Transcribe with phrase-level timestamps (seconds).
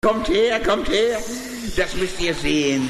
[0.00, 1.18] Kommt her, kommt her.
[1.76, 2.88] Das müsst ihr sehen.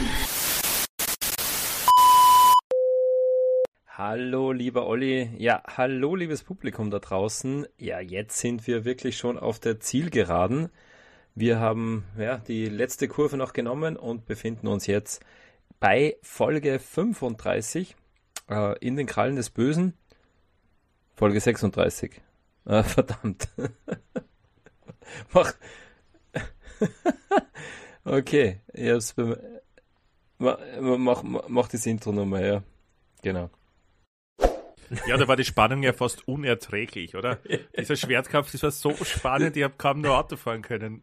[3.86, 5.30] Hallo, lieber Olli.
[5.38, 7.66] Ja, hallo, liebes Publikum da draußen.
[7.78, 10.68] Ja, jetzt sind wir wirklich schon auf der Zielgeraden.
[11.34, 15.24] Wir haben ja die letzte Kurve noch genommen und befinden uns jetzt
[15.80, 17.96] bei Folge 35
[18.50, 19.94] äh, in den Krallen des Bösen.
[21.16, 22.20] Folge 36.
[22.66, 23.48] Äh, verdammt.
[25.32, 25.54] Mach,
[28.04, 29.14] okay, ich hab's
[30.38, 30.58] mach,
[31.22, 32.62] mach, mach das Intro nochmal, ja.
[33.22, 33.50] Genau.
[35.06, 37.38] Ja, da war die Spannung ja fast unerträglich, oder?
[37.78, 41.02] Dieser Schwertkampf, das war so spannend, ich habe kaum nur Auto fahren können.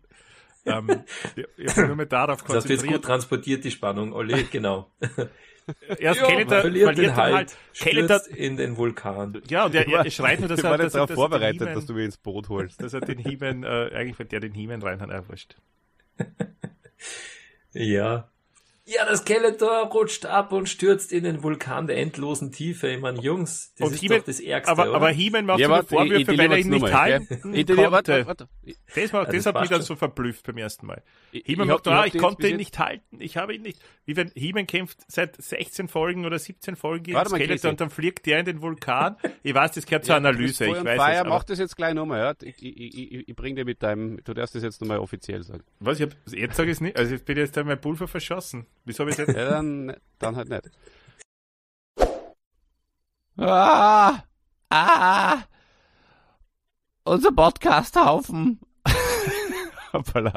[0.66, 1.04] Ähm,
[1.36, 2.48] ich, ich habe nur mehr darauf konzentriert.
[2.50, 4.92] Das hast du jetzt gut transportiert, die Spannung, Olli, genau.
[5.98, 9.42] Erst ja, Skeletor verliert, verliert den halt, halt Skeletor in den Vulkan.
[9.50, 12.18] Ja, und er, er schreit nur, dass er, dass, darauf vorbereitet, dass du mir ins
[12.18, 12.82] Boot holst.
[12.82, 15.56] Dass er den He-Man, äh, eigentlich der den He-Man rein hat, erwischt.
[17.74, 18.30] ja.
[18.88, 22.90] Ja, das Skeletor rutscht ab und stürzt in den Vulkan der endlosen Tiefe.
[22.90, 24.96] Ich meine, Jungs, das und ist doch das Ärgste, Aber, oder?
[24.96, 28.48] aber He-Man macht ja, so Vorwürfe, weil er ihn nicht halten ich, warte, warte.
[28.94, 31.02] Das, war, das hat mich dann so verblüfft beim ersten Mal.
[31.32, 33.82] He-Man macht, ah, ich, konnte ihn nicht halten, ich habe ihn nicht.
[34.06, 38.28] Wie wenn He-Man kämpft seit 16 Folgen oder 17 Folgen gegen Skeletor und dann fliegt
[38.28, 39.18] der in den Vulkan.
[39.42, 40.68] Ich weiß, das gehört zur Analyse.
[40.68, 42.34] Ich weiß Fire, es, mach das jetzt gleich nochmal, ja.
[42.44, 45.64] Ich, ich, ich, ich bring dir mit deinem, du darfst das jetzt nochmal offiziell sagen.
[45.80, 46.98] Was, ich hab, jetzt sage ich es nicht.
[46.98, 48.68] Also ich bin jetzt mein Pulver verschossen.
[48.86, 50.70] Wieso habe ich jetzt dann, dann halt nicht.
[53.38, 54.24] Ah,
[54.70, 55.44] ah,
[57.04, 58.62] unser Podcasthaufen.
[59.94, 60.34] Hoppala.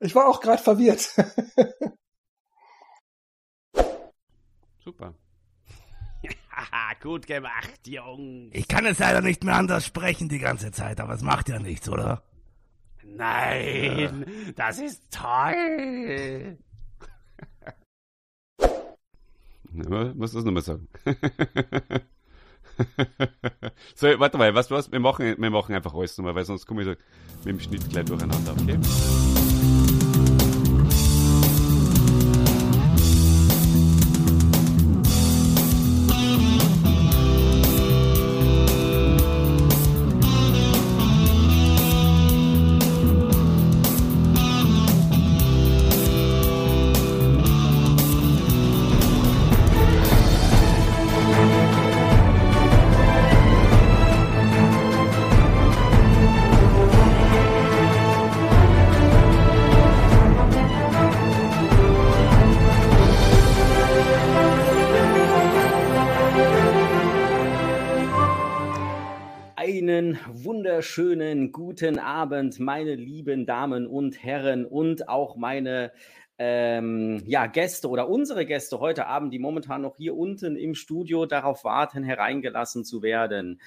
[0.00, 1.14] ich war auch gerade verwirrt.
[4.84, 5.14] Super.
[7.02, 8.50] Gut gemacht, Jungs.
[8.52, 11.58] Ich kann es leider nicht mehr anders sprechen die ganze Zeit, aber es macht ja
[11.58, 12.22] nichts, oder?
[13.02, 14.52] Nein, ja.
[14.54, 16.58] das ist toll.
[19.72, 20.86] Muss das nochmal sagen.
[23.96, 24.92] so, warte mal, was, was?
[24.92, 26.94] Wir machen, wir machen einfach alles nochmal, weil sonst komme ich so
[27.44, 28.78] mit dem Schnitt gleich durcheinander, okay?
[71.52, 75.92] Guten Abend, meine lieben Damen und Herren und auch meine
[76.38, 81.26] ähm, ja, Gäste oder unsere Gäste heute Abend, die momentan noch hier unten im Studio
[81.26, 83.60] darauf warten, hereingelassen zu werden.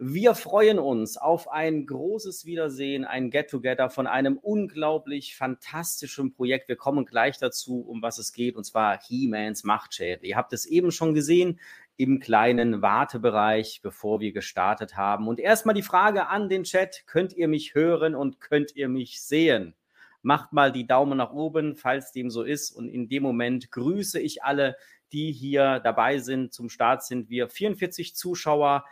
[0.00, 6.68] Wir freuen uns auf ein großes Wiedersehen, ein Get-Together von einem unglaublich fantastischen Projekt.
[6.68, 10.26] Wir kommen gleich dazu, um was es geht, und zwar He-Mans Machtschädel.
[10.26, 11.58] Ihr habt es eben schon gesehen
[11.98, 15.26] im kleinen Wartebereich, bevor wir gestartet haben.
[15.26, 19.20] Und erstmal die Frage an den Chat, könnt ihr mich hören und könnt ihr mich
[19.20, 19.74] sehen?
[20.22, 22.70] Macht mal die Daumen nach oben, falls dem so ist.
[22.70, 24.76] Und in dem Moment grüße ich alle,
[25.12, 26.54] die hier dabei sind.
[26.54, 28.84] Zum Start sind wir 44 Zuschauer.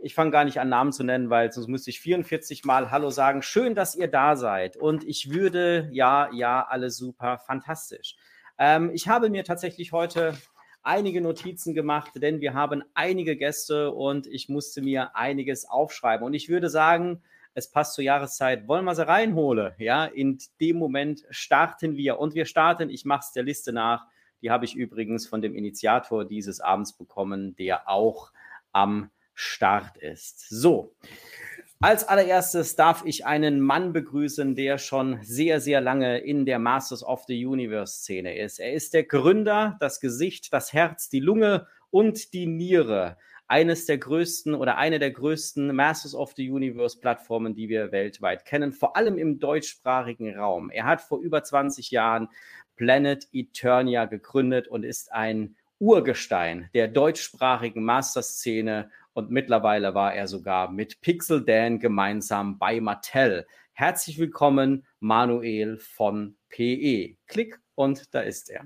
[0.00, 3.10] Ich fange gar nicht an, Namen zu nennen, weil sonst müsste ich 44 Mal Hallo
[3.10, 3.42] sagen.
[3.42, 4.76] Schön, dass ihr da seid.
[4.76, 8.14] Und ich würde, ja, ja, alle super, fantastisch.
[8.58, 10.34] Ähm, ich habe mir tatsächlich heute
[10.88, 16.24] einige Notizen gemacht, denn wir haben einige Gäste und ich musste mir einiges aufschreiben.
[16.24, 17.22] Und ich würde sagen,
[17.52, 19.74] es passt zur Jahreszeit, wollen wir sie reinholen?
[19.76, 24.06] Ja, in dem Moment starten wir und wir starten, ich mache es der Liste nach.
[24.40, 28.32] Die habe ich übrigens von dem Initiator dieses Abends bekommen, der auch
[28.72, 30.48] am Start ist.
[30.48, 30.94] So,
[31.80, 37.04] als allererstes darf ich einen Mann begrüßen, der schon sehr, sehr lange in der Masters
[37.04, 38.58] of the Universe Szene ist.
[38.58, 43.16] Er ist der Gründer, das Gesicht, das Herz, die Lunge und die Niere
[43.46, 48.44] eines der größten oder eine der größten Masters of the Universe Plattformen, die wir weltweit
[48.44, 50.70] kennen, vor allem im deutschsprachigen Raum.
[50.70, 52.28] Er hat vor über 20 Jahren
[52.76, 60.70] Planet Eternia gegründet und ist ein Urgestein der deutschsprachigen Master-Szene und mittlerweile war er sogar
[60.70, 63.46] mit Pixel Dan gemeinsam bei Mattel.
[63.72, 67.16] Herzlich willkommen, Manuel von PE.
[67.26, 68.64] Klick und da ist er.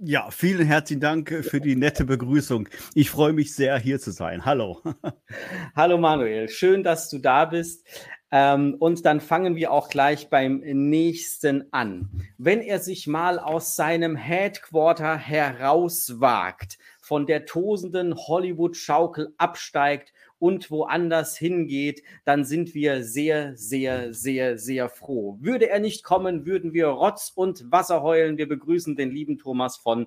[0.00, 2.68] Ja, vielen herzlichen Dank für die nette Begrüßung.
[2.94, 4.44] Ich freue mich sehr, hier zu sein.
[4.44, 4.80] Hallo.
[5.74, 7.84] Hallo Manuel, schön, dass du da bist.
[8.30, 12.10] Ähm, und dann fangen wir auch gleich beim nächsten an.
[12.36, 16.78] Wenn er sich mal aus seinem Headquarter herauswagt,
[17.08, 24.90] von der tosenden Hollywood-Schaukel absteigt und woanders hingeht, dann sind wir sehr, sehr, sehr, sehr
[24.90, 25.38] froh.
[25.40, 28.36] Würde er nicht kommen, würden wir Rotz und Wasser heulen.
[28.36, 30.06] Wir begrüßen den lieben Thomas von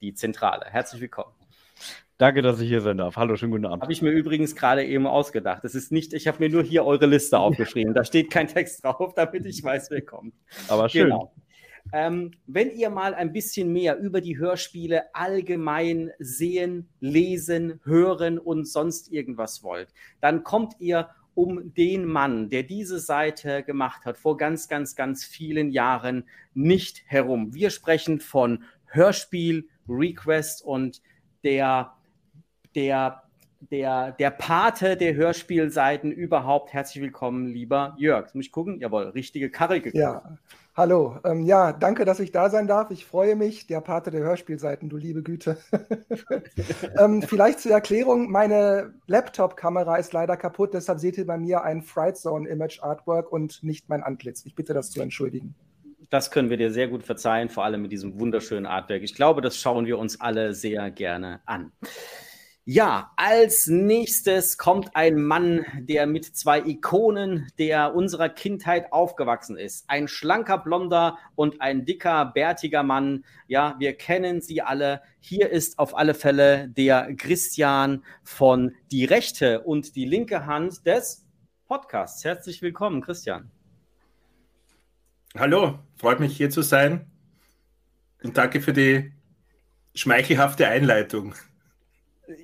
[0.00, 0.64] Die Zentrale.
[0.70, 1.34] Herzlich willkommen.
[2.16, 3.16] Danke, dass ich hier sein darf.
[3.16, 3.82] Hallo, schönen guten Abend.
[3.82, 5.62] Habe ich mir übrigens gerade eben ausgedacht.
[5.64, 7.92] Das ist nicht, ich habe mir nur hier eure Liste aufgeschrieben.
[7.92, 10.32] Da steht kein Text drauf, damit ich weiß, wer kommt.
[10.68, 11.04] Aber schön.
[11.04, 11.30] Genau.
[11.92, 18.66] Ähm, wenn ihr mal ein bisschen mehr über die Hörspiele allgemein sehen, lesen, hören und
[18.66, 24.36] sonst irgendwas wollt, dann kommt ihr um den Mann, der diese Seite gemacht hat, vor
[24.36, 27.54] ganz, ganz, ganz vielen Jahren nicht herum.
[27.54, 31.00] Wir sprechen von Hörspiel, Request und
[31.44, 31.94] der
[32.74, 33.22] der,
[33.60, 36.72] der, der Pate der Hörspielseiten überhaupt.
[36.72, 38.34] Herzlich willkommen, lieber Jörg.
[38.34, 38.80] Muss ich gucken?
[38.80, 40.02] Jawohl, richtige Karre gekommen.
[40.02, 40.38] Ja,
[40.78, 41.18] hallo.
[41.24, 42.90] Ähm, ja, danke, dass ich da sein darf.
[42.90, 43.66] Ich freue mich.
[43.66, 45.58] Der Pate der Hörspielseiten, du liebe Güte.
[46.98, 51.82] ähm, vielleicht zur Erklärung: Meine Laptop-Kamera ist leider kaputt, deshalb seht ihr bei mir ein
[51.82, 54.46] Fright Zone Image Artwork und nicht mein Antlitz.
[54.46, 55.54] Ich bitte das zu entschuldigen
[56.10, 59.02] das können wir dir sehr gut verzeihen, vor allem mit diesem wunderschönen Artwork.
[59.02, 61.72] Ich glaube, das schauen wir uns alle sehr gerne an.
[62.70, 69.88] Ja, als nächstes kommt ein Mann, der mit zwei Ikonen der unserer Kindheit aufgewachsen ist.
[69.88, 73.24] Ein schlanker Blonder und ein dicker, bärtiger Mann.
[73.46, 75.00] Ja, wir kennen sie alle.
[75.18, 81.24] Hier ist auf alle Fälle der Christian von Die rechte und die linke Hand des
[81.68, 82.22] Podcasts.
[82.22, 83.50] Herzlich willkommen, Christian.
[85.38, 87.10] Hallo, freut mich hier zu sein.
[88.22, 89.10] Und danke für die
[89.94, 91.34] schmeichelhafte Einleitung.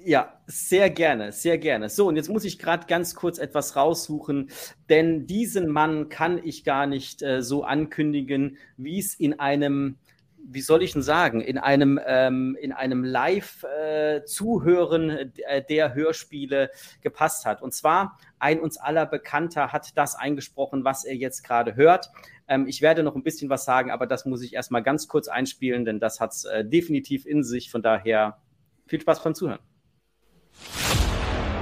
[0.05, 1.91] Ja, sehr gerne, sehr gerne.
[1.91, 4.51] So, und jetzt muss ich gerade ganz kurz etwas raussuchen,
[4.89, 9.99] denn diesen Mann kann ich gar nicht äh, so ankündigen, wie es in einem,
[10.39, 16.71] wie soll ich denn sagen, in einem, ähm, in einem Live-Zuhören äh, äh, der Hörspiele
[17.03, 17.61] gepasst hat.
[17.61, 22.09] Und zwar ein uns aller Bekannter hat das eingesprochen, was er jetzt gerade hört.
[22.49, 25.29] Ähm, ich werde noch ein bisschen was sagen, aber das muss ich erstmal ganz kurz
[25.29, 27.71] einspielen, denn das hat es äh, definitiv in sich.
[27.71, 28.39] Von daher
[28.87, 29.61] viel Spaß beim Zuhören.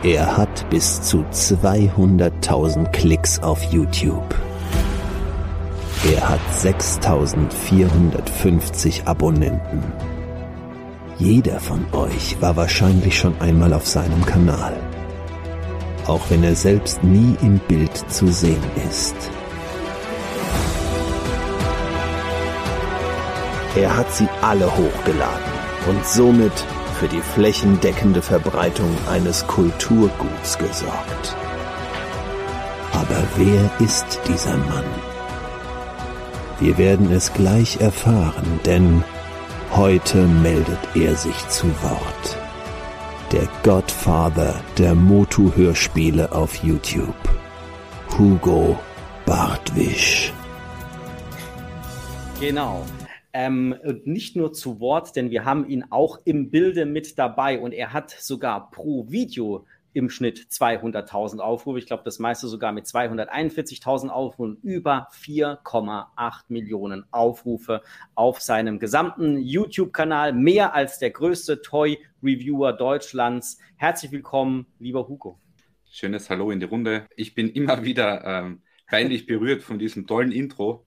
[0.05, 4.35] Er hat bis zu 200.000 Klicks auf YouTube.
[6.13, 9.81] Er hat 6.450 Abonnenten.
[11.19, 14.75] Jeder von euch war wahrscheinlich schon einmal auf seinem Kanal.
[16.09, 19.15] Auch wenn er selbst nie im Bild zu sehen ist.
[23.77, 25.53] Er hat sie alle hochgeladen
[25.89, 26.67] und somit
[27.03, 31.37] für die flächendeckende Verbreitung eines Kulturguts gesorgt.
[32.93, 34.85] Aber wer ist dieser Mann?
[36.61, 39.03] Wir werden es gleich erfahren, denn
[39.75, 42.39] heute meldet er sich zu Wort.
[43.33, 47.17] Der Godfather der Motu-Hörspiele auf YouTube.
[48.17, 48.79] Hugo
[49.27, 50.33] Bartwisch.
[52.39, 52.85] Genau
[53.33, 57.73] ähm, nicht nur zu Wort, denn wir haben ihn auch im Bilde mit dabei und
[57.73, 61.79] er hat sogar pro Video im Schnitt 200.000 Aufrufe.
[61.79, 67.83] Ich glaube, das meiste sogar mit 241.000 Aufrufen, über 4,8 Millionen Aufrufe
[68.15, 73.59] auf seinem gesamten YouTube-Kanal, mehr als der größte Toy-Reviewer Deutschlands.
[73.77, 75.39] Herzlich willkommen, lieber Hugo.
[75.91, 77.07] Schönes Hallo in die Runde.
[77.17, 80.87] Ich bin immer wieder ähm, peinlich berührt von diesem tollen Intro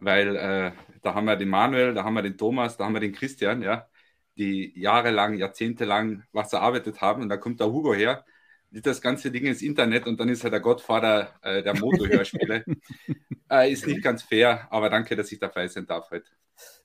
[0.00, 0.72] weil äh,
[1.06, 3.62] da haben wir den Manuel, da haben wir den Thomas, da haben wir den Christian,
[3.62, 3.88] ja,
[4.36, 8.24] die jahrelang, jahrzehntelang was erarbeitet haben und da kommt der Hugo her,
[8.70, 12.64] nimmt das ganze Ding ins Internet und dann ist er der Gottvater äh, der Motorhörspiele.
[13.50, 16.28] äh, ist nicht ganz fair, aber danke, dass ich dabei sein darf heute.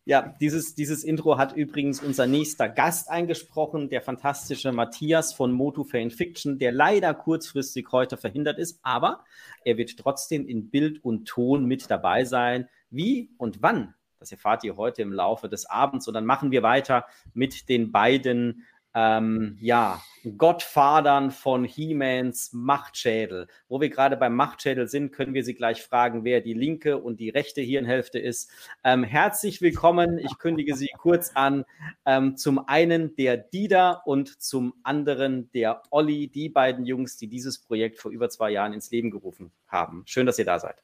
[0.04, 5.84] Ja, dieses, dieses Intro hat übrigens unser nächster Gast eingesprochen, der fantastische Matthias von Motu
[5.84, 9.24] Fan Fiction, der leider kurzfristig heute verhindert ist, aber
[9.63, 12.68] er wird trotzdem in Bild und Ton mit dabei sein.
[12.90, 16.08] Wie und wann, das erfahrt ihr heute im Laufe des Abends.
[16.08, 20.00] Und dann machen wir weiter mit den beiden ähm, ja,
[20.38, 23.48] Gottfadern von He-Mans Machtschädel.
[23.68, 27.20] Wo wir gerade beim Machtschädel sind, können wir sie gleich fragen, wer die linke und
[27.20, 28.51] die rechte Hirnhälfte ist.
[28.84, 30.20] Ähm, herzlich willkommen.
[30.20, 31.66] Ich kündige sie kurz an.
[32.06, 37.58] Ähm, zum einen der Dida und zum anderen der Olli, die beiden Jungs, die dieses
[37.58, 40.04] Projekt vor über zwei Jahren ins Leben gerufen haben.
[40.06, 40.84] Schön, dass ihr da seid.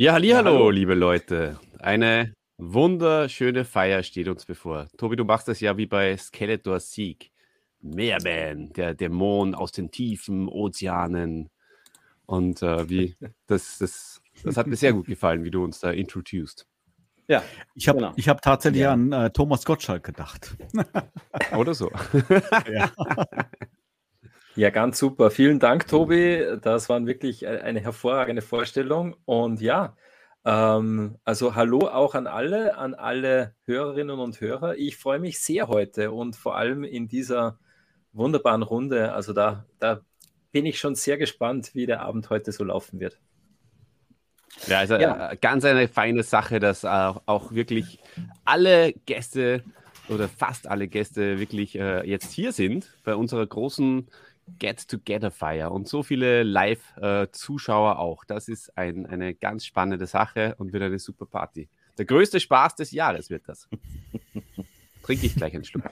[0.00, 1.60] Ja, hallo, ja, hallo, liebe Leute.
[1.78, 4.88] Eine wunderschöne Feier steht uns bevor.
[4.96, 7.30] Tobi, du machst das ja wie bei Skeletor Sieg.
[7.82, 11.50] Meerman, der Dämon aus den tiefen Ozeanen.
[12.24, 13.14] Und äh, wie,
[13.46, 16.66] das, das, das hat mir sehr gut gefallen, wie du uns da introduced.
[17.28, 17.42] Ja,
[17.74, 18.14] ich habe genau.
[18.16, 18.94] hab tatsächlich ja.
[18.94, 20.56] an äh, Thomas Gottschalk gedacht.
[21.54, 21.92] Oder so.
[22.72, 22.90] ja.
[24.56, 25.30] ja, ganz super.
[25.30, 26.44] Vielen Dank, Tobi.
[26.62, 29.16] Das war wirklich eine hervorragende Vorstellung.
[29.24, 29.96] Und ja,
[30.44, 34.76] ähm, also hallo auch an alle, an alle Hörerinnen und Hörer.
[34.76, 37.58] Ich freue mich sehr heute und vor allem in dieser
[38.12, 39.12] wunderbaren Runde.
[39.12, 40.00] Also da, da
[40.50, 43.18] bin ich schon sehr gespannt, wie der Abend heute so laufen wird.
[44.66, 45.30] Ja, also ja.
[45.30, 48.00] Äh, ganz eine feine Sache, dass auch, auch, wirklich
[48.44, 49.62] alle Gäste
[50.08, 54.08] oder fast alle Gäste wirklich äh, jetzt hier sind bei unserer großen
[54.58, 58.24] Get-Together-Feier und so viele Live-Zuschauer äh, auch.
[58.24, 61.68] Das ist ein, eine ganz spannende Sache und wird eine super Party.
[61.98, 63.68] Der größte Spaß des Jahres wird das.
[65.02, 65.84] Trinke ich gleich einen Schluck.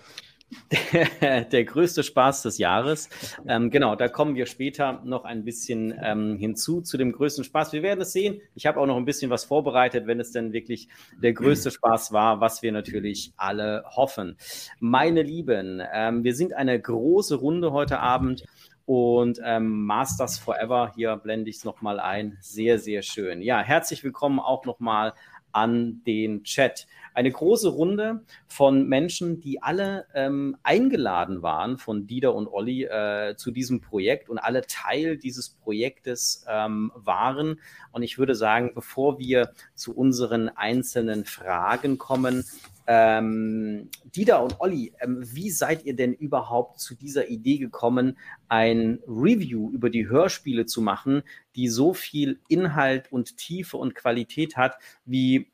[1.52, 3.10] Der, größte Spaß des Jahres.
[3.46, 7.72] Ähm, genau, da kommen wir später noch ein bisschen ähm, hinzu zu dem größten Spaß.
[7.72, 8.40] Wir werden es sehen.
[8.54, 10.88] Ich habe auch noch ein bisschen was vorbereitet, wenn es denn wirklich
[11.22, 14.36] der größte Spaß war, was wir natürlich alle hoffen.
[14.80, 18.44] Meine Lieben, ähm, wir sind eine große Runde heute Abend.
[18.86, 22.38] Und ähm, Masters Forever, hier blende ich es nochmal ein.
[22.40, 23.42] Sehr, sehr schön.
[23.42, 25.12] Ja, herzlich willkommen auch nochmal
[25.52, 26.86] an den Chat
[27.18, 33.34] eine große Runde von Menschen, die alle ähm, eingeladen waren von Dieter und Olli äh,
[33.36, 37.60] zu diesem Projekt und alle Teil dieses Projektes ähm, waren.
[37.90, 42.44] Und ich würde sagen, bevor wir zu unseren einzelnen Fragen kommen,
[42.90, 48.16] ähm, Dieter und Olli, ähm, wie seid ihr denn überhaupt zu dieser Idee gekommen,
[48.48, 51.22] ein Review über die Hörspiele zu machen,
[51.54, 55.50] die so viel Inhalt und Tiefe und Qualität hat, wie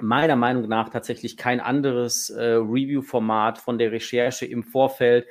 [0.00, 5.26] meiner Meinung nach tatsächlich kein anderes äh, Review-Format von der Recherche im Vorfeld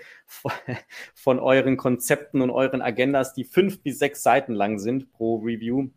[1.14, 5.90] von euren Konzepten und euren Agendas, die fünf bis sechs Seiten lang sind pro Review.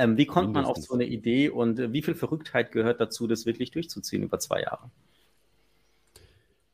[0.00, 3.26] Ähm, wie kommt man auf so eine Idee und äh, wie viel Verrücktheit gehört dazu,
[3.26, 4.90] das wirklich durchzuziehen über zwei Jahre?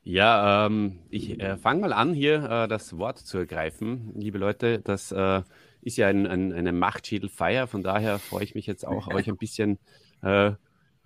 [0.04, 4.12] Ja, ähm, ich äh, fange mal an, hier äh, das Wort zu ergreifen.
[4.14, 5.42] Liebe Leute, das äh,
[5.82, 9.36] ist ja ein, ein, eine Machtschädelfeier, von daher freue ich mich jetzt auch, euch ein
[9.36, 9.80] bisschen
[10.22, 10.52] äh,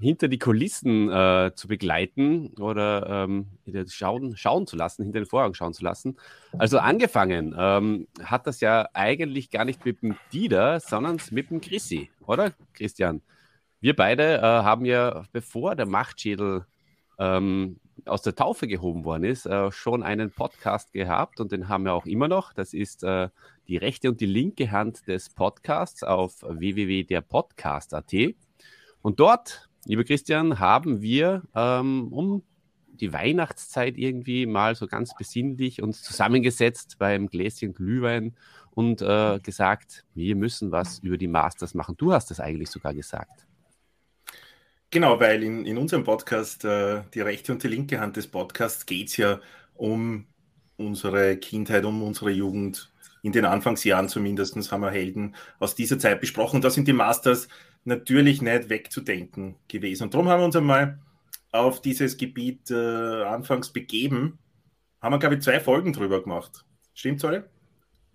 [0.00, 3.46] hinter die Kulissen äh, zu begleiten oder ähm,
[3.88, 6.16] schauen, schauen zu lassen, hinter den Vorhang schauen zu lassen.
[6.58, 11.60] Also angefangen ähm, hat das ja eigentlich gar nicht mit dem Dieter, sondern mit dem
[11.60, 13.22] Chrissy, oder Christian?
[13.80, 16.64] Wir beide äh, haben ja, bevor der Machtschädel
[17.18, 21.84] ähm, aus der Taufe gehoben worden ist, äh, schon einen Podcast gehabt und den haben
[21.84, 22.52] wir auch immer noch.
[22.52, 23.28] Das ist äh,
[23.68, 28.14] die rechte und die linke Hand des Podcasts auf www.derpodcast.at.
[29.02, 32.42] Und dort Lieber Christian, haben wir ähm, um
[33.00, 38.36] die Weihnachtszeit irgendwie mal so ganz besinnlich uns zusammengesetzt beim Gläschen Glühwein
[38.72, 41.96] und äh, gesagt, wir müssen was über die Masters machen.
[41.96, 43.46] Du hast das eigentlich sogar gesagt.
[44.90, 48.86] Genau, weil in, in unserem Podcast, äh, die rechte und die linke Hand des Podcasts,
[48.86, 49.40] geht es ja
[49.74, 50.26] um
[50.76, 52.92] unsere Kindheit, um unsere Jugend.
[53.22, 56.60] In den Anfangsjahren zumindest haben wir Helden aus dieser Zeit besprochen.
[56.60, 57.48] Da sind die Masters
[57.84, 60.04] natürlich nicht wegzudenken gewesen.
[60.04, 60.98] Und darum haben wir uns einmal
[61.52, 64.38] auf dieses Gebiet äh, anfangs begeben.
[65.00, 66.64] Haben wir, glaube ich, zwei Folgen drüber gemacht.
[66.94, 67.48] Stimmt's, alle?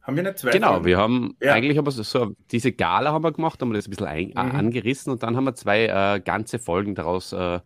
[0.02, 0.52] Haben wir nicht zwei?
[0.52, 0.86] Genau, Folgen?
[0.86, 1.54] wir haben ja.
[1.54, 4.36] eigentlich aber so, diese Gala haben wir gemacht, haben wir das ein bisschen ein, mhm.
[4.56, 7.60] angerissen und dann haben wir zwei äh, ganze Folgen daraus äh,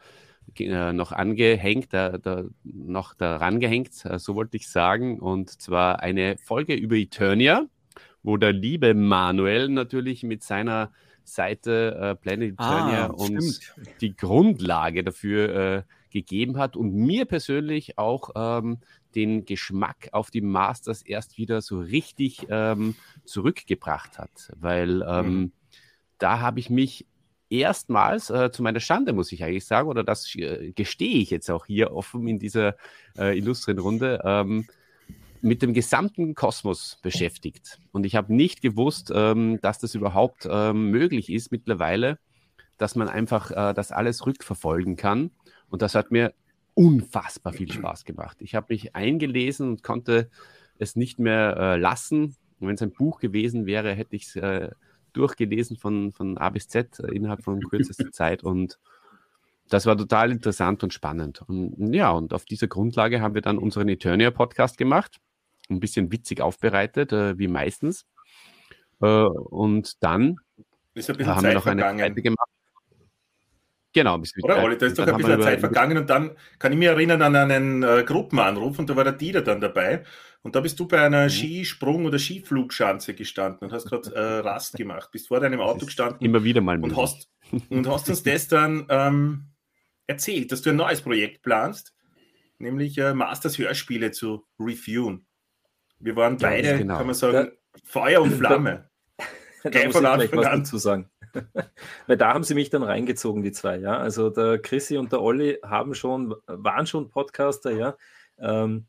[0.57, 5.19] äh noch angehängt, da, da, noch daran gehängt, äh, so wollte ich sagen.
[5.19, 7.65] Und zwar eine Folge über Eternia,
[8.23, 10.93] wo der liebe Manuel natürlich mit seiner
[11.29, 13.89] Seite äh, Planet Eternia ah, uns stimmt.
[14.01, 18.79] die Grundlage dafür äh, gegeben hat und mir persönlich auch ähm,
[19.15, 22.95] den Geschmack auf die Masters erst wieder so richtig ähm,
[23.25, 25.51] zurückgebracht hat, weil ähm, mhm.
[26.17, 27.05] da habe ich mich
[27.49, 31.49] erstmals, äh, zu meiner Schande muss ich eigentlich sagen, oder das äh, gestehe ich jetzt
[31.49, 32.75] auch hier offen in dieser
[33.17, 34.67] äh, illustren Runde, ähm,
[35.41, 37.79] mit dem gesamten Kosmos beschäftigt.
[37.91, 42.19] Und ich habe nicht gewusst, ähm, dass das überhaupt ähm, möglich ist mittlerweile,
[42.77, 45.31] dass man einfach äh, das alles rückverfolgen kann.
[45.69, 46.33] Und das hat mir
[46.73, 48.37] unfassbar viel Spaß gemacht.
[48.41, 50.29] Ich habe mich eingelesen und konnte
[50.77, 52.35] es nicht mehr äh, lassen.
[52.59, 54.69] Wenn es ein Buch gewesen wäre, hätte ich es äh,
[55.13, 58.43] durchgelesen von, von A bis Z äh, innerhalb von kürzester Zeit.
[58.43, 58.79] Und
[59.69, 61.43] das war total interessant und spannend.
[61.47, 65.19] Und ja, und auf dieser Grundlage haben wir dann unseren Eternia-Podcast gemacht
[65.69, 68.05] ein bisschen witzig aufbereitet, äh, wie meistens.
[69.01, 70.37] Äh, und dann
[70.93, 72.49] ist ein bisschen haben Zeit wir noch eine zweite gemacht.
[73.91, 74.21] Genau.
[74.43, 77.21] Oder, Olli, da ist doch ein bisschen Zeit vergangen und dann kann ich mich erinnern
[77.23, 80.03] an einen äh, Gruppenanruf und da war der Dieter dann dabei
[80.43, 81.29] und da bist du bei einer mhm.
[81.29, 86.23] Skisprung- oder Skiflugschanze gestanden und hast gerade äh, Rast gemacht, bist vor deinem Auto gestanden.
[86.23, 86.79] Immer wieder mal.
[86.79, 87.29] Und hast,
[87.69, 89.45] und hast uns das dann ähm,
[90.05, 91.95] erzählt, dass du ein neues Projekt planst,
[92.59, 95.25] nämlich äh, Masters Hörspiele zu reviewen.
[95.99, 96.97] Wir waren beide, genau.
[96.97, 98.89] kann man sagen, da, Feuer und Flamme.
[99.61, 101.09] Da, da muss von ich was dazu sagen.
[102.07, 103.97] Weil da haben sie mich dann reingezogen, die zwei, ja.
[103.97, 107.97] Also der Chrissy und der Olli haben schon, waren schon Podcaster, ja.
[108.39, 108.85] Ähm,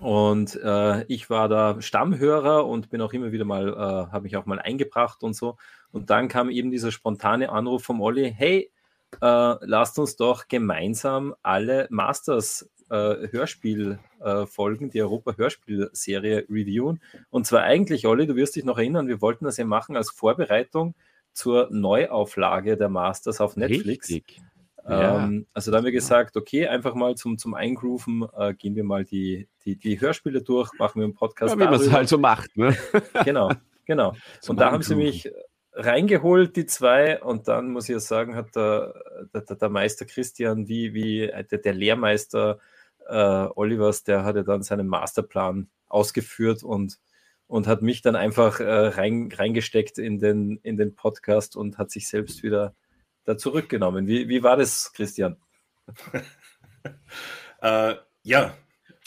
[0.00, 4.36] und äh, ich war da Stammhörer und bin auch immer wieder mal, äh, habe mich
[4.36, 5.56] auch mal eingebracht und so.
[5.90, 8.70] Und dann kam eben dieser spontane Anruf vom Olli, hey,
[9.20, 17.00] äh, lasst uns doch gemeinsam alle Masters äh, Hörspielfolgen, äh, die Europa-Hörspielserie reviewen.
[17.30, 20.10] Und zwar eigentlich, Olli, du wirst dich noch erinnern, wir wollten das ja machen als
[20.10, 20.94] Vorbereitung
[21.32, 24.10] zur Neuauflage der Masters auf Netflix.
[24.10, 24.42] Richtig.
[24.86, 25.24] Ja.
[25.24, 28.84] Ähm, also da haben wir gesagt, okay, einfach mal zum, zum Eingrooven äh, gehen wir
[28.84, 31.54] mal die, die, die Hörspiele durch, machen wir einen Podcast.
[31.54, 32.56] Ja, wie man es halt so macht.
[32.56, 32.76] Ne?
[33.24, 33.52] Genau,
[33.86, 34.14] genau.
[34.48, 35.30] und da haben sie mich
[35.72, 40.68] reingeholt, die zwei, und dann muss ich ja sagen, hat der, der, der Meister Christian,
[40.68, 42.58] wie, wie der, der Lehrmeister
[43.08, 46.98] äh, Olivers, der hatte dann seinen Masterplan ausgeführt und
[47.52, 51.90] und hat mich dann einfach äh, rein, reingesteckt in den, in den Podcast und hat
[51.90, 52.74] sich selbst wieder
[53.24, 54.06] da zurückgenommen.
[54.06, 55.36] Wie, wie war das, Christian?
[57.60, 58.56] äh, ja,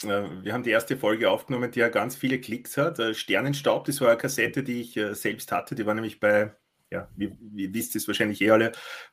[0.04, 3.00] äh, wir haben die erste Folge aufgenommen, die ja ganz viele Klicks hat.
[3.00, 5.74] Äh, Sternenstaub, das war eine Kassette, die ich äh, selbst hatte.
[5.74, 6.54] Die war nämlich bei,
[6.92, 8.70] ja, wie, wie wisst es wahrscheinlich eh alle,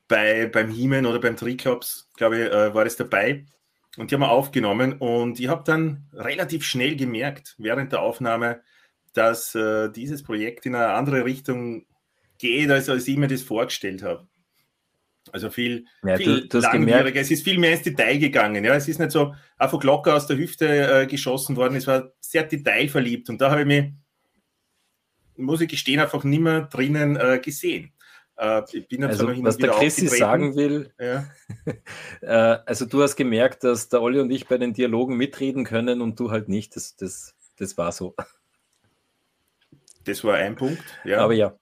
[0.08, 3.46] bei, beim Heeman oder beim Triclops, glaube ich, war es dabei.
[3.98, 8.62] Und die haben wir aufgenommen und ich habe dann relativ schnell gemerkt, während der Aufnahme,
[9.14, 11.86] dass äh, dieses Projekt in eine andere Richtung
[12.40, 14.28] geht, als, als ich mir das vorgestellt habe.
[15.32, 17.22] Also viel, ja, viel du, langwieriger.
[17.22, 18.66] Es ist viel mehr ins Detail gegangen.
[18.66, 21.76] Ja, es ist nicht so einfach locker aus der Hüfte äh, geschossen worden.
[21.76, 23.94] Es war sehr detailverliebt und da habe ich mich,
[25.38, 27.94] muss ich gestehen, einfach nicht mehr drinnen äh, gesehen.
[28.38, 31.26] Äh, ich bin also, was der Christi sagen will, ja.
[32.22, 36.02] Äh, also du hast gemerkt, dass der Olli und ich bei den Dialogen mitreden können
[36.02, 36.76] und du halt nicht.
[36.76, 38.16] Das, das, das war so.
[40.06, 41.20] Das war ein Punkt, ja.
[41.20, 41.58] Aber ja.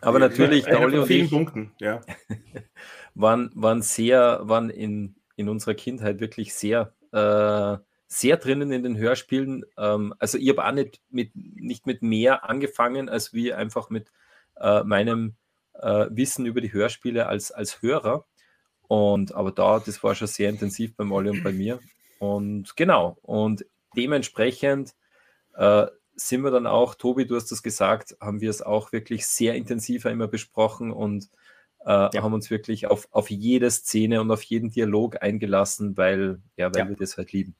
[0.00, 2.00] Aber natürlich, der Olli und ich Punkten, ja.
[3.14, 8.96] waren, waren sehr, waren in, in unserer Kindheit wirklich sehr, äh, sehr drinnen in den
[8.96, 9.64] Hörspielen.
[9.76, 14.10] Ähm, also ich habe auch nicht mit, nicht mit mehr angefangen, als wie einfach mit
[14.56, 15.34] äh, meinem
[15.80, 18.26] äh, Wissen über die Hörspiele als, als Hörer.
[18.88, 21.80] Und aber da, das war schon sehr intensiv beim Olli und bei mir.
[22.18, 23.64] Und genau, und
[23.96, 24.94] dementsprechend
[25.54, 29.26] äh, sind wir dann auch, Tobi, du hast das gesagt, haben wir es auch wirklich
[29.26, 31.28] sehr intensiver immer besprochen und
[31.86, 32.22] äh, ja.
[32.22, 36.82] haben uns wirklich auf, auf jede Szene und auf jeden Dialog eingelassen, weil, ja, weil
[36.82, 36.88] ja.
[36.88, 37.54] wir das halt lieben.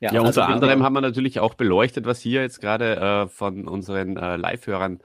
[0.00, 3.28] Ja, ja also unter anderem haben wir natürlich auch beleuchtet, was hier jetzt gerade äh,
[3.28, 5.00] von unseren äh, Live-Hörern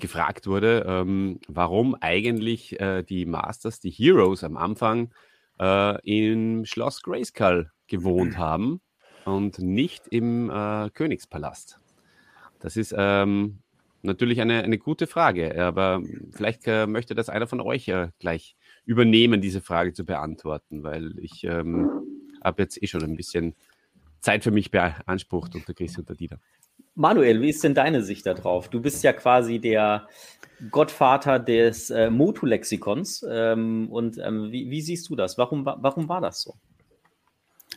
[0.00, 5.12] gefragt wurde, ähm, warum eigentlich äh, die Masters, die Heroes am Anfang
[5.58, 8.80] äh, im Schloss Grayskull gewohnt haben
[9.24, 11.80] und nicht im äh, Königspalast.
[12.60, 13.58] Das ist ähm,
[14.02, 18.56] natürlich eine, eine gute Frage, aber vielleicht äh, möchte das einer von euch äh, gleich
[18.84, 21.90] übernehmen, diese Frage zu beantworten, weil ich ähm,
[22.42, 23.54] habe jetzt eh schon ein bisschen
[24.20, 26.38] Zeit für mich beansprucht unter Chris und der Dieter.
[26.96, 28.68] Manuel, wie ist denn deine Sicht darauf?
[28.68, 30.08] Du bist ja quasi der
[30.70, 33.24] Gottvater des äh, Motu-Lexikons.
[33.28, 35.36] Ähm, und ähm, wie, wie, siehst du das?
[35.38, 36.54] Warum, warum war das so?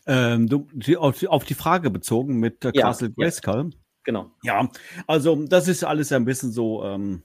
[0.07, 3.69] Ähm, du, auf, auf, die Frage bezogen mit äh, Castle ja, Grayskull.
[3.71, 3.77] Ja.
[4.05, 4.31] Genau.
[4.41, 4.69] Ja,
[5.05, 7.21] also das ist alles ein bisschen so, ähm,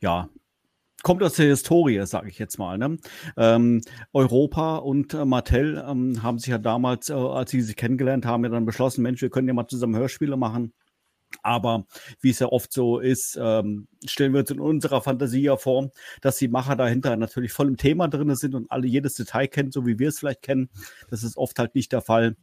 [0.00, 0.28] ja,
[1.02, 2.76] kommt aus der Historie, sage ich jetzt mal.
[2.76, 2.98] Ne?
[3.36, 3.80] Ähm,
[4.12, 8.42] Europa und äh, Mattel ähm, haben sich ja damals, äh, als sie sich kennengelernt haben,
[8.42, 10.72] ja dann beschlossen, Mensch, wir können ja mal zusammen Hörspiele machen.
[11.42, 11.86] Aber
[12.20, 15.90] wie es ja oft so ist, ähm, stellen wir uns in unserer Fantasie ja vor,
[16.20, 19.72] dass die Macher dahinter natürlich voll im Thema drin sind und alle jedes Detail kennen,
[19.72, 20.68] so wie wir es vielleicht kennen.
[21.10, 22.36] Das ist oft halt nicht der Fall.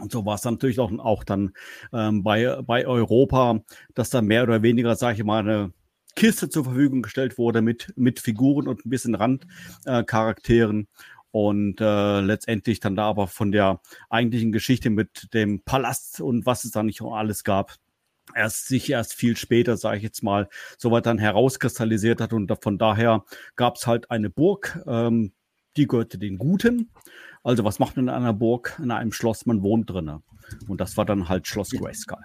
[0.00, 1.52] Und so war es natürlich auch, auch dann
[1.92, 3.60] ähm, bei, bei Europa,
[3.94, 5.72] dass da mehr oder weniger, sage ich mal, eine
[6.16, 10.82] Kiste zur Verfügung gestellt wurde mit, mit Figuren und ein bisschen Randcharakteren.
[10.82, 10.86] Äh,
[11.32, 16.64] und äh, letztendlich dann da aber von der eigentlichen Geschichte mit dem Palast und was
[16.64, 17.74] es da nicht alles gab,
[18.34, 22.32] erst sich erst viel später, sage ich jetzt mal, soweit dann herauskristallisiert hat.
[22.32, 23.24] Und von daher
[23.56, 25.32] gab es halt eine Burg, ähm,
[25.76, 26.90] die gehörte den Guten.
[27.42, 29.46] Also was macht man in einer Burg, in einem Schloss?
[29.46, 30.22] Man wohnt drinnen.
[30.68, 32.18] Und das war dann halt Schloss Grayskull.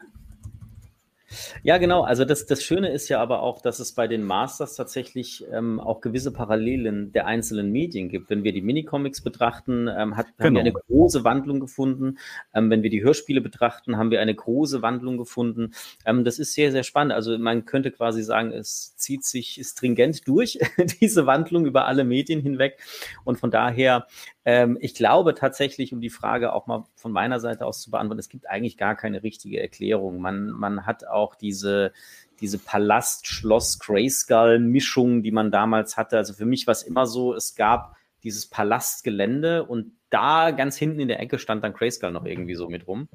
[1.63, 2.03] Ja, genau.
[2.03, 5.79] Also das, das Schöne ist ja aber auch, dass es bei den Masters tatsächlich ähm,
[5.79, 8.29] auch gewisse Parallelen der einzelnen Medien gibt.
[8.29, 10.47] Wenn wir die Minicomics betrachten, ähm, hat, genau.
[10.47, 10.77] haben wir genau.
[10.77, 12.17] eine große Wandlung gefunden.
[12.53, 15.71] Ähm, wenn wir die Hörspiele betrachten, haben wir eine große Wandlung gefunden.
[16.05, 17.13] Ähm, das ist sehr, sehr spannend.
[17.13, 20.59] Also man könnte quasi sagen, es zieht sich stringent durch,
[21.01, 22.79] diese Wandlung über alle Medien hinweg.
[23.25, 24.07] Und von daher
[24.47, 28.21] ähm, ich glaube tatsächlich, um die Frage auch mal von meiner Seite aus zu beantworten,
[28.21, 30.21] es gibt eigentlich gar keine richtige Erklärung.
[30.21, 31.91] Man, man hat auch diese,
[32.39, 36.15] diese Palast-Schloss-Grayskull-Mischung, die man damals hatte.
[36.15, 41.01] Also für mich war es immer so, es gab dieses Palastgelände und da ganz hinten
[41.01, 43.09] in der Ecke stand dann Grayskull noch irgendwie so mit rum,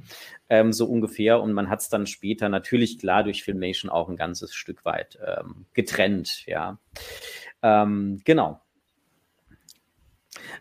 [0.51, 1.41] ähm, so ungefähr.
[1.41, 5.19] Und man hat es dann später natürlich klar durch Filmation auch ein ganzes Stück weit
[5.27, 6.77] ähm, getrennt, ja.
[7.63, 8.61] Ähm, genau.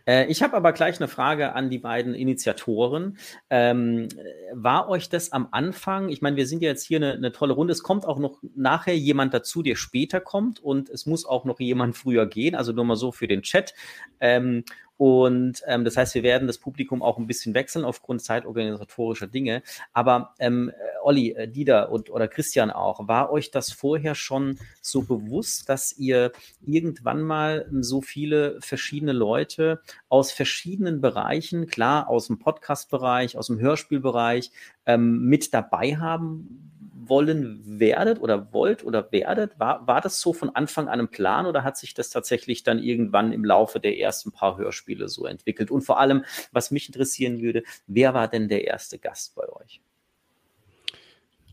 [0.05, 3.17] Äh, ich habe aber gleich eine Frage an die beiden Initiatoren.
[3.49, 4.07] Ähm,
[4.53, 7.53] war euch das am Anfang, ich meine, wir sind ja jetzt hier eine, eine, tolle
[7.53, 11.45] Runde, es kommt auch noch nachher jemand dazu, der später kommt und es muss auch
[11.45, 13.73] noch jemand früher gehen, also nur mal so für den Chat.
[14.19, 14.63] Ähm,
[15.01, 19.63] und ähm, das heißt, wir werden das Publikum auch ein bisschen wechseln aufgrund zeitorganisatorischer Dinge.
[19.93, 24.59] Aber ähm, äh, Olli, äh, Dieter und oder Christian auch, war euch das vorher schon
[24.79, 26.31] so bewusst, dass ihr
[26.63, 33.59] irgendwann mal so viele verschiedene Leute aus verschiedenen Bereichen, klar aus dem Podcast-Bereich, aus dem
[33.59, 34.51] Hörspielbereich,
[34.85, 36.70] ähm, mit dabei haben
[37.11, 39.59] wollen werdet oder wollt oder werdet?
[39.59, 42.79] War, war das so von Anfang an ein Plan oder hat sich das tatsächlich dann
[42.79, 45.69] irgendwann im Laufe der ersten paar Hörspiele so entwickelt?
[45.69, 49.81] Und vor allem, was mich interessieren würde, wer war denn der erste Gast bei euch?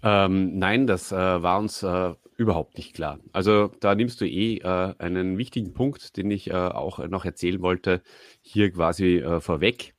[0.04, 3.18] Ähm, nein, das äh, war uns äh, überhaupt nicht klar.
[3.32, 7.60] Also da nimmst du eh äh, einen wichtigen Punkt, den ich äh, auch noch erzählen
[7.60, 8.00] wollte,
[8.42, 9.96] hier quasi äh, vorweg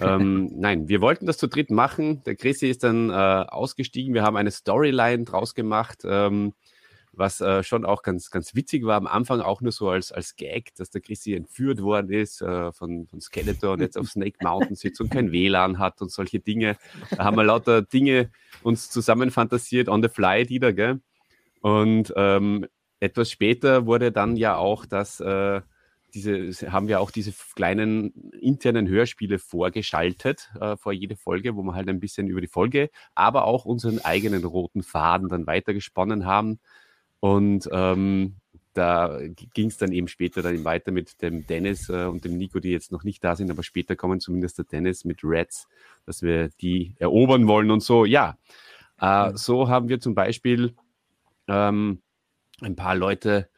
[0.00, 2.22] ähm, nein, wir wollten das zu dritt machen.
[2.24, 4.14] Der Chrissy ist dann äh, ausgestiegen.
[4.14, 6.54] Wir haben eine Storyline draus gemacht, ähm,
[7.12, 8.96] was äh, schon auch ganz, ganz witzig war.
[8.96, 12.72] Am Anfang auch nur so als, als Gag, dass der Chrissy entführt worden ist äh,
[12.72, 16.38] von, von Skeletor und jetzt auf Snake Mountain sitzt und kein WLAN hat und solche
[16.38, 16.76] Dinge.
[17.10, 18.30] Da haben wir lauter Dinge
[18.62, 21.00] uns zusammen fantasiert, on the fly, wieder, gell?
[21.60, 22.66] Und ähm,
[23.00, 25.60] etwas später wurde dann ja auch das äh,
[26.14, 31.74] diese, haben wir auch diese kleinen internen Hörspiele vorgeschaltet äh, vor jede Folge, wo wir
[31.74, 36.60] halt ein bisschen über die Folge, aber auch unseren eigenen roten Faden dann weitergesponnen haben.
[37.20, 38.36] Und ähm,
[38.72, 39.18] da
[39.54, 42.70] ging es dann eben später dann weiter mit dem Dennis äh, und dem Nico, die
[42.70, 45.68] jetzt noch nicht da sind, aber später kommen zumindest der Dennis mit Reds,
[46.06, 48.04] dass wir die erobern wollen und so.
[48.04, 48.38] Ja,
[49.00, 50.74] äh, so haben wir zum Beispiel
[51.48, 52.00] ähm,
[52.60, 53.48] ein paar Leute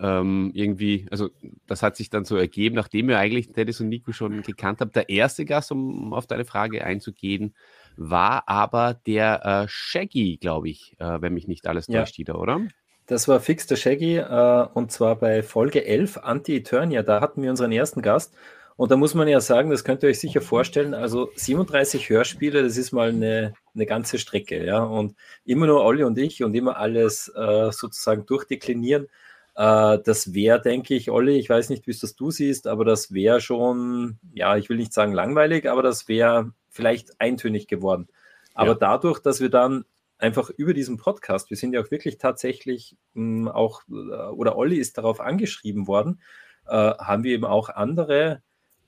[0.00, 1.30] ähm, irgendwie, also
[1.66, 4.96] das hat sich dann so ergeben, nachdem ihr eigentlich Dennis und Nico schon gekannt habt.
[4.96, 7.54] Der erste Gast, um auf deine Frage einzugehen,
[7.96, 12.34] war aber der äh, Shaggy, glaube ich, äh, wenn mich nicht alles täuscht, ja.
[12.34, 12.62] oder?
[13.06, 17.02] Das war fix der Shaggy äh, und zwar bei Folge 11 Anti-Eternia.
[17.02, 18.34] Da hatten wir unseren ersten Gast.
[18.76, 22.62] Und da muss man ja sagen, das könnt ihr euch sicher vorstellen, also 37 Hörspiele,
[22.62, 24.82] das ist mal eine, eine ganze Strecke, ja.
[24.82, 29.08] Und immer nur Olli und ich und immer alles äh, sozusagen durchdeklinieren.
[29.56, 32.84] Äh, das wäre, denke ich, Olli, ich weiß nicht, wie es das du siehst, aber
[32.84, 38.08] das wäre schon, ja, ich will nicht sagen langweilig, aber das wäre vielleicht eintönig geworden.
[38.54, 38.78] Aber ja.
[38.78, 39.84] dadurch, dass wir dann
[40.18, 44.56] einfach über diesen Podcast, wir sind ja auch wirklich tatsächlich mh, hm, auch, äh, oder
[44.56, 46.20] Olli ist darauf angeschrieben worden,
[46.66, 48.42] äh, haben wir eben auch andere,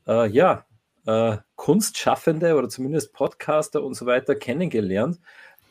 [0.06, 0.66] äh, ja,
[1.06, 5.18] äh, Kunstschaffende oder zumindest Podcaster und so weiter kennengelernt,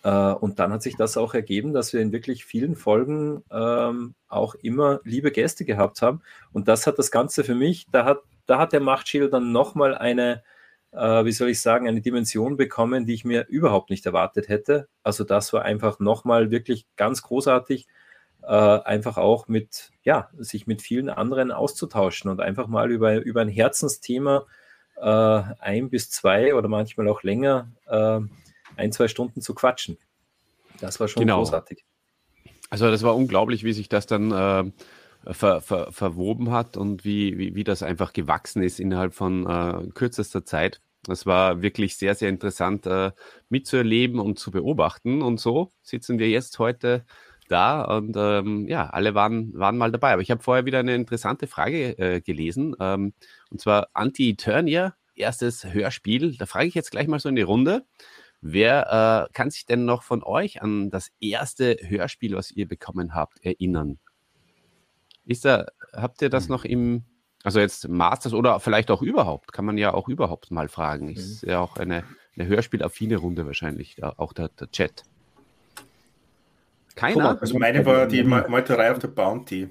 [0.10, 4.56] und dann hat sich das auch ergeben, dass wir in wirklich vielen Folgen ähm, auch
[4.56, 6.22] immer liebe Gäste gehabt haben.
[6.52, 9.96] Und das hat das Ganze für mich, da hat, da hat der Machtschild dann nochmal
[9.96, 10.44] eine,
[10.92, 14.88] äh, wie soll ich sagen, eine Dimension bekommen, die ich mir überhaupt nicht erwartet hätte.
[15.04, 17.88] Also das war einfach nochmal wirklich ganz großartig,
[18.44, 23.42] äh, einfach auch mit, ja, sich mit vielen anderen auszutauschen und einfach mal über, über
[23.42, 24.46] ein Herzensthema
[25.02, 28.20] äh, ein bis zwei oder manchmal auch länger äh,
[28.75, 29.97] ein, zwei Stunden zu quatschen.
[30.79, 31.38] Das war schon genau.
[31.38, 31.84] großartig.
[32.69, 37.38] Also das war unglaublich, wie sich das dann äh, ver, ver, verwoben hat und wie,
[37.38, 40.81] wie, wie das einfach gewachsen ist innerhalb von äh, kürzester Zeit.
[41.03, 43.12] Das war wirklich sehr, sehr interessant äh,
[43.49, 45.21] mitzuerleben und zu beobachten.
[45.21, 47.05] Und so sitzen wir jetzt heute
[47.49, 50.13] da und ähm, ja, alle waren, waren mal dabei.
[50.13, 52.75] Aber ich habe vorher wieder eine interessante Frage äh, gelesen.
[52.79, 53.13] Ähm,
[53.49, 56.38] und zwar Anti-Eternia, erstes Hörspiel.
[56.38, 57.84] Da frage ich jetzt gleich mal so in die Runde.
[58.41, 63.13] Wer äh, kann sich denn noch von euch an das erste Hörspiel, was ihr bekommen
[63.13, 63.99] habt, erinnern?
[65.25, 66.49] Ist da, habt ihr das hm.
[66.51, 67.04] noch im,
[67.43, 71.08] also jetzt Masters oder vielleicht auch überhaupt, kann man ja auch überhaupt mal fragen.
[71.08, 71.12] Mhm.
[71.13, 72.04] Ist ja auch eine,
[72.36, 75.04] eine hörspielaffine Runde wahrscheinlich, auch der, der Chat.
[76.95, 77.39] Keiner?
[77.39, 79.69] Also meine war die Meuterei auf der Bounty.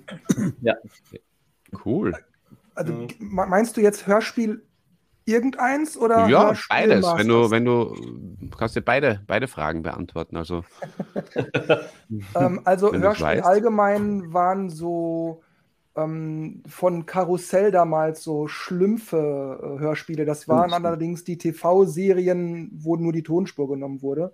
[0.63, 0.75] Ja.
[1.85, 2.15] Cool.
[2.75, 3.09] Also mhm.
[3.19, 4.63] meinst du jetzt Hörspiel
[5.31, 7.05] irgendeins oder ja beides.
[7.17, 7.95] wenn du wenn du
[8.57, 10.65] kannst dir beide beide Fragen beantworten also.
[12.35, 15.43] Ähm, also Hörspiel allgemein waren so
[15.95, 20.25] ähm, von Karussell damals so Schlümpfe äh, Hörspiele.
[20.25, 20.75] Das waren mhm.
[20.75, 24.33] allerdings die TV-Serien wo nur die Tonspur genommen wurde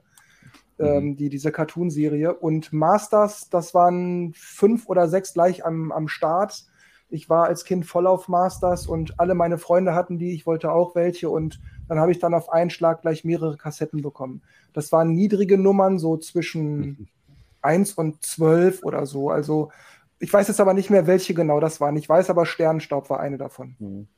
[0.78, 1.16] ähm, mhm.
[1.16, 2.34] die diese Cartoon-Serie.
[2.34, 6.64] Und Masters das waren fünf oder sechs gleich am, am Start
[7.08, 10.72] ich war als Kind voll auf Masters und alle meine Freunde hatten die, ich wollte
[10.72, 14.42] auch welche und dann habe ich dann auf einen Schlag gleich mehrere Kassetten bekommen.
[14.72, 17.08] Das waren niedrige Nummern, so zwischen
[17.62, 19.30] 1 und 12 oder so.
[19.30, 19.70] Also
[20.18, 21.96] ich weiß jetzt aber nicht mehr, welche genau das waren.
[21.96, 23.76] Ich weiß aber, Sternenstaub war eine davon.
[23.78, 24.08] Mhm.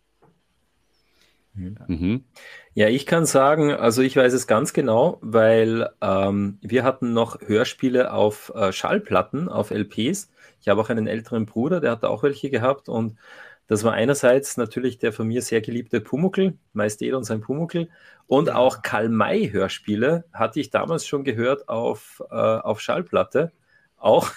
[1.87, 2.25] Mhm.
[2.75, 7.41] Ja, ich kann sagen, also ich weiß es ganz genau, weil ähm, wir hatten noch
[7.41, 10.31] Hörspiele auf äh, Schallplatten, auf LPs.
[10.61, 13.17] Ich habe auch einen älteren Bruder, der hat auch welche gehabt und
[13.67, 17.89] das war einerseits natürlich der von mir sehr geliebte Pumuckel, Majestät und sein Pumuckel
[18.29, 23.53] und auch Karl-May-Hörspiele hatte ich damals schon gehört auf, äh, auf Schallplatte.
[23.97, 24.31] Auch,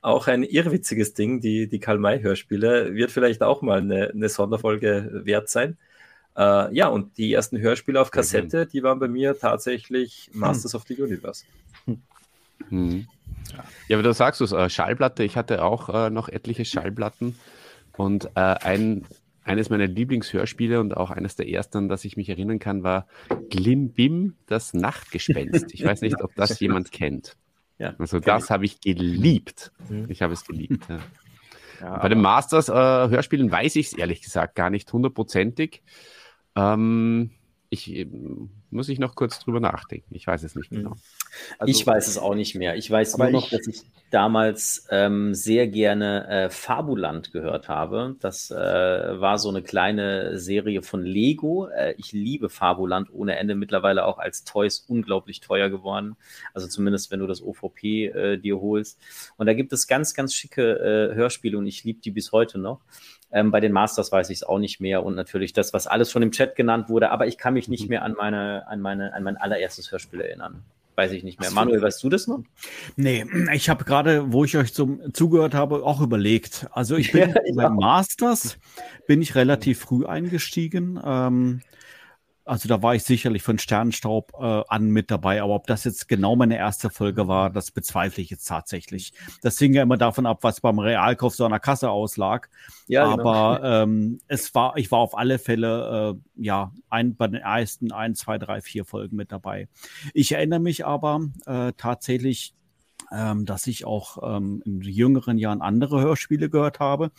[0.00, 5.48] auch ein irrwitziges Ding, die, die Karl-May-Hörspiele, wird vielleicht auch mal eine, eine Sonderfolge wert
[5.48, 5.76] sein.
[6.36, 10.80] Äh, ja, und die ersten Hörspiele auf Kassette, die waren bei mir tatsächlich Masters hm.
[10.80, 11.44] of the Universe.
[12.68, 13.06] Hm.
[13.88, 17.36] Ja, aber du sagst es, äh, Schallplatte, ich hatte auch äh, noch etliche Schallplatten
[17.96, 19.04] und äh, ein,
[19.44, 23.06] eines meiner Lieblingshörspiele und auch eines der ersten, an das ich mich erinnern kann, war
[23.50, 25.74] Glimbim, das Nachtgespenst.
[25.74, 27.36] Ich weiß nicht, ob das jemand kennt.
[27.78, 29.72] Ja, also das habe ich geliebt.
[29.88, 30.06] Mhm.
[30.08, 30.84] Ich habe es geliebt.
[30.88, 31.00] Ja.
[31.80, 35.82] Ja, Bei den Masters-Hörspielen äh, weiß ich es ehrlich gesagt gar nicht hundertprozentig.
[36.56, 37.30] Ähm,
[37.72, 38.06] ich
[38.70, 40.14] muss ich noch kurz drüber nachdenken.
[40.14, 40.94] Ich weiß es nicht genau.
[41.58, 42.76] Also, ich weiß es auch nicht mehr.
[42.76, 48.16] Ich weiß nur noch, ich, dass ich damals ähm, sehr gerne äh, Fabuland gehört habe.
[48.20, 51.68] Das äh, war so eine kleine Serie von Lego.
[51.68, 53.54] Äh, ich liebe Fabuland ohne Ende.
[53.54, 56.16] Mittlerweile auch als Toys unglaublich teuer geworden.
[56.52, 59.00] Also zumindest, wenn du das OVP äh, dir holst.
[59.38, 62.58] Und da gibt es ganz, ganz schicke äh, Hörspiele und ich liebe die bis heute
[62.58, 62.82] noch.
[63.32, 66.10] Ähm, bei den Masters weiß ich es auch nicht mehr und natürlich das, was alles
[66.10, 67.88] schon im Chat genannt wurde, aber ich kann mich nicht mhm.
[67.88, 70.62] mehr an meine, an meine, an mein allererstes Hörspiel erinnern.
[70.94, 71.50] Weiß ich nicht mehr.
[71.50, 72.42] Manuel, weißt du das noch?
[72.96, 76.66] Nee, ich habe gerade, wo ich euch zum, zugehört habe, auch überlegt.
[76.72, 78.58] Also ich bin ja, bei Masters
[79.06, 81.00] bin ich relativ früh eingestiegen.
[81.02, 81.62] Ähm,
[82.52, 86.06] also da war ich sicherlich von Sternenstaub äh, an mit dabei, aber ob das jetzt
[86.06, 89.14] genau meine erste Folge war, das bezweifle ich jetzt tatsächlich.
[89.40, 92.50] Das hing ja immer davon ab, was beim Realkauf so an der Kasse auslag.
[92.88, 93.22] Ja, genau.
[93.22, 93.82] aber genau.
[93.84, 98.14] ähm, es war, ich war auf alle Fälle äh, ja ein, bei den ersten ein,
[98.14, 99.70] zwei, drei, vier Folgen mit dabei.
[100.12, 102.52] Ich erinnere mich aber äh, tatsächlich,
[103.10, 107.12] ähm, dass ich auch ähm, in jüngeren Jahren andere Hörspiele gehört habe.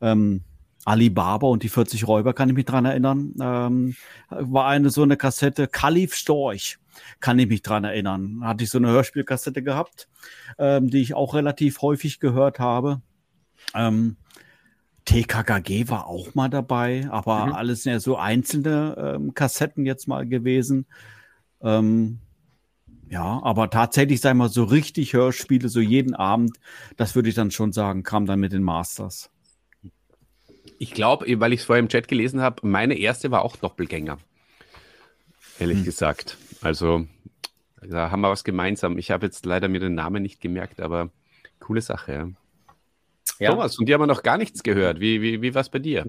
[0.00, 0.44] Ähm,
[0.86, 3.34] Alibaba und die 40 Räuber, kann ich mich dran erinnern.
[3.40, 3.96] Ähm,
[4.30, 6.78] war eine so eine Kassette, Kalif Storch,
[7.18, 8.40] kann ich mich dran erinnern.
[8.44, 10.08] Hatte ich so eine Hörspielkassette gehabt,
[10.58, 13.02] ähm, die ich auch relativ häufig gehört habe.
[13.74, 14.16] Ähm,
[15.06, 17.52] TKKG war auch mal dabei, aber mhm.
[17.54, 20.86] alles ja so einzelne ähm, Kassetten jetzt mal gewesen.
[21.62, 22.20] Ähm,
[23.10, 26.58] ja, aber tatsächlich, sei mal, so richtig Hörspiele, so jeden Abend,
[26.96, 29.30] das würde ich dann schon sagen, kam dann mit den Masters
[30.78, 34.18] ich glaube, weil ich es vorher im Chat gelesen habe, meine erste war auch Doppelgänger.
[35.58, 35.84] Ehrlich hm.
[35.84, 36.36] gesagt.
[36.60, 37.06] Also,
[37.82, 38.98] da haben wir was gemeinsam.
[38.98, 41.10] Ich habe jetzt leider mir den Namen nicht gemerkt, aber
[41.60, 42.12] coole Sache.
[42.12, 42.28] Ja.
[43.38, 43.50] ja.
[43.50, 45.00] Thomas, und die haben wir noch gar nichts gehört.
[45.00, 46.06] Wie, wie, wie war es bei dir?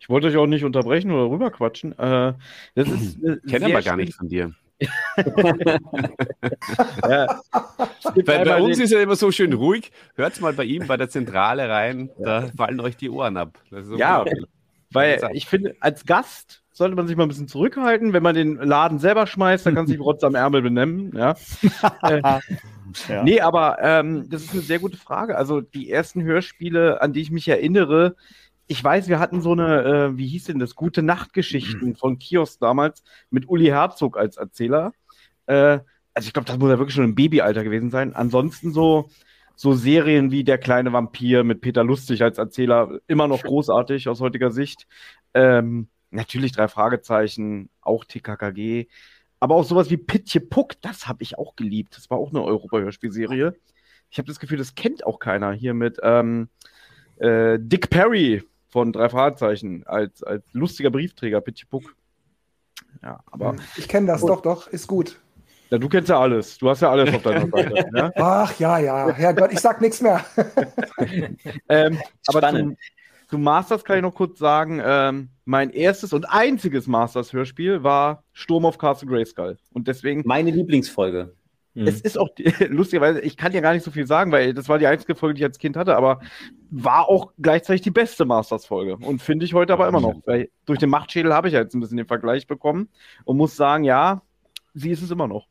[0.00, 1.92] Ich wollte euch auch nicht unterbrechen oder rüberquatschen.
[1.98, 2.34] Äh,
[2.74, 3.18] das ist
[3.48, 4.54] Kenne aber gar nicht von dir.
[7.08, 7.40] Ja.
[8.24, 9.90] bei, bei uns ist ja immer so schön ruhig.
[10.14, 13.58] Hört mal bei ihm bei der Zentrale rein, da fallen euch die Ohren ab.
[13.96, 14.24] Ja,
[14.92, 18.12] weil ich finde, als Gast sollte man sich mal ein bisschen zurückhalten.
[18.12, 21.10] Wenn man den Laden selber schmeißt, dann kann sich Rotz am Ärmel benennen.
[21.16, 21.34] Ja.
[22.02, 22.20] äh,
[23.08, 23.22] ja.
[23.22, 25.38] Nee, aber ähm, das ist eine sehr gute Frage.
[25.38, 28.16] Also die ersten Hörspiele, an die ich mich erinnere,
[28.66, 31.94] ich weiß, wir hatten so eine, äh, wie hieß denn das, gute Nachtgeschichten mhm.
[31.94, 34.92] von Kiosk damals mit Uli Herzog als Erzähler.
[35.46, 35.78] Äh,
[36.14, 38.14] also ich glaube, das muss ja wirklich schon im Babyalter gewesen sein.
[38.14, 39.10] Ansonsten so,
[39.54, 44.20] so Serien wie Der kleine Vampir mit Peter Lustig als Erzähler, immer noch großartig aus
[44.20, 44.86] heutiger Sicht.
[45.34, 48.86] Ähm, natürlich drei Fragezeichen, auch TKKG.
[49.38, 51.96] Aber auch sowas wie Pitje Puck, das habe ich auch geliebt.
[51.96, 53.54] Das war auch eine Europa-Hörspielserie.
[54.10, 56.48] Ich habe das Gefühl, das kennt auch keiner hier mit ähm,
[57.18, 61.94] äh, Dick Perry von drei Fragezeichen als, als lustiger Briefträger, Pitchy Puck.
[63.02, 63.56] Ja, aber.
[63.76, 64.28] Ich kenne das, oh.
[64.28, 65.20] doch, doch, ist gut.
[65.70, 66.58] Ja, du kennst ja alles.
[66.58, 67.88] Du hast ja alles auf deiner Seite.
[67.92, 68.12] Ne?
[68.16, 69.10] Ach ja, ja.
[69.10, 70.24] Herrgott, ich sag nichts mehr.
[71.68, 72.76] ähm, aber zum,
[73.28, 78.64] zum, Masters kann ich noch kurz sagen, ähm, mein erstes und einziges Masters-Hörspiel war Sturm
[78.64, 79.58] auf Castle Grayskull.
[79.72, 80.22] Und deswegen.
[80.24, 81.34] Meine Lieblingsfolge.
[81.76, 81.86] Mhm.
[81.86, 82.30] Es ist auch
[82.68, 85.34] lustigerweise, ich kann ja gar nicht so viel sagen, weil das war die einzige Folge,
[85.34, 86.20] die ich als Kind hatte, aber
[86.70, 88.96] war auch gleichzeitig die beste Masters-Folge.
[88.96, 90.22] Und finde ich heute aber immer noch.
[90.24, 92.88] Weil durch den Machtschädel habe ich ja jetzt ein bisschen den Vergleich bekommen
[93.24, 94.22] und muss sagen, ja,
[94.72, 95.46] sie ist es immer noch.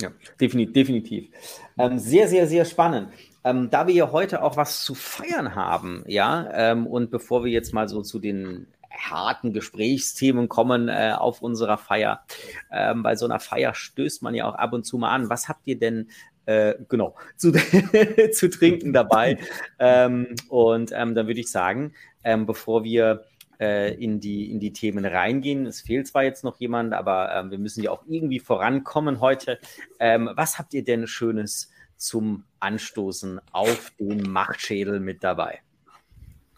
[0.00, 0.72] Ja, definitiv.
[0.72, 1.28] definitiv.
[1.76, 3.08] Ähm, sehr, sehr, sehr spannend.
[3.42, 7.50] Ähm, da wir ja heute auch was zu feiern haben, ja, ähm, und bevor wir
[7.50, 12.24] jetzt mal so zu den harten Gesprächsthemen kommen äh, auf unserer Feier.
[12.72, 15.30] Ähm, bei so einer Feier stößt man ja auch ab und zu mal an.
[15.30, 16.10] Was habt ihr denn
[16.46, 19.38] äh, genau zu, zu trinken dabei?
[19.78, 23.24] ähm, und ähm, dann würde ich sagen, ähm, bevor wir
[23.60, 27.50] äh, in, die, in die Themen reingehen, es fehlt zwar jetzt noch jemand, aber ähm,
[27.50, 29.58] wir müssen ja auch irgendwie vorankommen heute.
[29.98, 35.60] Ähm, was habt ihr denn Schönes zum Anstoßen auf den Machtschädel mit dabei?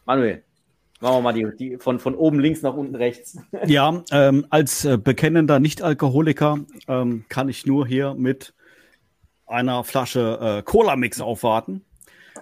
[0.05, 0.45] Manuel.
[1.03, 3.37] Machen wir mal die, die von, von oben links nach unten rechts.
[3.67, 8.55] Ja, ähm, als äh, bekennender Nicht-Alkoholiker ähm, kann ich nur hier mit
[9.49, 11.85] einer Flasche äh, Cola-Mix aufwarten.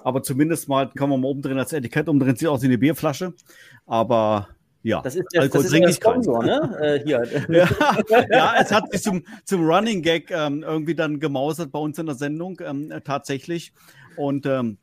[0.04, 3.32] Aber zumindest mal kann man mal umdrehen, das Etikett umdrehen, sieht aus wie eine Bierflasche.
[3.86, 4.48] Aber
[4.82, 6.78] ja, das ist der, Alkohol das ist der Sponsor, ne?
[6.82, 7.22] äh, hier.
[7.48, 7.68] ja,
[8.30, 12.04] ja, es hat sich zum, zum Running Gag ähm, irgendwie dann gemausert bei uns in
[12.04, 13.72] der Sendung, ähm, tatsächlich.
[14.16, 14.76] Und ähm,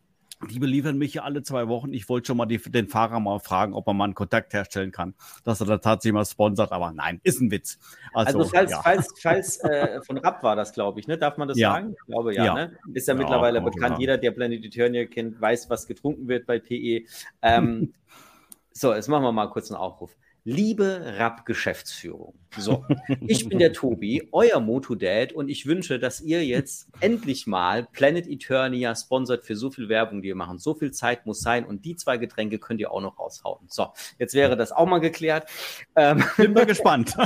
[0.50, 1.94] die beliefern mich ja alle zwei Wochen.
[1.94, 4.92] Ich wollte schon mal die, den Fahrer mal fragen, ob man mal einen Kontakt herstellen
[4.92, 6.72] kann, dass er da tatsächlich mal sponsert.
[6.72, 7.80] Aber nein, ist ein Witz.
[8.14, 8.82] Also, also falls, ja.
[8.82, 11.18] falls, falls äh, von Rapp war das, glaube ich, ne?
[11.18, 11.72] Darf man das ja.
[11.72, 11.96] sagen?
[12.00, 12.46] Ich glaube ja.
[12.46, 12.54] ja.
[12.54, 12.78] Ne?
[12.94, 14.00] Ist ja, mittlerweile bekannt.
[14.00, 17.06] Jeder, der Planet Eternia kennt, weiß, was getrunken wird bei PE.
[17.42, 17.94] Ähm,
[18.72, 20.16] so, jetzt machen wir mal kurz einen Aufruf.
[20.50, 22.86] Liebe Rapp-Geschäftsführung, so,
[23.28, 28.28] ich bin der Tobi, euer Moto-Dad und ich wünsche, dass ihr jetzt endlich mal Planet
[28.28, 30.58] Eternia sponsert für so viel Werbung, die ihr machen.
[30.58, 33.66] So viel Zeit muss sein und die zwei Getränke könnt ihr auch noch raushauen.
[33.68, 33.88] So,
[34.20, 35.50] jetzt wäre das auch mal geklärt.
[35.98, 37.12] Ähm, bin mal gespannt.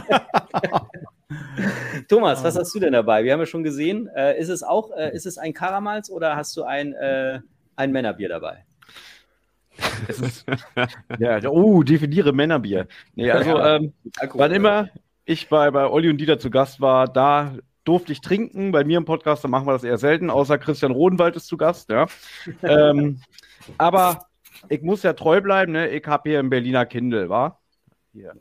[2.07, 3.23] Thomas, was hast du denn dabei?
[3.23, 6.35] Wir haben ja schon gesehen, äh, ist es auch, äh, ist es ein Karamals oder
[6.35, 7.39] hast du ein, äh,
[7.75, 8.65] ein Männerbier dabei?
[11.19, 12.87] ja, oh, definiere Männerbier.
[13.15, 13.93] Nee, also, ähm,
[14.33, 14.89] wann immer
[15.25, 18.71] ich bei, bei Olli und Dieter zu Gast war, da durfte ich trinken.
[18.71, 21.57] Bei mir im Podcast, da machen wir das eher selten, außer Christian Rodenwald ist zu
[21.57, 22.07] Gast, ja.
[22.63, 23.21] ähm,
[23.77, 24.27] aber
[24.69, 25.89] ich muss ja treu bleiben, ne?
[25.89, 27.59] Ich habe hier ein Berliner Kindle, wa?
[28.13, 28.33] Hier.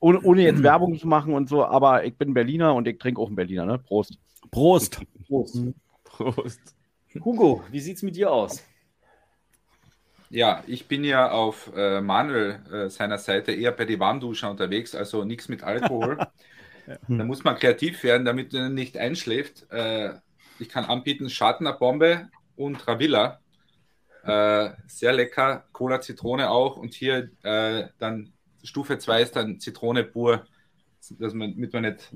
[0.00, 3.20] Ohne, ohne jetzt Werbung zu machen und so, aber ich bin Berliner und ich trinke
[3.20, 3.78] auch einen Berliner, ne?
[3.78, 4.18] Prost.
[4.50, 5.00] Prost.
[5.26, 5.58] Prost.
[6.04, 6.74] Prost.
[7.24, 8.62] Hugo, wie sieht's mit dir aus?
[10.32, 14.94] Ja, ich bin ja auf äh, Manuel äh, seiner Seite eher bei die Warmduscher unterwegs,
[14.94, 16.18] also nichts mit Alkohol.
[17.06, 19.70] Da muss man kreativ werden, damit man nicht einschläft.
[19.70, 20.14] Äh,
[20.58, 23.38] ich kann anbieten Schartner Bombe und Ravilla.
[24.24, 26.76] Äh, sehr lecker, Cola Zitrone auch.
[26.76, 28.32] Und hier äh, dann
[28.64, 30.44] Stufe 2 ist dann Zitrone pur,
[31.20, 32.12] dass man, damit man nicht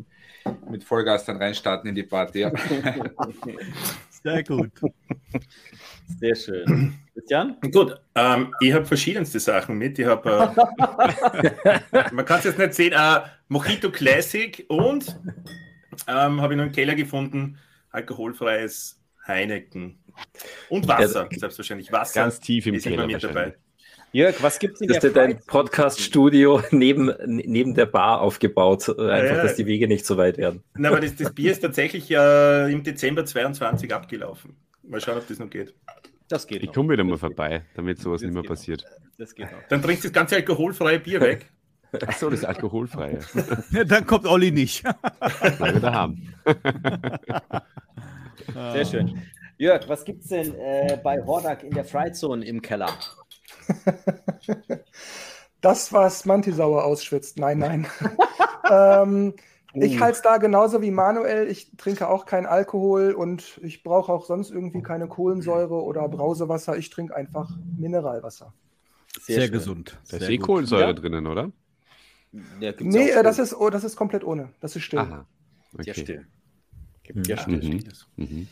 [0.69, 2.41] mit Vollgas dann reinstarten in die Party.
[2.51, 2.51] Ja.
[4.27, 4.71] Sehr gut.
[6.21, 6.95] Sehr schön.
[7.15, 7.57] Christian?
[7.73, 9.99] Gut, ähm, ich habe verschiedenste Sachen mit.
[9.99, 10.53] Ich habe,
[11.63, 15.17] äh, man kann es jetzt nicht sehen, äh, Mojito Classic und
[16.09, 17.59] ähm, habe ich noch einen Keller gefunden,
[17.91, 19.99] alkoholfreies Heineken.
[20.71, 21.93] Und Wasser, ja, selbstverständlich.
[21.93, 23.55] Wasser ganz tief im Keller mit dabei.
[24.13, 29.37] Jörg, was gibt es in der Ist dein Podcast-Studio neben, neben der Bar aufgebaut, einfach,
[29.37, 30.63] ja, dass die Wege nicht so weit werden?
[30.75, 34.57] Na, aber das, das Bier ist tatsächlich äh, im Dezember 22 abgelaufen.
[34.83, 35.75] Mal schauen, ob das noch geht.
[36.29, 36.63] Das geht.
[36.63, 38.85] Ich komme wieder mal vorbei, damit sowas das nicht mehr passiert.
[39.19, 39.69] Das geht auch.
[39.69, 41.51] Dann trinkst du das ganze alkoholfreie Bier weg.
[42.07, 43.21] Achso, das alkoholfreie.
[43.71, 44.85] ja, dann kommt Olli nicht.
[44.85, 46.35] Weil wir da haben.
[48.73, 49.23] Sehr schön.
[49.59, 52.91] Jörg, was gibt es denn äh, bei Hordak in der Fried Zone im Keller?
[55.61, 57.39] das, was Mantisauer ausschwitzt.
[57.39, 57.87] Nein, nein.
[58.71, 59.35] ähm,
[59.75, 60.01] ich uh.
[60.01, 61.49] halte es da genauso wie Manuel.
[61.49, 66.77] Ich trinke auch keinen Alkohol und ich brauche auch sonst irgendwie keine Kohlensäure oder Brausewasser.
[66.77, 68.55] Ich trinke einfach Mineralwasser.
[69.21, 69.99] Sehr, Sehr gesund.
[70.11, 70.93] Da ist eh Kohlensäure ja.
[70.93, 71.53] drinnen, oder?
[72.61, 74.51] Ja, nee, äh, das, ist, oh, das ist komplett ohne.
[74.61, 74.99] Das ist still.
[74.99, 75.27] Aha.
[75.73, 75.83] Okay.
[75.85, 76.27] Sehr still.
[77.03, 77.59] Gibt ja, still.
[77.59, 77.85] Mhm.
[78.17, 78.49] Mhm.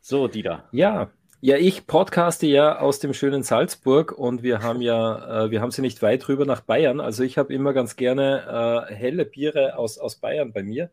[0.00, 0.68] So, Dieter.
[0.72, 1.10] Ja,
[1.42, 5.70] ja, ich podcaste ja aus dem schönen Salzburg und wir haben ja, äh, wir haben
[5.70, 7.00] sie nicht weit rüber nach Bayern.
[7.00, 10.90] Also ich habe immer ganz gerne äh, helle Biere aus, aus Bayern bei mir.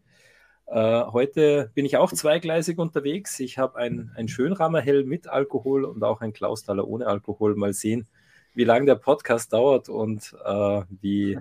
[0.68, 3.40] Äh, heute bin ich auch zweigleisig unterwegs.
[3.42, 7.56] Ich habe ein, ein Schönramer Hell mit Alkohol und auch ein Klaustaler ohne Alkohol.
[7.56, 8.08] Mal sehen,
[8.54, 11.34] wie lange der Podcast dauert und äh, wie,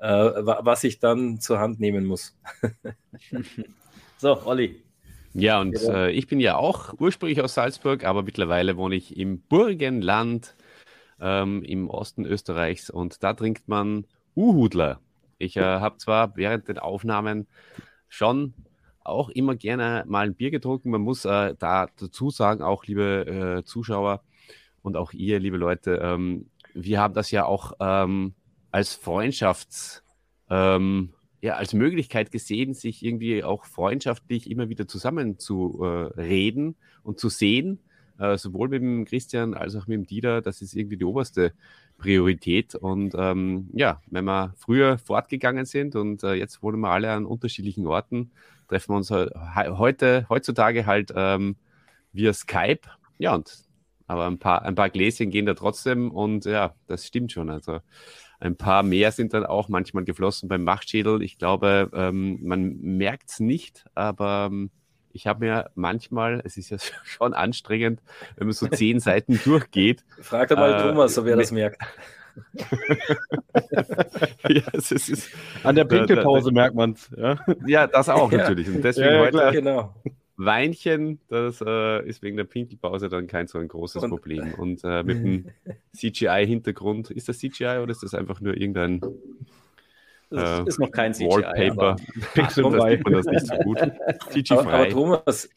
[0.00, 2.34] äh, was ich dann zur Hand nehmen muss.
[4.16, 4.87] so, Olli.
[5.34, 9.40] Ja, und äh, ich bin ja auch ursprünglich aus Salzburg, aber mittlerweile wohne ich im
[9.40, 10.54] Burgenland
[11.20, 15.00] ähm, im Osten Österreichs und da trinkt man Uhudler.
[15.38, 17.46] Ich äh, habe zwar während den Aufnahmen
[18.08, 18.54] schon
[19.04, 20.90] auch immer gerne mal ein Bier getrunken.
[20.90, 24.22] Man muss äh, da dazu sagen, auch liebe äh, Zuschauer
[24.82, 28.34] und auch ihr, liebe Leute, ähm, wir haben das ja auch ähm,
[28.70, 30.02] als Freundschafts,
[30.50, 36.76] ähm, ja, als Möglichkeit gesehen, sich irgendwie auch freundschaftlich immer wieder zusammen zu äh, reden
[37.02, 37.80] und zu sehen.
[38.18, 41.52] Äh, sowohl mit dem Christian als auch mit dem Dieter, das ist irgendwie die oberste
[41.98, 42.74] Priorität.
[42.74, 47.26] Und ähm, ja, wenn wir früher fortgegangen sind und äh, jetzt wohnen wir alle an
[47.26, 48.32] unterschiedlichen Orten,
[48.68, 51.56] treffen wir uns heute, heutzutage halt ähm,
[52.12, 52.80] via Skype.
[53.18, 53.64] Ja, und
[54.08, 57.50] aber ein paar, ein paar Gläschen gehen da trotzdem und ja, das stimmt schon.
[57.50, 57.80] Also
[58.40, 61.22] ein paar mehr sind dann auch manchmal geflossen beim Machtschädel.
[61.22, 64.70] Ich glaube, ähm, man merkt es nicht, aber ähm,
[65.12, 68.00] ich habe mir manchmal, es ist ja schon anstrengend,
[68.36, 70.04] wenn man so zehn Seiten durchgeht.
[70.20, 71.82] Frag doch mal äh, Thomas, ob er das merkt.
[74.48, 75.28] ja, es ist,
[75.64, 77.10] An der Pinkelpause merkt man es.
[77.16, 77.36] Ja?
[77.66, 77.88] ja?
[77.88, 78.68] das auch natürlich.
[78.68, 79.96] Und deswegen ja, heute genau.
[80.40, 84.54] Weinchen, das äh, ist wegen der Pinkelpause dann kein so ein großes und, Problem.
[84.58, 85.46] Und äh, mit dem
[85.96, 89.00] CGI-Hintergrund, ist das CGI oder ist das einfach nur irgendein
[90.30, 91.26] das äh, ist noch kein CGI.
[91.26, 91.96] Wallpaper.
[92.34, 93.78] Pixel das man das nicht so gut.
[94.30, 95.48] CGI aber, aber Thomas,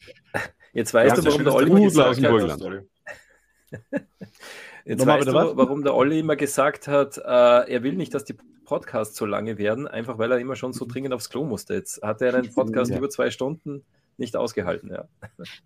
[0.72, 2.84] jetzt weißt du, warum der Olli gesagt hat.
[4.84, 7.20] Jetzt weißt du, warum der Olli immer gesagt hat, äh,
[7.72, 10.86] er will nicht, dass die Podcasts so lange werden, einfach weil er immer schon so
[10.86, 11.74] dringend aufs Klo musste.
[11.74, 12.96] Jetzt hat er einen Podcast ja.
[12.96, 13.84] über zwei Stunden
[14.22, 15.04] nicht ausgehalten, ja.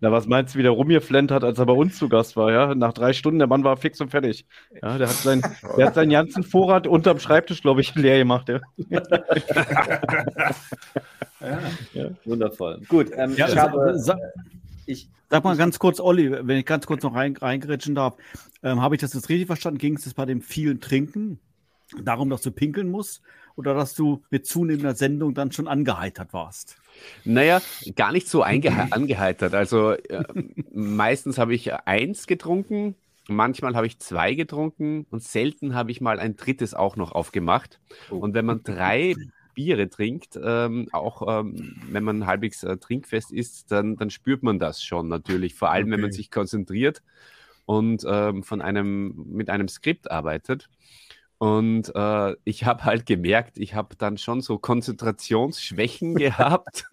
[0.01, 2.51] Na, was meinst du, wie der rumgeflennt hat, als er bei uns zu Gast war,
[2.51, 2.75] ja?
[2.75, 4.45] Nach drei Stunden, der Mann war fix und fertig.
[4.81, 5.41] Ja, der hat, sein,
[5.77, 8.59] der hat seinen ganzen Vorrat unterm Schreibtisch, glaube ich, leer gemacht, ja.
[8.89, 9.01] ja.
[11.93, 12.09] ja.
[12.25, 12.81] Wundervoll.
[12.89, 13.97] Gut, ähm, ja, ich habe...
[13.97, 14.17] Sag,
[14.85, 18.15] ich, sag mal ganz kurz, Olli, wenn ich ganz kurz noch rein, reingrätschen darf,
[18.63, 19.77] ähm, habe ich das jetzt richtig verstanden?
[19.77, 21.39] Ging es jetzt bei dem vielen Trinken
[22.01, 23.21] darum, dass du pinkeln musst
[23.55, 26.77] oder dass du mit zunehmender Sendung dann schon angeheitert warst?
[27.23, 27.61] Naja,
[27.95, 29.53] gar nicht so angeheitert.
[29.53, 30.23] Also äh,
[30.73, 32.95] meistens habe ich eins getrunken,
[33.27, 37.79] manchmal habe ich zwei getrunken und selten habe ich mal ein drittes auch noch aufgemacht.
[38.09, 38.15] Oh.
[38.15, 39.15] Und wenn man drei
[39.53, 44.59] Biere trinkt, ähm, auch ähm, wenn man halbwegs äh, trinkfest ist, dann, dann spürt man
[44.59, 45.55] das schon natürlich.
[45.55, 45.93] Vor allem, okay.
[45.93, 47.01] wenn man sich konzentriert
[47.65, 50.69] und ähm, von einem, mit einem Skript arbeitet.
[51.39, 56.85] Und äh, ich habe halt gemerkt, ich habe dann schon so Konzentrationsschwächen gehabt.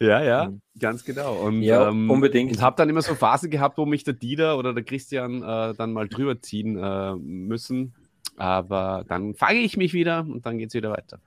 [0.00, 1.34] ja, ja, ganz genau.
[1.36, 2.52] Und, ja, ähm, unbedingt.
[2.52, 5.74] Und habe dann immer so Phasen gehabt, wo mich der Dieter oder der Christian äh,
[5.74, 7.94] dann mal drüber ziehen äh, müssen.
[8.36, 11.20] Aber dann fange ich mich wieder und dann geht es wieder weiter.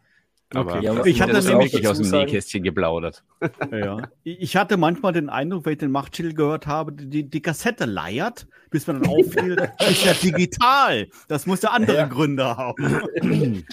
[0.54, 0.86] Aber okay.
[0.86, 3.24] ja, ich hatte das nämlich aus dem Nähkästchen geplaudert.
[3.72, 4.10] Ja.
[4.24, 8.48] Ich hatte manchmal den Eindruck, wenn ich den Machtschild gehört habe, die, die Kassette leiert,
[8.70, 11.08] bis man dann auffiel, ist ja digital.
[11.30, 12.06] Das muss ja andere ja.
[12.06, 13.06] Gründe haben.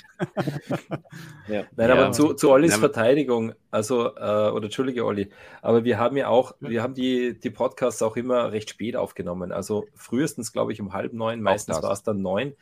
[1.48, 1.64] ja.
[1.76, 5.30] Nein, aber zu, zu Ollis Verteidigung, also, äh, oder Entschuldige, Olli,
[5.62, 9.50] aber wir haben ja auch, wir haben die, die Podcasts auch immer recht spät aufgenommen.
[9.50, 12.54] Also frühestens, glaube ich, um halb neun, meistens war es dann neun.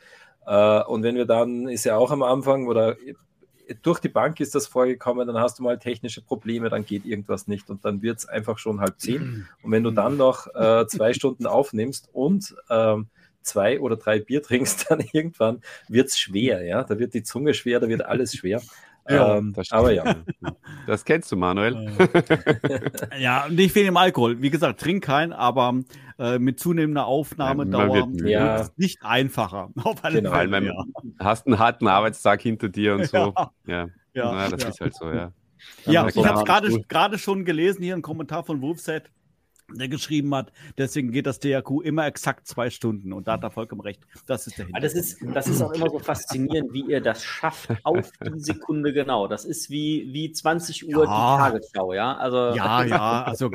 [0.49, 2.95] Uh, und wenn wir dann, ist ja auch am Anfang oder
[3.81, 7.47] durch die Bank ist das vorgekommen, dann hast du mal technische Probleme, dann geht irgendwas
[7.47, 9.47] nicht und dann wird es einfach schon halb zehn.
[9.61, 13.07] Und wenn du dann noch äh, zwei Stunden aufnimmst und ähm,
[13.41, 16.83] zwei oder drei Bier trinkst, dann irgendwann wird es schwer, ja.
[16.83, 18.61] Da wird die Zunge schwer, da wird alles schwer.
[19.09, 20.15] Ja, ähm, aber ja.
[20.85, 21.91] Das kennst du, Manuel.
[23.19, 24.41] ja, nicht wegen dem Alkohol.
[24.41, 25.75] Wie gesagt, trink keinen, aber
[26.19, 29.69] äh, mit zunehmender Aufnahmedauer ja, wird es nicht einfacher.
[29.83, 30.83] Auf alle genau, Fälle, ja.
[31.19, 33.33] hast einen harten Arbeitstag hinter dir und so.
[33.65, 34.31] Ja, ja.
[34.33, 35.31] Na, das ist halt so, ja.
[35.85, 39.09] Ja, ich habe es gerade schon gelesen, hier ein Kommentar von Wolfset
[39.73, 43.51] der geschrieben hat, deswegen geht das DRQ immer exakt zwei Stunden und da hat er
[43.51, 44.01] vollkommen recht.
[44.25, 44.83] Das ist der Hintergrund.
[44.83, 48.93] Das ist, das ist auch immer so faszinierend, wie ihr das schafft, auf die Sekunde
[48.93, 49.27] genau.
[49.27, 51.37] Das ist wie, wie 20 Uhr ja.
[51.37, 52.15] die Tagesschau, ja?
[52.15, 53.51] Also, ja, ja, also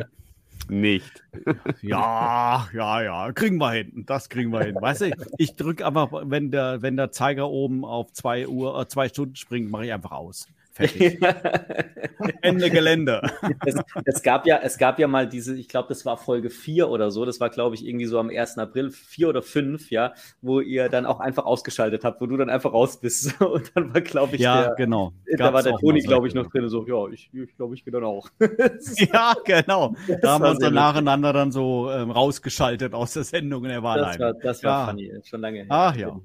[0.68, 1.22] nicht.
[1.82, 4.04] Ja, ja, ja, kriegen wir hin.
[4.06, 4.76] Das kriegen wir hin.
[4.80, 8.86] Weißt du, ich drücke einfach, wenn der, wenn der Zeiger oben auf zwei Uhr, äh,
[8.86, 10.46] zwei Stunden springt, mache ich einfach aus.
[10.74, 11.20] Fertig.
[12.40, 13.20] Ende Gelände.
[13.66, 16.88] Es, es, gab ja, es gab ja mal diese, ich glaube, das war Folge 4
[16.88, 18.56] oder so, das war, glaube ich, irgendwie so am 1.
[18.56, 22.48] April, 4 oder 5, ja, wo ihr dann auch einfach ausgeschaltet habt, wo du dann
[22.48, 23.38] einfach raus bist.
[23.40, 25.12] Und dann war, glaube ich, ja, der, genau.
[25.36, 27.92] da war der Toni, glaube ich, noch drin, so, ja, ich, ich glaube, ich gehe
[27.92, 28.30] dann auch.
[28.96, 29.94] ja, genau.
[30.22, 33.82] Da haben wir uns dann nacheinander dann so ähm, rausgeschaltet aus der Sendung und er
[33.82, 34.20] war das allein.
[34.20, 34.90] War, das war ja.
[34.90, 35.66] funny, schon lange her.
[35.68, 36.18] Ach ja.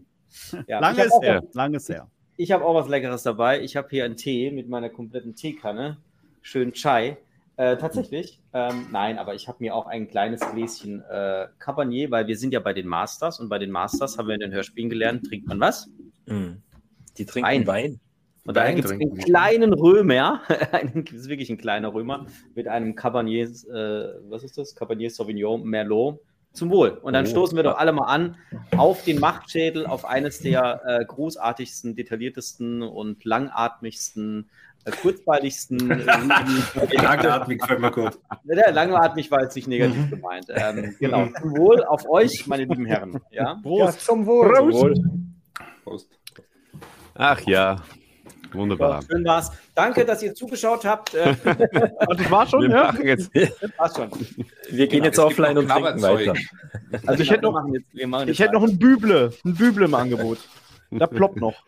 [0.68, 2.08] ja lange ist her, lange ist her.
[2.40, 3.62] Ich habe auch was Leckeres dabei.
[3.62, 5.98] Ich habe hier einen Tee mit meiner kompletten Teekanne.
[6.42, 7.18] schön Chai.
[7.60, 12.28] Äh, tatsächlich, ähm, nein, aber ich habe mir auch ein kleines Gläschen äh, Cabernet, weil
[12.28, 14.92] wir sind ja bei den Masters und bei den Masters haben wir in den Hörspielen
[14.92, 15.90] gelernt, trinkt man was?
[16.28, 16.58] Mm.
[17.18, 17.66] Die trinken Wein.
[17.66, 18.00] Wein.
[18.46, 22.94] Und da gibt es einen kleinen Römer, das ist wirklich ein kleiner Römer, mit einem
[22.94, 24.76] Cabernet, äh, was ist das?
[24.76, 26.20] Cabernet Sauvignon Merlot
[26.58, 26.90] zum Wohl.
[26.90, 27.30] Und dann oh.
[27.30, 28.36] stoßen wir doch alle mal an
[28.76, 34.50] auf den Machtschädel, auf eines der äh, großartigsten, detailliertesten und langatmigsten,
[34.86, 35.78] äh, kurzweiligsten.
[36.78, 38.20] Äh, langatmig fällt mir gut.
[38.44, 40.10] Der langatmig war jetzt nicht negativ mhm.
[40.10, 40.48] gemeint.
[40.50, 41.28] Ähm, genau.
[41.42, 43.20] Zum Wohl auf euch, meine lieben Herren.
[43.32, 43.60] Ja?
[43.62, 44.00] Prost.
[44.00, 44.52] Ja, zum Wohl.
[44.54, 45.02] Prost.
[45.84, 46.10] Prost.
[47.16, 47.78] Ach ja,
[48.54, 49.02] Wunderbar.
[49.02, 49.52] Ja, schön war's.
[49.76, 51.14] Danke, dass ihr zugeschaut habt.
[51.44, 52.94] das war schon, ja?
[53.04, 53.32] Jetzt.
[53.36, 54.12] Das war schon.
[54.70, 56.34] Wir gehen genau, jetzt offline und trinken weiter.
[57.06, 57.62] Also ich hätte noch,
[58.26, 60.40] ich hätte noch ein Büble, ein Büble im Angebot.
[60.92, 61.64] Da ploppt noch.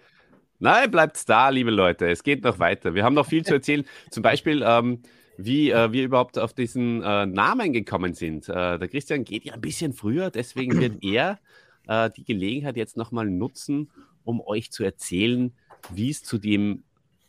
[0.60, 2.10] Nein, bleibt's da, liebe Leute.
[2.10, 2.94] Es geht noch weiter.
[2.94, 3.86] Wir haben noch viel zu erzählen.
[4.10, 5.02] Zum Beispiel, ähm,
[5.38, 8.50] wie äh, wir überhaupt auf diesen äh, Namen gekommen sind.
[8.50, 11.40] Äh, der Christian geht ja ein bisschen früher, deswegen wird er
[11.88, 13.90] äh, die Gelegenheit jetzt nochmal nutzen,
[14.26, 15.54] um euch zu erzählen,
[15.94, 16.84] wie es zu dem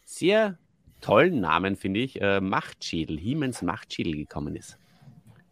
[0.05, 0.59] sehr
[1.01, 4.77] tollen Namen, finde ich, äh, Machtschädel, Hiemens Machtschädel gekommen ist.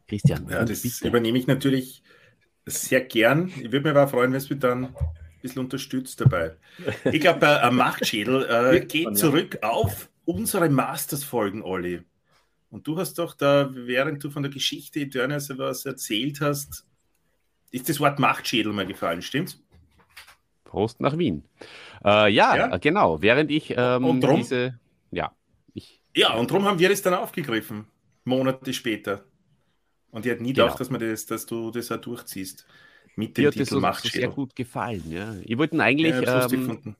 [0.07, 0.49] Christian.
[0.49, 1.09] Ja, das bitte.
[1.09, 2.03] übernehme ich natürlich
[2.67, 3.49] sehr gern.
[3.49, 4.95] Ich würde mich aber freuen, wenn es mich dann ein
[5.43, 6.57] bisschen unterstützt dabei.
[7.05, 12.03] Ich glaube, äh, Machtschädel äh, geht zurück auf unsere Masters-Folgen, Olli.
[12.71, 16.85] Und du hast doch da, während du von der Geschichte Eternas was erzählt hast,
[17.71, 19.63] ist das Wort Machtschädel mal gefallen, stimmt's?
[20.65, 21.45] Prost nach Wien.
[22.05, 23.23] Äh, ja, ja, genau.
[23.23, 24.79] Während ich ähm, und drum, diese.
[25.11, 25.33] Ja,
[25.75, 27.87] ich, ja, und darum haben wir das dann aufgegriffen,
[28.25, 29.25] Monate später.
[30.11, 30.67] Und ich hätte nie genau.
[30.67, 32.67] gedacht, dass, man das, dass du das auch durchziehst.
[33.17, 35.03] Mit dem Dir Titel das Macht sehr gut gefallen.
[35.11, 35.35] Ja.
[35.43, 36.15] Ich wollte eigentlich.
[36.15, 36.97] Ja, ähm,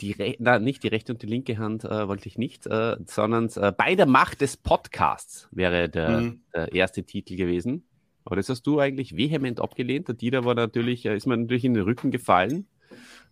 [0.00, 2.96] die Re na, nicht die rechte und die linke Hand äh, wollte ich nicht, äh,
[3.06, 6.40] sondern äh, bei der Macht des Podcasts wäre der, mhm.
[6.54, 7.86] der, erste Titel gewesen.
[8.24, 10.08] Aber das hast du eigentlich vehement abgelehnt.
[10.08, 12.66] Der Dieter war natürlich, äh, ist mir natürlich in den Rücken gefallen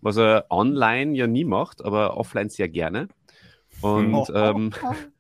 [0.01, 3.09] was er online ja nie macht, aber offline sehr gerne.
[3.81, 4.27] Und oh.
[4.35, 4.73] ähm,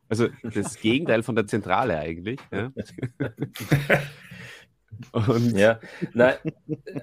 [0.08, 2.40] also das Gegenteil von der Zentrale eigentlich.
[2.52, 2.70] Ja.
[5.12, 5.80] Und ja,
[6.12, 6.36] nein,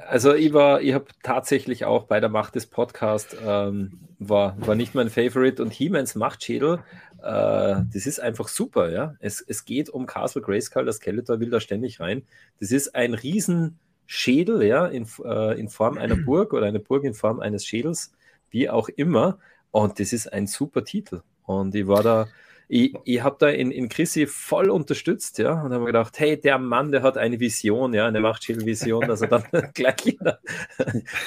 [0.08, 4.76] also ich war, ich habe tatsächlich auch bei der Macht des Podcasts, ähm, war, war
[4.76, 6.80] nicht mein Favorite und He-Mans Machtschädel,
[7.22, 9.16] äh, das ist einfach super, ja.
[9.20, 12.24] Es, es geht um Castle Grayskull, das Skeletor will da ständig rein.
[12.60, 17.04] Das ist ein riesen Schädel, ja, in, äh, in Form einer Burg oder eine Burg
[17.04, 18.14] in Form eines Schädels,
[18.50, 19.40] wie auch immer.
[19.72, 21.22] Und das ist ein super Titel.
[21.46, 22.28] Und ich war da,
[22.74, 26.58] ich, ich habe da in, in Chrissy voll unterstützt, ja, und habe gedacht, hey, der
[26.58, 29.44] Mann, der hat eine Vision, ja, eine Machtschädel-Vision, dass er dann
[29.74, 30.40] gleich in der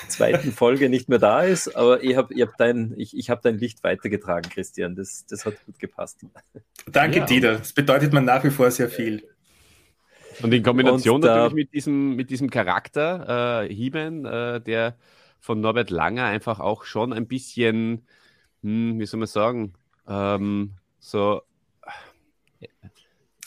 [0.09, 1.77] zweiten Folge nicht mehr da ist.
[1.77, 4.95] Aber ich habe ich hab dein, ich, ich hab dein Licht weitergetragen, Christian.
[4.95, 6.25] Das, das hat gut gepasst.
[6.91, 7.27] Danke, ja.
[7.27, 7.59] Dieter.
[7.59, 9.23] Das bedeutet mir nach wie vor sehr viel.
[10.43, 14.97] Und in Kombination und, natürlich mit diesem, mit diesem Charakter, äh, He-Man, äh, der
[15.41, 18.07] von Norbert Langer einfach auch schon ein bisschen,
[18.63, 19.75] hm, wie soll man sagen,
[20.09, 21.43] ähm, so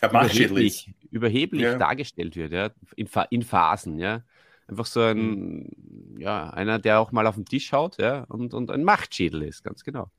[0.02, 1.78] überheblich, überheblich ja.
[1.78, 4.24] dargestellt wird, ja, in, in Phasen, ja.
[4.68, 6.20] Einfach so ein, mhm.
[6.20, 9.64] ja, einer, der auch mal auf den Tisch haut, ja, und, und ein Machtschädel ist,
[9.64, 10.12] ganz genau.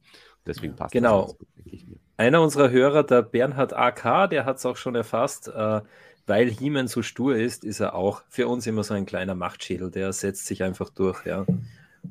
[0.46, 1.26] Deswegen passt genau.
[1.26, 1.36] das.
[1.64, 1.96] Genau.
[2.16, 5.82] Einer unserer Hörer, der Bernhard AK, der hat es auch schon erfasst, äh,
[6.28, 9.90] weil He-Man so stur ist, ist er auch für uns immer so ein kleiner Machtschädel,
[9.90, 11.46] der setzt sich einfach durch, ja.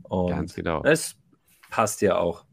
[0.03, 0.83] Und Ganz genau.
[0.83, 1.15] Es
[1.69, 2.43] passt ja auch.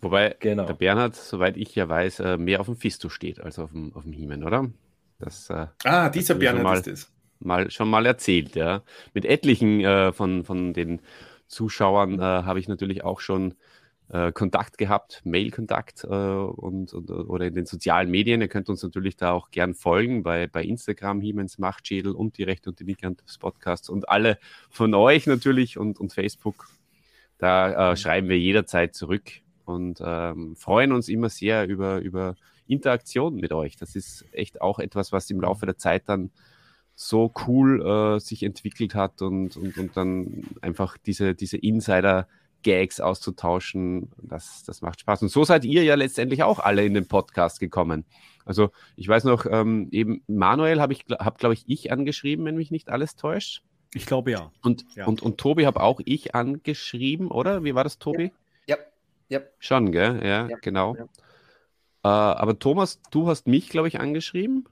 [0.00, 0.66] Wobei genau.
[0.66, 3.94] der Bernhard, soweit ich ja weiß, äh, mehr auf dem Fisto steht als auf dem,
[3.94, 4.70] auf dem He-Man, oder?
[5.18, 7.12] Das, äh, ah, dieser Bernhard mal, ist es.
[7.40, 8.82] Mal, schon mal erzählt, ja.
[9.14, 11.00] Mit etlichen äh, von, von den
[11.46, 13.54] Zuschauern äh, habe ich natürlich auch schon
[14.10, 18.40] äh, Kontakt gehabt, Mail-Kontakt äh, und, und, oder in den sozialen Medien.
[18.40, 22.42] Ihr könnt uns natürlich da auch gern folgen bei, bei Instagram, Hiemens Machtschädel und die
[22.42, 24.38] Rechte und die Linke des Podcasts und alle
[24.70, 26.68] von euch natürlich und, und Facebook.
[27.38, 27.96] Da äh, mhm.
[27.96, 29.30] schreiben wir jederzeit zurück
[29.64, 32.36] und ähm, freuen uns immer sehr über, über
[32.66, 33.76] Interaktion mit euch.
[33.76, 36.30] Das ist echt auch etwas, was im Laufe der Zeit dann
[36.94, 42.28] so cool äh, sich entwickelt hat und, und, und dann einfach diese, diese Insider-
[42.64, 44.10] Gags auszutauschen.
[44.20, 45.22] Das, das macht Spaß.
[45.22, 48.04] Und so seid ihr ja letztendlich auch alle in den Podcast gekommen.
[48.44, 52.56] Also ich weiß noch, ähm, eben Manuel habe ich, hab, glaube ich, ich angeschrieben, wenn
[52.56, 53.62] mich nicht alles täuscht.
[53.94, 54.50] Ich glaube ja.
[54.62, 55.06] Und, ja.
[55.06, 57.62] und, und Tobi habe auch ich angeschrieben, oder?
[57.62, 58.32] Wie war das, Tobi?
[58.66, 58.76] Ja.
[59.28, 59.40] ja.
[59.60, 60.20] Schon, gell?
[60.24, 60.56] Ja, ja.
[60.60, 60.96] genau.
[60.96, 61.04] Ja.
[62.02, 64.66] Äh, aber Thomas, du hast mich, glaube ich, angeschrieben.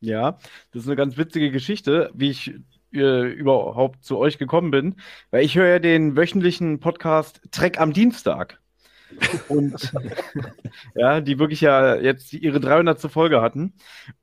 [0.00, 0.38] Ja,
[0.72, 2.54] das ist eine ganz witzige Geschichte, wie ich
[2.94, 4.96] äh, überhaupt zu euch gekommen bin,
[5.30, 8.58] weil ich höre ja den wöchentlichen Podcast Trek am Dienstag.
[9.48, 9.92] und
[10.94, 13.00] ja, die wirklich ja jetzt ihre 300.
[13.02, 13.74] Folge hatten.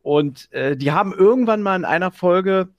[0.02, 2.70] Und äh, die haben irgendwann mal in einer Folge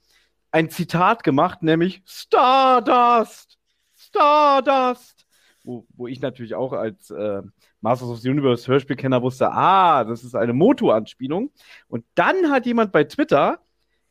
[0.51, 3.57] ein Zitat gemacht, nämlich Stardust,
[3.95, 5.25] Stardust.
[5.63, 7.41] Wo, wo ich natürlich auch als äh,
[7.81, 11.51] Masters of the Universe Hörspielkenner wusste, ah, das ist eine Moto-Anspielung.
[11.87, 13.59] Und dann hat jemand bei Twitter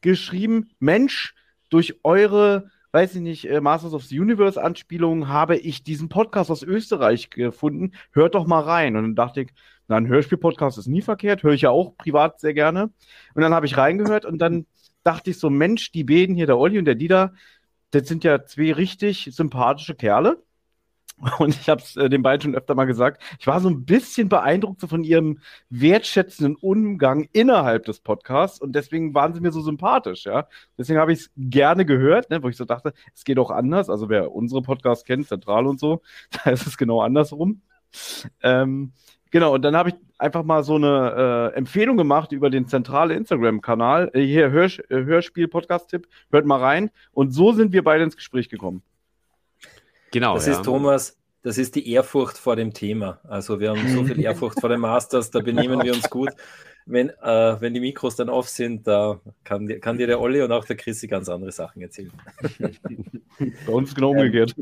[0.01, 1.35] geschrieben, Mensch,
[1.73, 6.51] durch eure weiß ich nicht, äh, Masters of the Universe Anspielungen habe ich diesen Podcast
[6.51, 7.93] aus Österreich gefunden.
[8.13, 8.97] Hört doch mal rein.
[8.97, 9.49] Und dann dachte ich,
[9.89, 12.91] na, ein Hörspiel-Podcast ist nie verkehrt, höre ich ja auch privat sehr gerne.
[13.35, 14.67] Und dann habe ich reingehört und dann
[15.03, 17.33] dachte ich so, Mensch, die beiden hier, der Olli und der Dieter,
[17.91, 20.43] das sind ja zwei richtig sympathische Kerle.
[21.39, 23.23] Und ich habe es äh, den beiden schon öfter mal gesagt.
[23.39, 25.39] Ich war so ein bisschen beeindruckt so von ihrem
[25.71, 30.49] wertschätzenden Umgang innerhalb des Podcasts und deswegen waren sie mir so sympathisch, ja.
[30.77, 33.89] Deswegen habe ich es gerne gehört, ne, wo ich so dachte, es geht auch anders.
[33.89, 36.03] Also wer unsere Podcasts kennt, Zentral und so,
[36.45, 37.63] da ist es genau andersrum.
[38.43, 38.93] Ähm,
[39.31, 43.15] genau, und dann habe ich einfach mal so eine äh, Empfehlung gemacht über den zentrale
[43.15, 44.11] Instagram-Kanal.
[44.15, 46.91] Äh, hier äh, Hörspiel-Podcast-Tipp, hört mal rein.
[47.13, 48.83] Und so sind wir beide ins Gespräch gekommen.
[50.13, 50.35] Genau.
[50.35, 50.53] Das ja.
[50.53, 53.19] ist Thomas, das ist die Ehrfurcht vor dem Thema.
[53.25, 56.31] Also wir haben so viel Ehrfurcht vor dem Masters, da benehmen wir uns gut.
[56.85, 60.51] Wenn, äh, wenn die Mikros dann off sind, da kann, kann dir der Olli und
[60.51, 62.11] auch der Chrissy ganz andere Sachen erzählen.
[63.67, 64.57] Bei uns genau umgekehrt.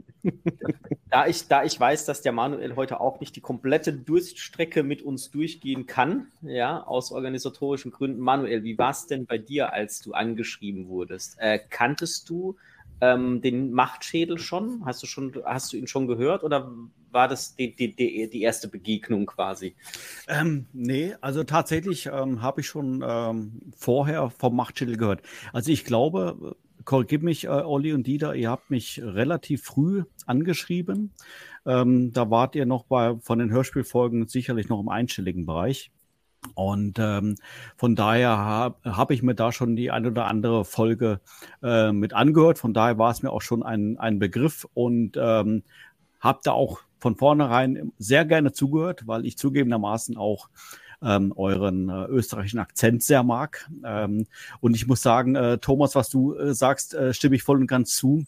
[1.09, 5.01] Da ich, da ich weiß, dass der Manuel heute auch nicht die komplette Durststrecke mit
[5.01, 8.21] uns durchgehen kann, ja, aus organisatorischen Gründen.
[8.21, 11.37] Manuel, wie war es denn bei dir, als du angeschrieben wurdest?
[11.39, 12.57] Äh, kanntest du
[13.01, 14.85] ähm, den Machtschädel schon?
[14.85, 16.73] Hast du schon, hast du ihn schon gehört oder
[17.11, 19.75] war das die, die, die, die erste Begegnung quasi?
[20.29, 25.23] Ähm, nee, also tatsächlich ähm, habe ich schon ähm, vorher vom Machtschädel gehört.
[25.53, 31.13] Also ich glaube, korrigiert mich, äh, Olli und Dieter, ihr habt mich relativ früh angeschrieben.
[31.67, 35.91] Ähm, da wart ihr noch bei, von den Hörspielfolgen sicherlich noch im einstelligen Bereich.
[36.55, 37.37] Und ähm,
[37.77, 41.21] von daher habe hab ich mir da schon die eine oder andere Folge
[41.63, 42.59] äh, mit angehört.
[42.59, 45.63] Von daher war es mir auch schon ein, ein Begriff und ähm,
[46.19, 50.49] habe da auch von vornherein sehr gerne zugehört, weil ich zugegebenermaßen auch
[51.03, 53.69] ähm, euren äh, österreichischen Akzent sehr mag.
[53.85, 54.27] Ähm,
[54.61, 57.67] und ich muss sagen, äh, Thomas, was du äh, sagst, äh, stimme ich voll und
[57.67, 58.25] ganz zu.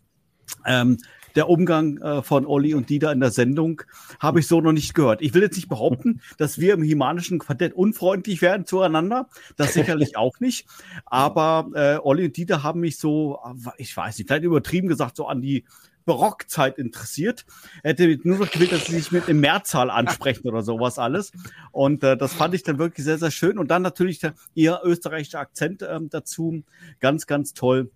[0.67, 0.99] Ähm,
[1.35, 3.83] der Umgang äh, von Olli und Dieter in der Sendung
[4.21, 5.23] habe ich so noch nicht gehört.
[5.23, 9.29] Ich will jetzt nicht behaupten, dass wir im himanischen Quartett unfreundlich werden zueinander.
[9.57, 10.67] Das sicherlich auch nicht.
[11.07, 13.39] Aber äh, Olli und Dieter haben mich so,
[13.77, 15.65] ich weiß nicht, vielleicht übertrieben gesagt, so an die
[16.05, 17.45] Barockzeit interessiert.
[17.83, 21.33] Er hätte nur noch gewählt, dass sie sich mit dem Mehrzahl ansprechen oder sowas alles.
[21.71, 23.59] Und äh, das fand ich dann wirklich sehr, sehr schön.
[23.59, 26.63] Und dann natürlich der, ihr österreichischer Akzent ähm, dazu.
[27.01, 27.91] Ganz, ganz toll.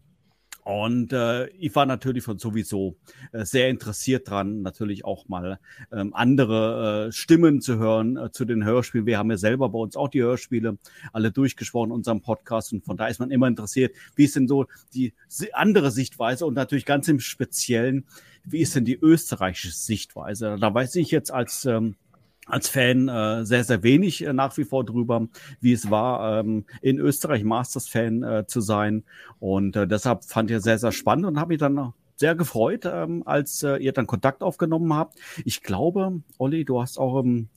[0.66, 2.96] Und äh, ich war natürlich von sowieso
[3.30, 5.60] äh, sehr interessiert dran, natürlich auch mal
[5.92, 9.06] ähm, andere äh, Stimmen zu hören äh, zu den Hörspielen.
[9.06, 10.76] Wir haben ja selber bei uns auch die Hörspiele
[11.12, 14.48] alle durchgesprochen in unserem Podcast und von da ist man immer interessiert, wie ist denn
[14.48, 15.12] so die
[15.52, 18.04] andere Sichtweise und natürlich ganz im Speziellen,
[18.44, 20.56] wie ist denn die österreichische Sichtweise?
[20.60, 21.94] Da weiß ich jetzt als ähm,
[22.46, 25.28] als Fan äh, sehr, sehr wenig äh, nach wie vor drüber,
[25.60, 29.04] wie es war, ähm, in Österreich Masters-Fan äh, zu sein.
[29.40, 33.22] Und äh, deshalb fand ich sehr, sehr spannend und habe mich dann sehr gefreut, ähm,
[33.26, 35.18] als äh, ihr dann Kontakt aufgenommen habt.
[35.44, 37.48] Ich glaube, Olli, du hast auch im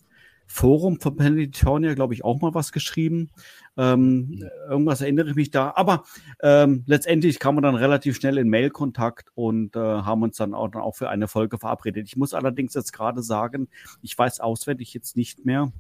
[0.52, 3.30] Forum von Pennsylvania, glaube ich, auch mal was geschrieben.
[3.78, 5.74] Ähm, irgendwas erinnere ich mich da.
[5.76, 6.04] Aber
[6.42, 10.70] ähm, letztendlich kam man dann relativ schnell in Mail-Kontakt und äh, haben uns dann auch,
[10.70, 12.08] dann auch für eine Folge verabredet.
[12.08, 13.70] Ich muss allerdings jetzt gerade sagen,
[14.02, 15.72] ich weiß auswendig jetzt nicht mehr,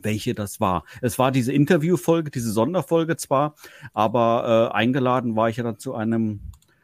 [0.00, 0.84] welche das war.
[1.02, 3.56] Es war diese Interviewfolge, diese Sonderfolge zwar,
[3.92, 6.40] aber äh, eingeladen war ich ja dann zu einem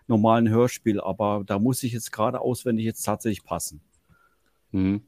[0.08, 3.80] normalen Hörspiel, aber da muss ich jetzt gerade auswendig jetzt tatsächlich passen.
[4.72, 5.02] Mhm.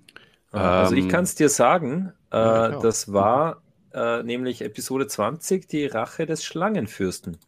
[0.59, 5.67] Also ich ähm, kann es dir sagen, äh, ja, das war äh, nämlich Episode 20,
[5.67, 7.39] die Rache des Schlangenfürsten.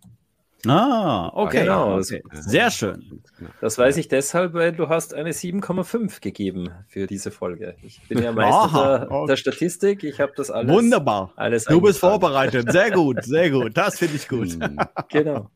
[0.67, 1.61] Ah, okay.
[1.61, 2.21] Genau, okay.
[2.33, 3.23] Sehr schön.
[3.61, 7.77] Das weiß ich deshalb, weil du hast eine 7,5 gegeben für diese Folge.
[7.83, 10.03] Ich bin ja Meister der, der, Statistik.
[10.03, 10.75] Ich habe das alles.
[10.75, 11.33] Wunderbar.
[11.37, 12.73] Alles du bist vorbereitet.
[12.73, 13.77] Sehr gut, sehr gut.
[13.77, 14.59] Das finde ich gut.
[15.11, 15.49] Genau.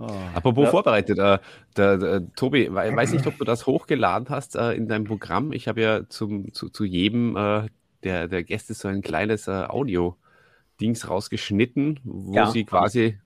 [0.00, 0.06] Oh.
[0.34, 0.70] Apropos ja.
[0.70, 1.38] vorbereitet, äh,
[1.76, 5.52] der, der, Tobi, weiß nicht, ob du das hochgeladen hast äh, in deinem Programm.
[5.52, 7.66] Ich habe ja zum, zu, zu jedem äh,
[8.04, 12.50] der, der Gäste so ein kleines äh, Audio-Dings rausgeschnitten, wo ja.
[12.50, 13.18] sie quasi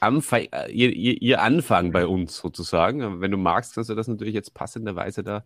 [0.00, 3.20] Anfang, äh, ihr, ihr, ihr, Anfang bei uns sozusagen.
[3.20, 5.44] Wenn du magst, kannst du das natürlich jetzt passenderweise da,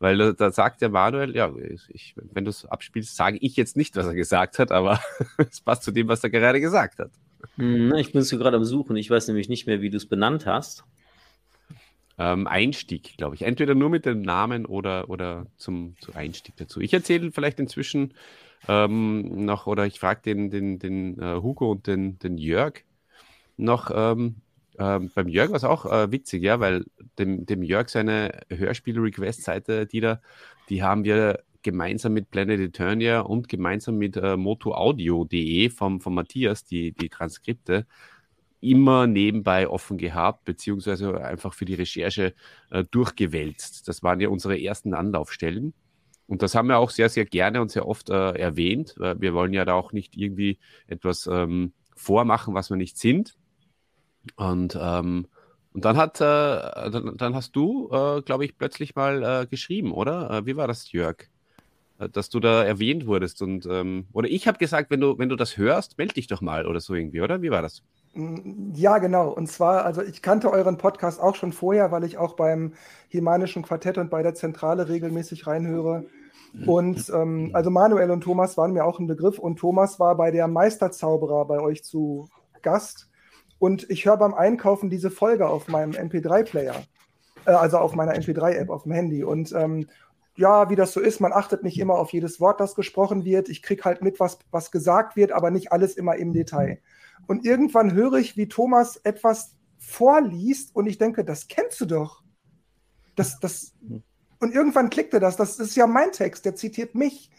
[0.00, 1.52] weil da, da sagt der Manuel, ja,
[1.88, 5.00] ich, wenn du es abspielst, sage ich jetzt nicht, was er gesagt hat, aber
[5.38, 7.12] es passt zu dem, was er gerade gesagt hat.
[7.56, 8.96] Hm, ich bin es gerade am Suchen.
[8.96, 10.84] Ich weiß nämlich nicht mehr, wie du es benannt hast.
[12.18, 13.42] ähm, Einstieg, glaube ich.
[13.42, 16.80] Entweder nur mit dem Namen oder, oder zum, zum Einstieg dazu.
[16.80, 18.14] Ich erzähle vielleicht inzwischen
[18.68, 22.84] ähm, noch, oder ich frage den, den, den uh, Hugo und den, den Jörg
[23.56, 23.90] noch.
[23.94, 24.36] Ähm,
[24.78, 26.84] ähm, beim Jörg war es auch äh, witzig, ja, weil
[27.18, 30.20] dem, dem Jörg seine Hörspiel-Request-Seite, die da,
[30.68, 36.64] die haben wir gemeinsam mit Planet Eternia und gemeinsam mit äh, motoaudio.de vom, vom Matthias,
[36.64, 37.86] die, die Transkripte,
[38.60, 42.34] immer nebenbei offen gehabt, beziehungsweise einfach für die Recherche
[42.70, 43.88] äh, durchgewälzt.
[43.88, 45.74] Das waren ja unsere ersten Anlaufstellen.
[46.26, 48.94] Und das haben wir auch sehr, sehr gerne und sehr oft äh, erwähnt.
[48.96, 53.34] Wir wollen ja da auch nicht irgendwie etwas ähm, vormachen, was wir nicht sind.
[54.36, 55.26] Und, ähm,
[55.72, 56.24] und dann hat, äh,
[56.90, 60.30] dann, dann, hast du, äh, glaube ich, plötzlich mal äh, geschrieben, oder?
[60.30, 61.28] Äh, wie war das, Jörg?
[62.02, 65.28] Äh, dass du da erwähnt wurdest und ähm, oder ich habe gesagt, wenn du, wenn
[65.28, 67.42] du das hörst, melde dich doch mal oder so irgendwie, oder?
[67.42, 67.82] Wie war das?
[68.14, 69.30] Mm, ja, genau.
[69.30, 72.74] Und zwar, also ich kannte euren Podcast auch schon vorher, weil ich auch beim
[73.08, 76.04] Himanischen Quartett und bei der Zentrale regelmäßig reinhöre.
[76.66, 80.30] Und ähm, also Manuel und Thomas waren mir auch ein Begriff und Thomas war bei
[80.30, 82.28] der Meisterzauberer bei euch zu
[82.60, 83.08] Gast.
[83.58, 86.74] Und ich höre beim Einkaufen diese Folge auf meinem MP3-Player,
[87.46, 89.24] äh, also auf meiner MP3-App auf dem Handy.
[89.24, 89.86] Und ähm,
[90.36, 93.48] ja, wie das so ist, man achtet nicht immer auf jedes Wort, das gesprochen wird.
[93.48, 96.80] Ich kriege halt mit, was, was gesagt wird, aber nicht alles immer im Detail.
[97.26, 102.22] Und irgendwann höre ich, wie Thomas etwas vorliest und ich denke, das kennst du doch.
[103.14, 103.74] Das, das,
[104.40, 105.36] und irgendwann klickte das.
[105.36, 107.30] Das ist ja mein Text, der zitiert mich.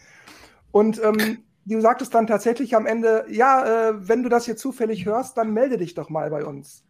[0.70, 5.04] Und ähm, du sagtest dann tatsächlich am Ende, ja, äh, wenn du das hier zufällig
[5.04, 6.84] hörst, dann melde dich doch mal bei uns.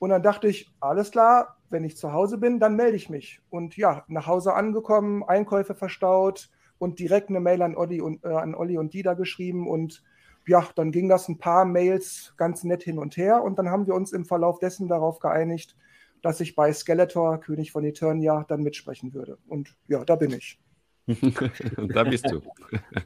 [0.00, 3.40] Und dann dachte ich, alles klar, wenn ich zu Hause bin, dann melde ich mich.
[3.50, 8.28] Und ja, nach Hause angekommen, Einkäufe verstaut und direkt eine Mail an Olli und, äh,
[8.28, 10.02] an Olli und Dieter geschrieben und
[10.46, 13.86] ja, dann ging das ein paar Mails ganz nett hin und her und dann haben
[13.86, 15.76] wir uns im Verlauf dessen darauf geeinigt,
[16.22, 19.36] dass ich bei Skeletor, König von Eternia, dann mitsprechen würde.
[19.48, 20.58] Und ja, da bin ich.
[21.76, 22.40] und da bist du.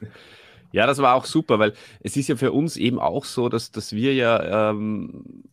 [0.71, 3.71] ja, das war auch super, weil es ist ja für uns eben auch so, dass,
[3.71, 5.43] dass wir ja, ähm,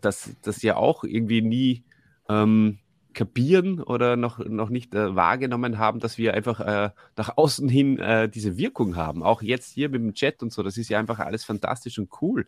[0.00, 1.84] dass das ja auch irgendwie nie
[2.28, 2.78] ähm,
[3.12, 7.98] kapieren oder noch, noch nicht äh, wahrgenommen haben, dass wir einfach äh, nach außen hin
[7.98, 9.22] äh, diese Wirkung haben.
[9.22, 12.10] Auch jetzt hier mit dem Chat und so, das ist ja einfach alles fantastisch und
[12.20, 12.46] cool.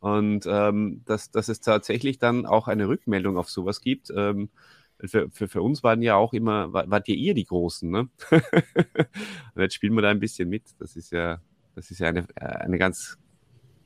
[0.00, 4.12] Und ähm, dass, dass es tatsächlich dann auch eine Rückmeldung auf sowas gibt.
[4.14, 4.50] Ähm,
[5.04, 8.08] für, für, für uns waren ja auch immer, war, wart ihr ihr die Großen, ne?
[9.56, 10.62] jetzt spielen wir da ein bisschen mit.
[10.78, 11.40] Das ist ja,
[11.74, 13.18] das ist ja eine, äh, eine ganz,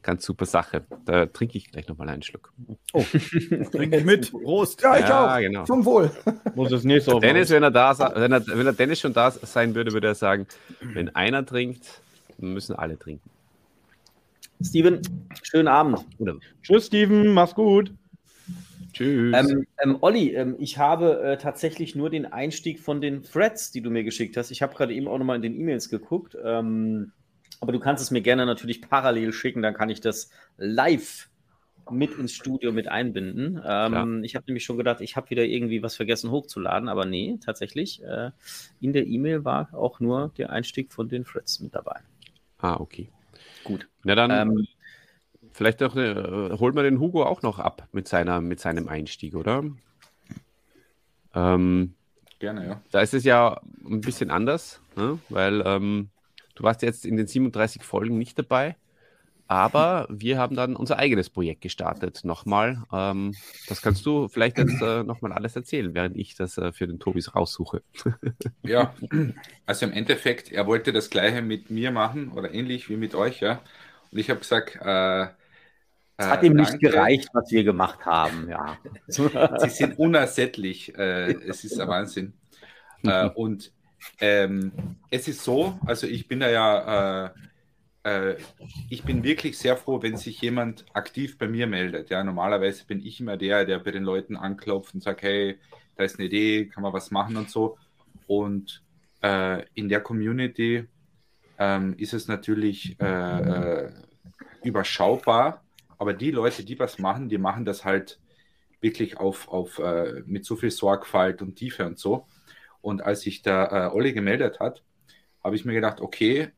[0.07, 0.85] ganz super Sache.
[1.05, 2.53] Da trinke ich gleich nochmal einen Schluck.
[2.93, 3.03] Oh,
[3.73, 4.31] trinke ich mit.
[4.31, 4.81] Prost.
[4.81, 5.41] Ja, ich ja, auch.
[5.41, 5.65] Genau.
[5.65, 6.11] Zum Wohl.
[6.55, 9.33] Muss es nicht so Dennis, wenn er da wenn er, wenn er Dennis schon da
[9.33, 10.47] sein würde, würde er sagen,
[10.81, 12.01] wenn einer trinkt,
[12.39, 13.29] müssen alle trinken.
[14.63, 15.03] Steven,
[15.43, 16.07] schönen Abend.
[16.63, 17.93] Tschüss, Steven, mach's gut.
[18.93, 19.37] Tschüss.
[19.37, 23.83] Ähm, ähm, Olli, ähm, ich habe äh, tatsächlich nur den Einstieg von den Threads, die
[23.83, 24.51] du mir geschickt hast.
[24.51, 26.37] Ich habe gerade eben auch nochmal in den E-Mails geguckt.
[26.43, 27.13] Ähm,
[27.61, 31.29] aber du kannst es mir gerne natürlich parallel schicken, dann kann ich das live
[31.91, 33.61] mit ins Studio mit einbinden.
[33.65, 37.39] Ähm, ich habe nämlich schon gedacht, ich habe wieder irgendwie was vergessen hochzuladen, aber nee,
[37.45, 38.03] tatsächlich.
[38.03, 38.33] Äh,
[38.81, 42.01] in der E-Mail war auch nur der Einstieg von den Freds mit dabei.
[42.59, 43.09] Ah, okay.
[43.63, 43.89] Gut.
[44.03, 44.67] Na dann, ähm,
[45.53, 49.37] vielleicht auch, äh, holt man den Hugo auch noch ab mit, seiner, mit seinem Einstieg,
[49.37, 49.65] oder?
[51.35, 51.95] Ähm,
[52.39, 52.83] Gerne, ja.
[52.91, 55.19] Da ist es ja ein bisschen anders, ne?
[55.29, 56.11] weil ähm,
[56.57, 58.77] Du warst jetzt in den 37 Folgen nicht dabei,
[59.47, 62.23] aber wir haben dann unser eigenes Projekt gestartet.
[62.25, 63.35] Nochmal, ähm,
[63.69, 66.99] das kannst du vielleicht jetzt äh, nochmal alles erzählen, während ich das äh, für den
[66.99, 67.83] Tobis raussuche.
[68.65, 68.95] ja,
[69.67, 73.41] also im Endeffekt, er wollte das Gleiche mit mir machen oder ähnlich wie mit euch,
[73.41, 73.61] ja.
[74.11, 75.27] Und ich habe gesagt, äh,
[76.19, 78.79] es hat ihm nicht gereicht, was wir gemacht haben, ja.
[79.07, 80.97] Sie sind unersättlich.
[80.97, 82.33] Äh, es ist ein Wahnsinn.
[83.03, 83.73] Äh, und
[84.21, 84.73] ähm,
[85.11, 87.31] es ist so, also ich bin da ja, äh,
[88.05, 88.37] äh,
[88.89, 92.11] ich bin wirklich sehr froh, wenn sich jemand aktiv bei mir meldet.
[92.11, 95.59] Ja, normalerweise bin ich immer der, der bei den Leuten anklopft und sagt, hey,
[95.97, 97.79] da ist eine Idee, kann man was machen und so.
[98.27, 98.83] Und
[99.23, 100.87] äh, in der Community
[101.59, 103.93] ähm, ist es natürlich äh, äh,
[104.63, 105.65] überschaubar,
[105.99, 108.21] aber die Leute, die was machen, die machen das halt
[108.81, 112.27] wirklich auf, auf äh, mit so viel Sorgfalt und Tiefe und so.
[112.87, 114.85] Und als sich da äh, Olli gemeldet hat,
[115.43, 116.53] habe ich mir gedacht, okay,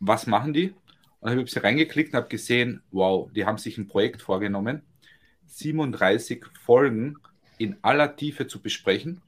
[0.00, 0.74] was machen die?
[1.20, 4.82] Und habe ich sie reingeklickt und habe gesehen, wow, die haben sich ein Projekt vorgenommen,
[5.46, 7.18] 37 Folgen
[7.58, 9.22] in aller Tiefe zu besprechen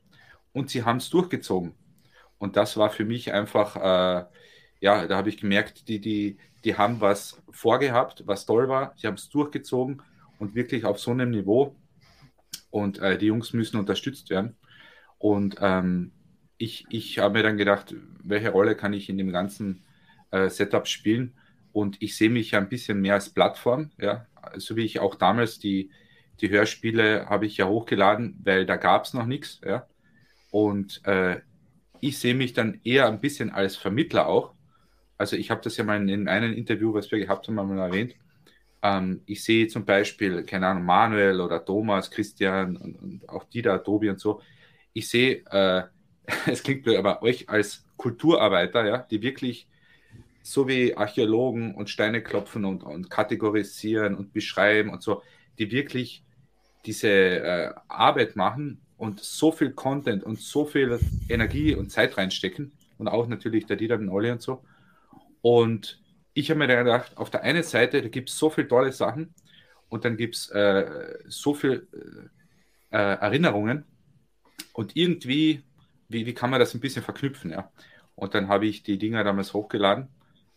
[0.53, 1.75] und sie haben es durchgezogen.
[2.39, 4.27] Und das war für mich einfach, äh,
[4.81, 9.07] ja, da habe ich gemerkt, die, die, die haben was vorgehabt, was toll war, sie
[9.07, 10.03] haben es durchgezogen
[10.41, 11.77] und wirklich auf so einem Niveau,
[12.71, 14.57] und äh, die Jungs müssen unterstützt werden.
[15.19, 16.11] Und ähm,
[16.63, 17.93] ich, ich habe mir dann gedacht,
[18.23, 19.83] welche Rolle kann ich in dem ganzen
[20.31, 21.35] äh, Setup spielen?
[21.73, 25.17] Und ich sehe mich ja ein bisschen mehr als Plattform, ja, so wie ich auch
[25.17, 25.91] damals die,
[26.41, 29.87] die Hörspiele habe ich ja hochgeladen, weil da gab es noch nichts, ja.
[30.53, 31.41] Und äh,
[32.01, 34.55] ich sehe mich dann eher ein bisschen als Vermittler auch.
[35.19, 38.15] Also ich habe das ja mal in einem Interview, was wir gehabt haben, mal erwähnt.
[38.83, 43.83] Ähm, ich sehe zum Beispiel, keine Ahnung, Manuel oder Thomas, Christian und, und auch Dieter,
[43.83, 44.41] Tobi und so.
[44.93, 45.85] Ich sehe, äh,
[46.47, 49.67] es klingt blöd, aber euch als Kulturarbeiter, ja, die wirklich
[50.43, 55.23] so wie Archäologen und Steine klopfen und, und kategorisieren und beschreiben und so,
[55.59, 56.25] die wirklich
[56.85, 62.73] diese äh, Arbeit machen und so viel Content und so viel Energie und Zeit reinstecken
[62.99, 64.65] und auch natürlich der Dieter, den Olli und so.
[65.43, 66.01] Und
[66.35, 68.93] ich habe mir dann gedacht, auf der einen Seite, da gibt es so viele tolle
[68.93, 69.35] Sachen
[69.89, 71.87] und dann gibt es äh, so viele
[72.91, 73.85] äh, Erinnerungen
[74.73, 75.63] und irgendwie,
[76.13, 77.71] wie, wie kann man das ein bisschen verknüpfen, ja.
[78.15, 80.09] Und dann habe ich die Dinger damals hochgeladen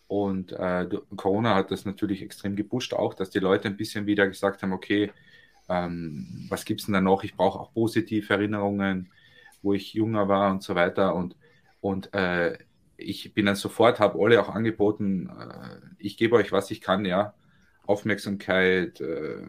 [0.07, 4.27] und äh, Corona hat das natürlich extrem gepusht auch, dass die Leute ein bisschen wieder
[4.27, 5.11] gesagt haben, okay,
[5.69, 7.23] ähm, was gibt es denn da noch?
[7.23, 9.11] Ich brauche auch positive Erinnerungen,
[9.61, 11.15] wo ich jünger war und so weiter.
[11.15, 11.35] Und,
[11.81, 12.57] und äh,
[12.97, 17.05] ich bin dann sofort, habe alle auch angeboten, äh, ich gebe euch, was ich kann,
[17.05, 17.33] ja.
[17.85, 19.47] Aufmerksamkeit, äh,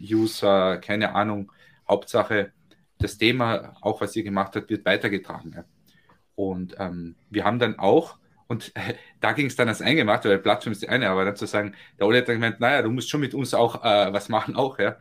[0.00, 1.52] User, keine Ahnung.
[1.88, 2.52] Hauptsache,
[2.98, 5.52] das Thema, auch was ihr gemacht habt, wird weitergetragen.
[5.54, 5.64] Ja.
[6.34, 10.38] Und ähm, wir haben dann auch und äh, da ging es dann als eingemacht, weil
[10.38, 12.90] Plattform ist die eine, aber dann zu sagen, der Ole hat dann gemeint, naja, du
[12.90, 14.96] musst schon mit uns auch äh, was machen, auch, ja.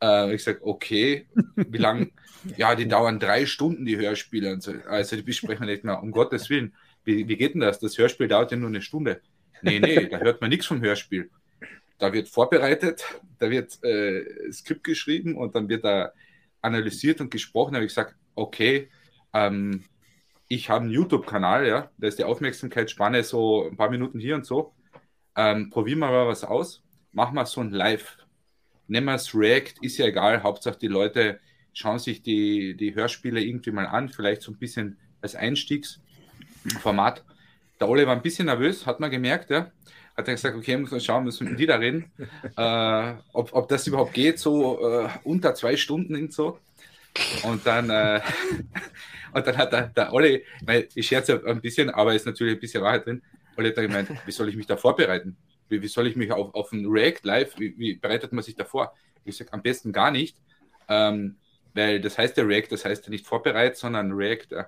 [0.00, 1.26] Äh, ich sage, okay,
[1.56, 2.10] wie lange?
[2.56, 4.52] ja, die dauern drei Stunden, die Hörspiele.
[4.52, 4.72] Und so.
[4.88, 6.74] Also die besprechen wir nicht mehr, um Gottes Willen,
[7.04, 7.78] wie, wie geht denn das?
[7.78, 9.20] Das Hörspiel dauert ja nur eine Stunde.
[9.62, 11.30] Nee, nee, da hört man nichts vom Hörspiel.
[11.98, 13.04] Da wird vorbereitet,
[13.40, 16.12] da wird äh, Skript geschrieben und dann wird da
[16.68, 17.74] analysiert und gesprochen.
[17.74, 18.88] Habe ich gesagt, okay,
[19.32, 19.84] ähm,
[20.48, 24.46] ich habe einen YouTube-Kanal, ja, da ist die Aufmerksamkeitsspanne so ein paar Minuten hier und
[24.46, 24.74] so.
[25.36, 26.82] Ähm, probieren wir mal was aus.
[27.12, 28.16] Machen wir so ein Live.
[28.86, 30.42] Nehmen wir es React, ist ja egal.
[30.42, 31.40] Hauptsache die Leute
[31.74, 37.24] schauen sich die, die Hörspiele irgendwie mal an, vielleicht so ein bisschen als Einstiegsformat.
[37.80, 39.70] Der Ole war ein bisschen nervös, hat man gemerkt, ja.
[40.18, 42.10] Hat er gesagt, okay, muss man schauen, müssen wir mit die da reden,
[42.56, 46.58] äh, ob, ob das überhaupt geht, so äh, unter zwei Stunden und so.
[47.44, 48.20] Und dann, äh,
[49.32, 50.44] und dann hat der, der Olli,
[50.96, 53.22] ich scherze ein bisschen, aber ist natürlich ein bisschen Wahrheit drin.
[53.56, 55.36] Olli hat dann gemeint, wie soll ich mich da vorbereiten?
[55.68, 58.56] Wie, wie soll ich mich auf, auf ein React Live, wie, wie bereitet man sich
[58.56, 58.92] da vor?
[59.24, 60.36] Ich sage, am besten gar nicht,
[60.88, 61.36] ähm,
[61.74, 64.64] weil das heißt ja React, das heißt ja nicht vorbereitet, sondern React.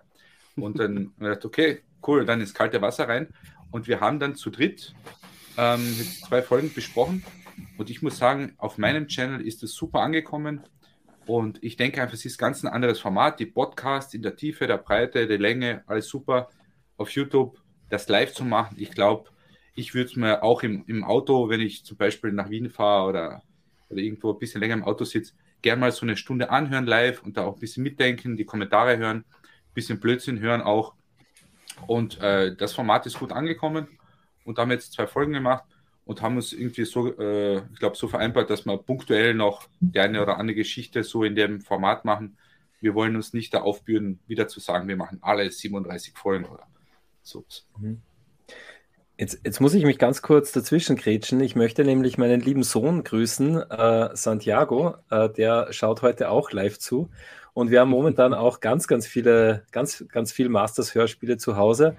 [0.55, 3.34] Und dann wir gedacht, okay, cool, dann ins kalte Wasser rein.
[3.72, 4.94] Und wir haben dann zu dritt
[5.61, 5.94] ähm,
[6.26, 7.22] zwei Folgen besprochen.
[7.76, 10.62] Und ich muss sagen, auf meinem Channel ist es super angekommen.
[11.26, 13.38] Und ich denke einfach, es ist ganz ein anderes Format.
[13.38, 16.48] Die Podcasts in der Tiefe, der Breite, der Länge, alles super.
[16.96, 19.30] Auf YouTube das live zu machen, ich glaube,
[19.74, 23.08] ich würde es mir auch im, im Auto, wenn ich zum Beispiel nach Wien fahre
[23.08, 23.42] oder,
[23.88, 27.22] oder irgendwo ein bisschen länger im Auto sitze, gerne mal so eine Stunde anhören live
[27.22, 30.94] und da auch ein bisschen mitdenken, die Kommentare hören, ein bisschen Blödsinn hören auch.
[31.86, 33.88] Und äh, das Format ist gut angekommen
[34.51, 35.64] und haben jetzt zwei Folgen gemacht
[36.05, 40.01] und haben uns irgendwie so, äh, ich glaube, so vereinbart, dass wir punktuell noch die
[40.01, 42.36] eine oder andere Geschichte so in dem Format machen.
[42.80, 46.66] Wir wollen uns nicht da aufbürden, wieder zu sagen, wir machen alle 37 Folgen oder
[47.22, 47.44] so.
[47.78, 48.03] Mhm.
[49.18, 51.40] Jetzt, jetzt, muss ich mich ganz kurz dazwischen grätschen.
[51.40, 54.94] Ich möchte nämlich meinen lieben Sohn grüßen, äh, Santiago.
[55.11, 57.11] Äh, der schaut heute auch live zu.
[57.53, 61.96] Und wir haben momentan auch ganz, ganz viele, ganz, ganz viel Masters-Hörspiele zu Hause.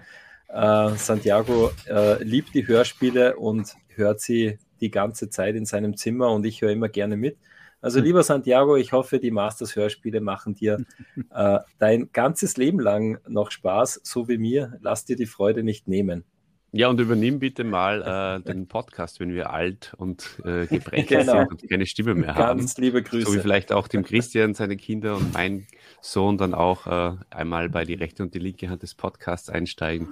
[0.51, 6.31] Äh, Santiago äh, liebt die Hörspiele und hört sie die ganze Zeit in seinem Zimmer
[6.31, 7.37] und ich höre immer gerne mit.
[7.81, 8.05] Also hm.
[8.05, 10.83] lieber Santiago, ich hoffe, die Masters-Hörspiele machen dir
[11.33, 14.77] äh, dein ganzes Leben lang noch Spaß, so wie mir.
[14.81, 16.25] Lass dir die Freude nicht nehmen.
[16.73, 21.39] Ja, und übernimm bitte mal äh, den Podcast, wenn wir alt und äh, gebrechlich genau.
[21.39, 22.59] sind und keine Stimme mehr Ganz haben.
[22.59, 23.25] Ganz liebe Grüße.
[23.29, 25.67] So wie vielleicht auch dem Christian, seine Kinder und mein
[26.01, 30.07] Sohn dann auch äh, einmal bei die rechte und die linke Hand des Podcasts einsteigen.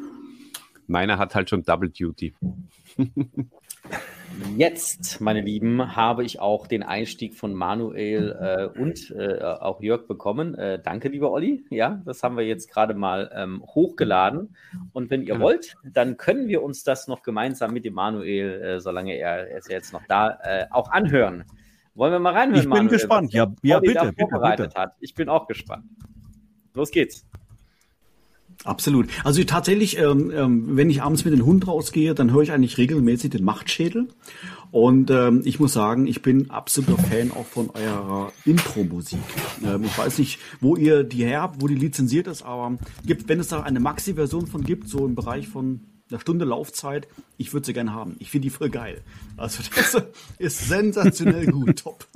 [0.89, 2.33] Meiner hat halt schon Double Duty.
[4.57, 10.07] Jetzt, meine Lieben, habe ich auch den Einstieg von Manuel äh, und äh, auch Jörg
[10.07, 10.55] bekommen.
[10.55, 11.63] Äh, danke, lieber Olli.
[11.69, 14.55] Ja, das haben wir jetzt gerade mal ähm, hochgeladen.
[14.93, 15.45] Und wenn ihr genau.
[15.45, 19.57] wollt, dann können wir uns das noch gemeinsam mit dem Manuel, äh, solange er, er
[19.57, 21.43] ist jetzt noch da, äh, auch anhören.
[21.93, 22.55] Wollen wir mal reinhören?
[22.55, 23.33] Ich bin Manuel, gespannt.
[23.33, 24.69] Ja, ja bitte, bitte, bitte.
[24.73, 24.95] Hat.
[24.99, 25.85] Ich bin auch gespannt.
[26.73, 27.28] Los geht's.
[28.65, 29.07] Absolut.
[29.23, 32.77] Also tatsächlich, ähm, ähm, wenn ich abends mit dem Hund rausgehe, dann höre ich eigentlich
[32.77, 34.09] regelmäßig den Machtschädel.
[34.71, 39.19] Und ähm, ich muss sagen, ich bin absoluter Fan auch von eurer Intro-Musik.
[39.63, 43.29] Ähm, ich weiß nicht, wo ihr die her habt, wo die lizenziert ist, aber gibt,
[43.29, 45.81] wenn es da eine Maxi-Version von gibt, so im Bereich von
[46.11, 47.07] einer Stunde Laufzeit,
[47.37, 48.15] ich würde sie gerne haben.
[48.19, 49.01] Ich finde die voll geil.
[49.37, 50.03] Also das
[50.37, 52.07] ist sensationell gut, top.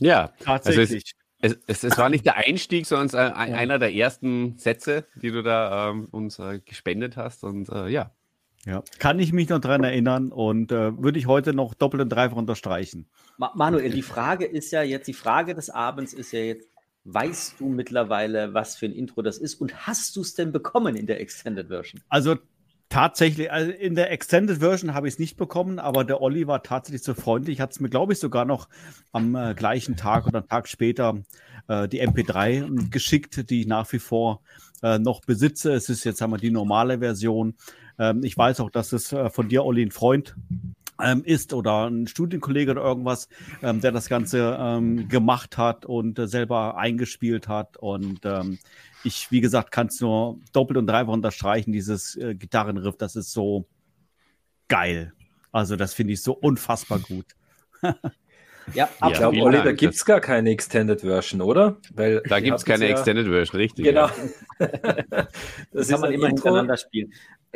[0.00, 1.14] Ja, tatsächlich.
[1.40, 5.42] Es, es, es, war nicht der Einstieg, sondern äh, einer der ersten Sätze, die du
[5.42, 7.44] da ähm, uns äh, gespendet hast.
[7.44, 8.12] Und äh, ja.
[8.66, 12.08] Ja, kann ich mich noch daran erinnern und äh, würde ich heute noch doppelt und
[12.08, 13.08] dreifach unterstreichen.
[13.36, 16.68] Manuel, die Frage ist ja jetzt, die Frage des Abends ist ja jetzt,
[17.04, 20.96] weißt du mittlerweile, was für ein Intro das ist und hast du es denn bekommen
[20.96, 22.02] in der Extended Version?
[22.08, 22.36] Also
[22.90, 26.62] Tatsächlich, also in der Extended Version habe ich es nicht bekommen, aber der Olli war
[26.62, 28.68] tatsächlich so freundlich, hat es mir, glaube ich, sogar noch
[29.12, 31.18] am äh, gleichen Tag oder einen Tag später
[31.68, 34.40] äh, die MP3 geschickt, die ich nach wie vor
[34.82, 35.72] äh, noch besitze.
[35.72, 37.56] Es ist jetzt einmal die normale Version.
[37.98, 40.34] Ähm, ich weiß auch, dass es äh, von dir, Olli, ein Freund
[41.02, 43.28] ähm, ist oder ein Studienkollege oder irgendwas,
[43.62, 47.76] ähm, der das Ganze ähm, gemacht hat und äh, selber eingespielt hat.
[47.76, 48.58] Und ähm,
[49.04, 53.32] ich, wie gesagt, kann es nur doppelt und dreifach unterstreichen, dieses äh, Gitarrenriff, das ist
[53.32, 53.66] so
[54.68, 55.12] geil.
[55.52, 57.26] Also das finde ich so unfassbar gut.
[58.74, 61.78] Ja, ich glaube, Olli, da gibt es gar keine Extended Version, oder?
[61.94, 63.84] Weil da gibt es keine ja, Extended Version, richtig.
[63.84, 64.08] Genau.
[64.58, 64.68] Ja.
[65.72, 66.44] das kann man immer Intro.
[66.44, 67.12] hintereinander spielen.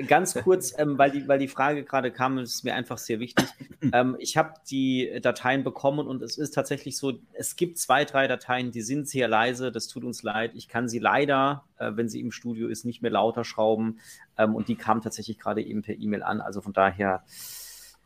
[0.07, 3.47] Ganz kurz, ähm, weil, die, weil die Frage gerade kam, ist mir einfach sehr wichtig.
[3.93, 8.28] Ähm, ich habe die Dateien bekommen und es ist tatsächlich so, es gibt zwei, drei
[8.28, 10.53] Dateien, die sind sehr leise, das tut uns leid.
[10.55, 13.99] Ich kann sie leider, äh, wenn sie im Studio ist, nicht mehr lauter schrauben
[14.38, 16.40] ähm, und die kamen tatsächlich gerade eben per E-Mail an.
[16.40, 17.24] Also von daher,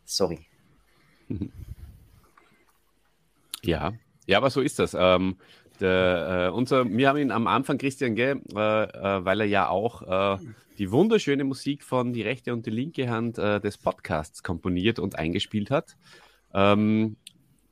[0.07, 0.47] sorry.
[3.62, 3.95] Ja,
[4.26, 4.95] ja, aber so ist das.
[4.99, 5.37] Ähm,
[5.80, 9.68] der, äh, unser, wir haben ihn am Anfang, Christian, gell, äh, äh, weil er ja
[9.68, 10.39] auch äh,
[10.78, 15.18] die wunderschöne Musik von die rechte und die linke Hand äh, des Podcasts komponiert und
[15.18, 15.96] eingespielt hat.
[16.54, 17.16] Ähm,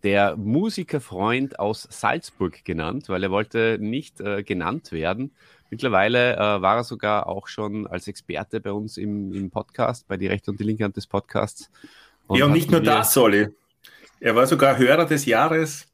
[0.02, 5.32] der Musikerfreund aus Salzburg genannt, weil er wollte nicht äh, genannt werden.
[5.70, 10.28] Mittlerweile war er sogar auch schon als Experte bei uns im, im Podcast, bei die
[10.28, 11.68] rechte und die linke Hand des Podcasts.
[12.28, 13.48] Und ja, und nicht nur das, Solly.
[14.20, 15.88] Er war sogar Hörer des Jahres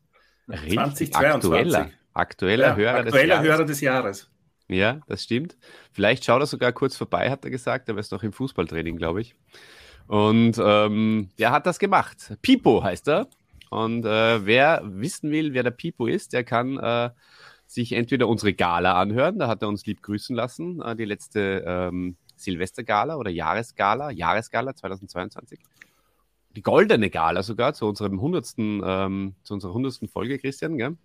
[0.49, 1.75] Richtig, 2022.
[1.75, 4.30] Aktueller, aktueller, ja, Hörer, aktueller des Hörer des Jahres.
[4.71, 5.57] Ja, das stimmt.
[5.93, 7.89] Vielleicht schaut er sogar kurz vorbei, hat er gesagt.
[7.89, 9.35] Er ist noch im Fußballtraining, glaube ich.
[10.07, 12.37] Und ähm, der hat das gemacht.
[12.41, 13.29] Pipo heißt er.
[13.71, 17.11] Und äh, wer wissen will, wer der Pipo ist, der kann äh,
[17.67, 19.39] sich entweder unsere Gala anhören.
[19.39, 20.81] Da hat er uns lieb grüßen lassen.
[20.83, 25.59] Äh, die letzte ähm, Silvestergala oder Jahresgala, Jahresgala 2022
[26.57, 28.55] die goldene Gala sogar zu unserem 100.
[28.59, 30.11] Ähm, zu unserer 100.
[30.11, 30.97] Folge, Christian, gell?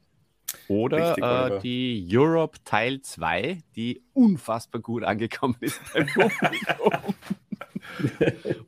[0.67, 6.91] Oder Richtig, äh, die Europe Teil 2, die unfassbar gut angekommen ist beim Publikum.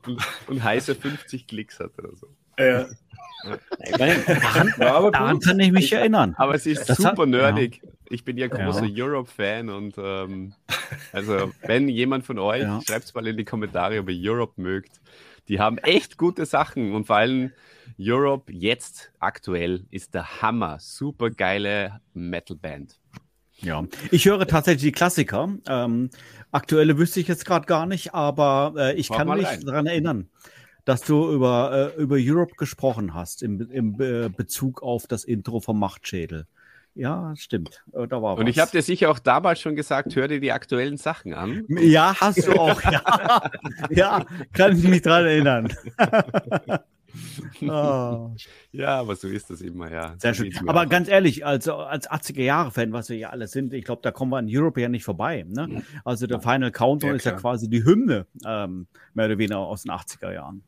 [0.06, 2.28] und, und, heiße 50 Klicks hat oder so.
[2.58, 2.86] Ja.
[4.38, 6.34] daran, daran kann ich mich erinnern.
[6.38, 7.80] Aber es ist das super hat, nerdig.
[7.82, 7.90] Ja.
[8.10, 9.04] Ich bin ja großer ja.
[9.04, 10.54] Europe-Fan und ähm,
[11.12, 12.80] also wenn jemand von euch, ja.
[12.86, 15.00] schreibt es mal in die Kommentare, ob ihr Europe mögt.
[15.48, 17.52] Die haben echt gute Sachen und vor allem
[17.98, 20.78] Europe jetzt aktuell ist der Hammer.
[20.80, 22.98] Super geile Metal-Band.
[23.60, 25.48] Ja, ich höre tatsächlich die Klassiker.
[25.68, 26.10] Ähm,
[26.52, 30.28] aktuelle wüsste ich jetzt gerade gar nicht, aber äh, ich Mach kann mich daran erinnern,
[30.84, 35.60] dass du über, äh, über Europe gesprochen hast im, im äh, Bezug auf das Intro
[35.60, 36.46] vom Machtschädel.
[36.94, 37.82] Ja, stimmt.
[37.92, 38.50] Äh, da war Und was.
[38.50, 41.64] ich habe dir sicher auch damals schon gesagt, hör dir die aktuellen Sachen an.
[41.68, 42.80] Ja, hast du auch.
[42.82, 43.50] ja,
[43.90, 45.72] ja kann ich mich dran erinnern.
[47.62, 48.34] oh.
[48.72, 50.14] Ja, aber so ist das immer, ja.
[50.18, 50.54] Sehr schön.
[50.66, 54.30] Aber ganz ehrlich, also als 80er-Jahre-Fan, was wir ja alle sind, ich glaube, da kommen
[54.30, 55.44] wir an Europe ja nicht vorbei.
[55.48, 55.82] Ne?
[56.04, 59.82] Also der Final Countdown ja, ist ja quasi die Hymne, ähm, mehr oder weniger aus
[59.82, 60.62] den 80er Jahren.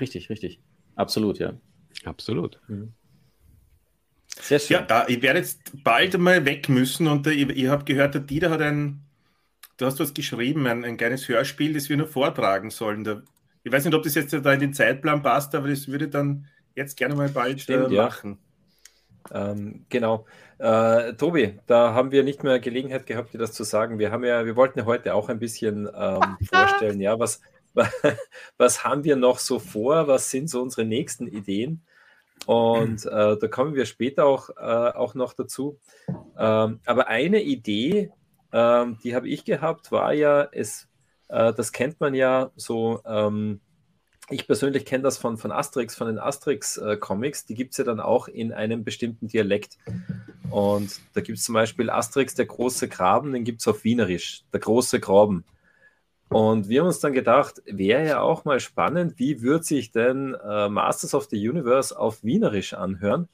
[0.00, 0.60] Richtig, richtig.
[0.94, 1.54] Absolut, ja.
[2.04, 2.60] Absolut.
[2.68, 2.92] Mhm.
[4.40, 4.74] Sehr schön.
[4.76, 8.14] Ja, da, ich werde jetzt bald mal weg müssen und äh, ich, ich habe gehört,
[8.14, 9.00] der Dieter hat ein,
[9.78, 13.04] du hast was geschrieben, ein, ein kleines Hörspiel, das wir nur vortragen sollen.
[13.04, 13.22] Da,
[13.66, 16.46] ich weiß nicht, ob das jetzt da in den Zeitplan passt, aber das würde dann
[16.76, 18.38] jetzt gerne mal bald Stimmt, äh, machen.
[19.28, 19.50] Ja.
[19.50, 20.24] Ähm, genau.
[20.58, 23.98] Äh, Tobi, da haben wir nicht mehr Gelegenheit gehabt, dir das zu sagen.
[23.98, 27.40] Wir haben ja, wir wollten ja heute auch ein bisschen ähm, vorstellen, ja, was,
[28.56, 30.06] was haben wir noch so vor?
[30.06, 31.82] Was sind so unsere nächsten Ideen?
[32.46, 35.80] Und äh, da kommen wir später auch, äh, auch noch dazu.
[36.38, 38.12] Ähm, aber eine Idee,
[38.52, 40.88] ähm, die habe ich gehabt, war ja, es,
[41.28, 43.60] äh, das kennt man ja so, ähm,
[44.28, 48.00] ich persönlich kenne das von, von Asterix, von den Asterix-Comics, die gibt es ja dann
[48.00, 49.78] auch in einem bestimmten Dialekt.
[50.50, 54.42] Und da gibt es zum Beispiel Asterix, der große Graben, den gibt es auf Wienerisch,
[54.52, 55.44] der große Graben.
[56.28, 60.34] Und wir haben uns dann gedacht, wäre ja auch mal spannend, wie würde sich denn
[60.34, 63.28] äh, Masters of the Universe auf Wienerisch anhören?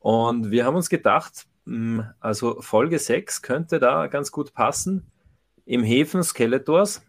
[0.00, 5.10] Und wir haben uns gedacht, mh, hm, also Folge 6 könnte da ganz gut passen,
[5.64, 7.02] im Häfen Skeletors.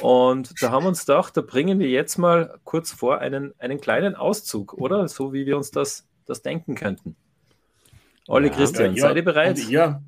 [0.00, 3.80] Und da haben wir uns gedacht, da bringen wir jetzt mal kurz vor einen, einen
[3.80, 5.08] kleinen Auszug, oder?
[5.08, 7.16] So wie wir uns das, das denken könnten.
[8.28, 9.58] Olli ja, Christian, ja, seid ihr bereit?
[9.68, 10.00] Ja,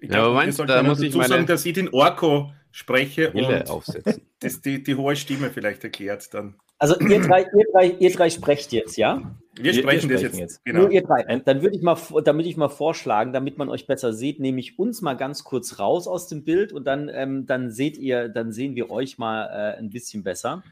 [0.00, 1.28] ich ja, glaube, meinst, da muss ich meine...
[1.28, 4.22] sagen, dass ich den Orko spreche Wille und aufsetzen.
[4.40, 6.54] Das, die, die hohe Stimme vielleicht erklärt dann.
[6.78, 9.36] Also ihr drei, ihr drei, ihr drei sprecht jetzt, ja?
[9.62, 10.38] Wir, wir sprechen, wir das jetzt.
[10.38, 10.64] jetzt.
[10.64, 10.80] Genau.
[10.80, 11.22] Nur ihr drei.
[11.44, 14.78] Dann würde ich mal, damit ich mal vorschlagen, damit man euch besser sieht, nehme ich
[14.78, 18.52] uns mal ganz kurz raus aus dem Bild und dann, ähm, dann seht ihr, dann
[18.52, 20.62] sehen wir euch mal äh, ein bisschen besser.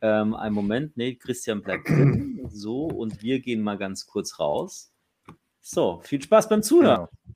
[0.00, 2.48] Ähm, einen Moment, nee, Christian bleibt drin.
[2.50, 4.92] So, und wir gehen mal ganz kurz raus.
[5.60, 7.06] So, viel Spaß beim Zuhören.
[7.06, 7.34] Genau.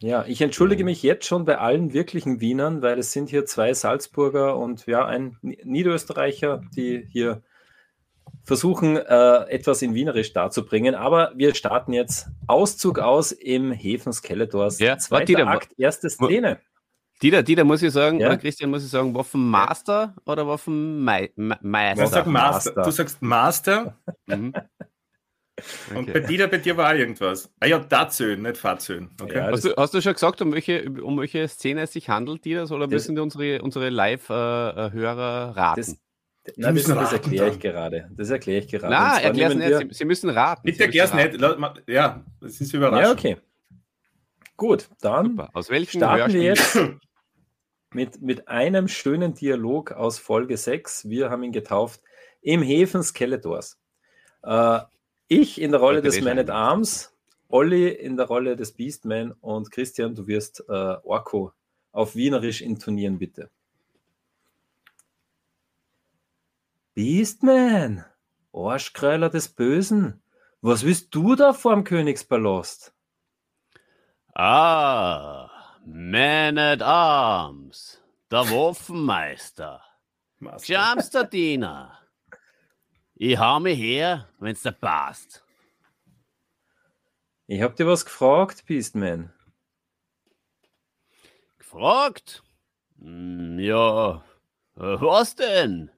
[0.00, 3.72] Ja, ich entschuldige mich jetzt schon bei allen wirklichen Wienern, weil es sind hier zwei
[3.72, 7.42] Salzburger und ja, ein Niederösterreicher, die hier
[8.50, 10.96] versuchen, äh, etwas in Wienerisch darzubringen.
[10.96, 14.80] Aber wir starten jetzt Auszug aus im Häfen Skeletors.
[14.80, 16.58] Ja, zweiter Dieter, Akt, erste Szene.
[17.22, 18.26] Dieter, Dieter, muss ich sagen, ja?
[18.26, 22.02] oder Christian, muss ich sagen, Waffenmaster oder Waffenmeister?
[22.02, 22.82] Du sagst Master.
[22.82, 23.96] Du sagst Master.
[24.26, 24.52] mhm.
[25.90, 25.98] Okay.
[25.98, 27.52] Und bei dir, bei dir war irgendwas.
[27.60, 29.10] Ah ja, Dazön, nicht Fazön.
[29.20, 29.36] Okay.
[29.36, 32.46] Ja, hast, du, hast, du, schon gesagt, um welche, um welche Szene es sich handelt,
[32.46, 35.80] die das, oder das, müssen die unsere, unsere Live-Hörer raten?
[35.82, 35.98] Das,
[36.56, 38.10] Nein, das, das erkläre ich gerade.
[38.12, 38.92] Das erkläre ich gerade.
[38.92, 39.78] Na, erklär's nicht.
[39.78, 40.62] Sie, Sie, müssen raten.
[40.64, 41.38] Bitte erklär's nicht.
[41.86, 43.06] Ja, das ist überraschend.
[43.06, 43.36] Ja, okay.
[44.56, 45.50] Gut, dann Super.
[45.54, 46.78] Aus welchen starten wir jetzt
[47.94, 51.08] mit, mit einem schönen Dialog aus Folge 6.
[51.08, 52.02] Wir haben ihn getauft
[52.42, 53.78] im Häfen Skeletors.
[54.42, 54.80] Äh,
[55.28, 57.16] ich in der Rolle des Man at Arms,
[57.48, 61.52] Olli in der Rolle des Beastman und Christian, du wirst äh, Orko
[61.92, 63.50] auf Wienerisch intonieren, bitte.
[67.02, 68.04] Beastman,
[68.52, 70.22] Arschkreiler des Bösen,
[70.60, 72.92] was willst du da vorm Königspalast?
[74.34, 75.48] Ah,
[75.86, 79.82] Man at Arms, der Waffenmeister,
[80.62, 81.98] Jamster Diener.
[83.14, 85.42] Ich hau mich her, wenn's da passt.
[87.46, 89.32] Ich hab dir was gefragt, Beastman.
[91.56, 92.42] Gefragt?
[92.98, 94.22] Hm, ja,
[94.74, 95.90] was denn?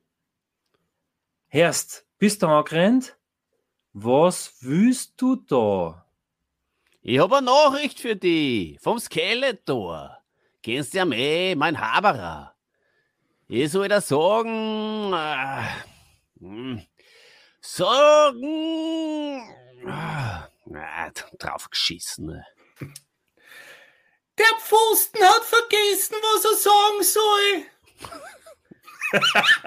[1.54, 3.14] Herst, bist du angerannt?
[3.92, 6.06] Was willst du da?
[7.02, 10.16] Ich hab eine Nachricht für dich vom Skeletor.
[10.62, 12.56] Kennst du ja eh, mein Haberer.
[13.48, 15.66] Ich soll dir sagen, äh,
[16.40, 16.86] hm,
[17.60, 19.42] Sorgen.
[19.86, 20.48] Ah,
[21.38, 22.28] drauf geschissen.
[22.28, 22.46] Ne?
[24.38, 27.02] Der Pfosten hat vergessen, was er sagen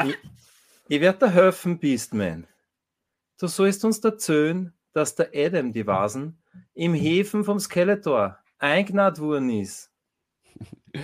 [0.05, 0.15] soll.
[0.87, 2.47] ich, werde dir helfen, Beastman.
[3.39, 6.41] Du sollst uns erzählen, dass der Adam die Vasen
[6.73, 9.91] im Häfen vom Skeletor eingenäht worden ist.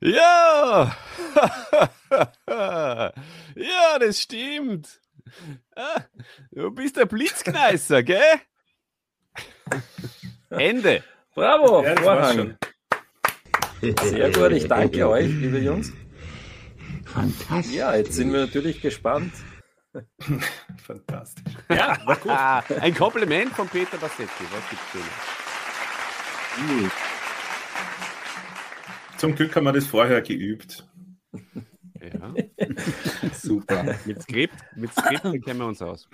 [0.00, 0.96] Ja!
[2.48, 5.00] ja, das stimmt.
[5.74, 6.02] Ah,
[6.52, 8.40] du bist der Blitzkneißer, gell?
[10.50, 11.02] Ende.
[11.34, 12.56] Bravo, ja, Vorhang.
[13.80, 15.92] Sehr gut, ich danke euch, liebe Jungs.
[17.12, 17.74] Fantastisch.
[17.74, 19.32] Ja, jetzt sind wir natürlich gespannt.
[20.82, 21.54] Fantastisch.
[21.70, 22.76] Ja, war gut.
[22.80, 24.44] Ein Kompliment von Peter Bassetti.
[24.50, 25.08] Was gibt's Schönes?
[29.16, 30.88] Zum Glück haben wir das vorher geübt.
[32.00, 32.34] Ja.
[33.32, 33.96] Super.
[34.04, 36.08] Mit Skript, mit Skript kennen wir uns aus.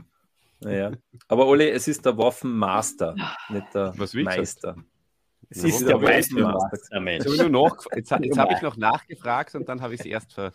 [0.61, 0.93] Naja.
[1.29, 3.15] Aber Oli, es ist der Waffenmaster,
[3.49, 4.77] nicht der Was Meister.
[5.57, 7.01] Es ist der Waffenmaster.
[7.01, 7.25] Mensch.
[7.27, 7.39] Jetzt,
[7.95, 10.53] jetzt, habe ich noch nachgefragt und dann habe ich es erst ver,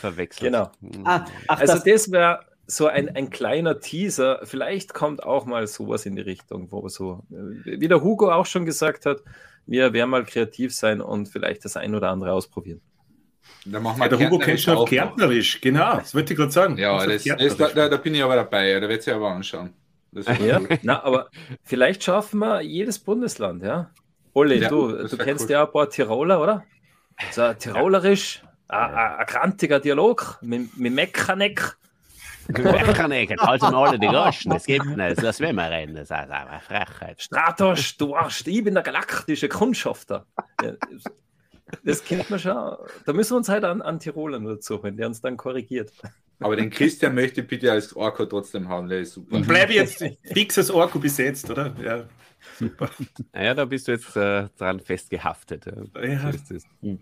[0.00, 0.52] verwechselt.
[0.52, 0.70] Genau.
[0.80, 1.06] Hm.
[1.06, 4.40] Ah, ach, also das, das wäre so ein, ein kleiner Teaser.
[4.44, 8.64] Vielleicht kommt auch mal sowas in die Richtung, wo so, wie der Hugo auch schon
[8.64, 9.22] gesagt hat,
[9.66, 12.80] wir werden mal kreativ sein und vielleicht das ein oder andere ausprobieren.
[13.64, 16.52] Da machen wir ja, der Hugo kennt schon auf Kärntnerisch, genau, das wollte ich gerade
[16.52, 16.78] sagen.
[16.78, 19.74] Ja, das, das, da, da, da, bin ich aber dabei, da wird sich aber anschauen.
[20.44, 21.30] Ja, na, aber
[21.62, 23.90] vielleicht schaffen wir jedes Bundesland, ja.
[24.32, 25.50] Olli, ja, du, du kennst cool.
[25.50, 26.64] ja ein paar Tiroler, oder?
[27.32, 29.16] So Tirolerisch, ja.
[29.18, 31.28] ein grantiger Dialog mit, mit jetzt
[33.42, 36.60] halten wir alle die Goschen, das gibt nicht, das will wir rein, das ist eine
[36.60, 37.20] Frechheit.
[37.20, 40.26] Stratos, du Arsch, ich bin der galaktische Kundschafter.
[40.62, 40.72] Ja,
[41.84, 42.76] das kennt man schon.
[43.06, 45.92] Da müssen wir uns halt an, an Tiroler nur zuhören, der uns dann korrigiert.
[46.40, 49.36] Aber den Christian möchte ich bitte als Orko trotzdem haben, der ist super.
[49.36, 50.02] Und bleib jetzt
[50.32, 51.72] fix als Orko besetzt, oder?
[51.84, 52.04] Ja.
[52.58, 52.90] Super.
[53.32, 55.66] Naja, da bist du jetzt äh, dran festgehaftet.
[55.66, 56.32] Ja.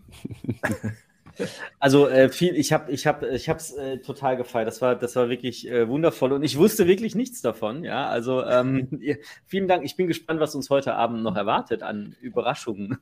[1.79, 4.67] Also äh, viel, ich habe ich hab, ich hab's äh, total gefeiert.
[4.67, 7.85] Das war, das war wirklich äh, wundervoll und ich wusste wirklich nichts davon.
[7.85, 8.89] Ja, also ähm,
[9.47, 9.85] vielen Dank.
[9.85, 12.99] Ich bin gespannt, was uns heute Abend noch erwartet an Überraschungen.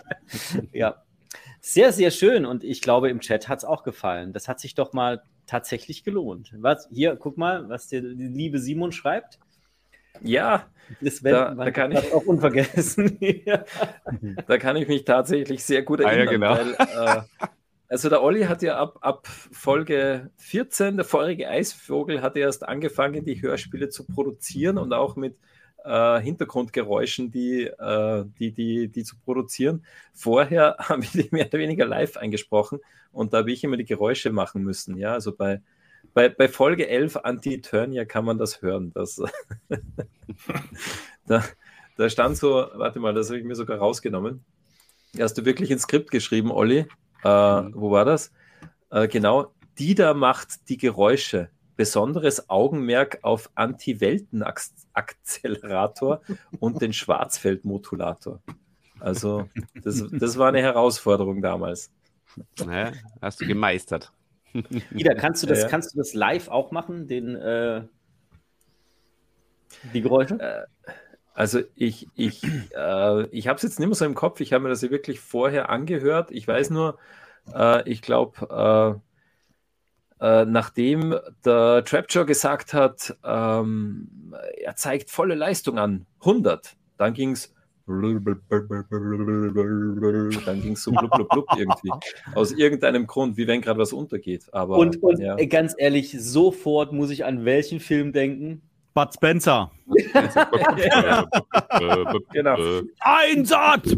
[0.72, 1.02] ja,
[1.60, 4.32] sehr, sehr schön und ich glaube, im Chat hat es auch gefallen.
[4.32, 6.52] Das hat sich doch mal tatsächlich gelohnt.
[6.58, 9.38] Was hier, guck mal, was der liebe Simon schreibt.
[10.22, 10.66] Ja,
[11.00, 13.18] das da, da kann ich auch unvergessen.
[14.46, 16.42] da kann ich mich tatsächlich sehr gut erinnern.
[16.42, 16.76] Ah, ja, genau.
[16.78, 17.48] weil, äh,
[17.88, 23.24] also der Olli hat ja ab, ab Folge 14, der vorige Eisvogel, hat erst angefangen,
[23.24, 25.36] die Hörspiele zu produzieren und auch mit
[25.84, 29.84] äh, Hintergrundgeräuschen, die, äh, die, die, die zu produzieren.
[30.12, 32.80] Vorher haben wir die mehr oder weniger live eingesprochen
[33.12, 34.96] und da habe ich immer die Geräusche machen müssen.
[34.96, 35.60] Ja, also bei,
[36.12, 38.92] bei, bei Folge 11 Anti-Turnier kann man das hören.
[38.94, 39.20] Das,
[41.26, 41.44] da,
[41.96, 44.44] da stand so, warte mal, das habe ich mir sogar rausgenommen.
[45.18, 46.86] Hast du wirklich ein Skript geschrieben, Olli?
[47.24, 47.72] Äh, mhm.
[47.74, 48.32] Wo war das?
[48.90, 51.48] Äh, genau, die da macht die Geräusche.
[51.76, 56.20] Besonderes Augenmerk auf Anti-Welten-Akzelerator
[56.60, 58.40] und den Schwarzfeld-Modulator.
[59.00, 59.48] Also,
[59.82, 61.90] das, das war eine Herausforderung damals.
[62.64, 64.12] Naja, hast du gemeistert.
[64.94, 65.68] Ida, kannst du das, ja.
[65.68, 67.82] kannst du das live auch machen, den, äh,
[69.92, 70.38] die Geräusche?
[70.38, 70.64] Äh,
[71.34, 74.62] also ich, ich, äh, ich habe es jetzt nicht mehr so im Kopf, ich habe
[74.62, 76.30] mir das ja wirklich vorher angehört.
[76.30, 76.98] Ich weiß nur,
[77.52, 79.00] äh, ich glaube,
[80.20, 87.14] äh, äh, nachdem der Trapjaw gesagt hat, ähm, er zeigt volle Leistung an, 100, dann
[87.14, 87.52] ging es
[87.86, 88.24] dann
[90.62, 91.90] ging es so blub, blub, blub irgendwie.
[92.34, 94.46] Aus irgendeinem Grund, wie wenn gerade was untergeht.
[94.52, 95.36] Aber, und, und ja.
[95.44, 98.62] ganz ehrlich, sofort muss ich an welchen Film denken?
[98.94, 99.70] Bud Spencer.
[102.32, 102.56] genau.
[103.00, 103.88] Einsatz!
[103.88, 103.96] Die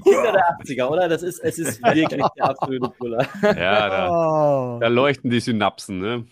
[0.00, 1.08] Kinder der 80er, oder?
[1.08, 3.28] Das ist, es ist wirklich der absolute Puller.
[3.42, 4.80] Ja, da, oh.
[4.80, 6.24] da leuchten die Synapsen, ne?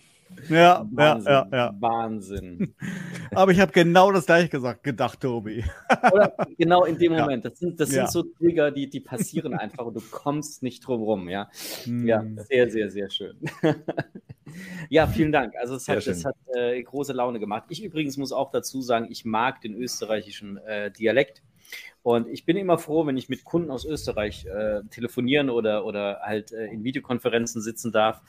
[0.47, 1.75] Ja, Wahnsinn, ja, ja.
[1.79, 2.75] Wahnsinn.
[3.31, 5.63] Aber ich habe genau das gleiche gesagt, gedacht, Tobi.
[6.11, 7.45] Oder genau in dem Moment.
[7.45, 11.03] Das sind, das sind so Trigger, die, die passieren einfach und du kommst nicht drum
[11.03, 11.49] rum, ja.
[11.83, 12.07] Hm.
[12.07, 13.35] Ja, sehr, sehr, sehr schön.
[14.89, 15.55] ja, vielen Dank.
[15.57, 17.65] Also es hat, es hat äh, große Laune gemacht.
[17.69, 21.41] Ich übrigens muss auch dazu sagen, ich mag den österreichischen äh, Dialekt.
[22.01, 26.21] Und ich bin immer froh, wenn ich mit Kunden aus Österreich äh, telefonieren oder, oder
[26.23, 28.21] halt äh, in Videokonferenzen sitzen darf,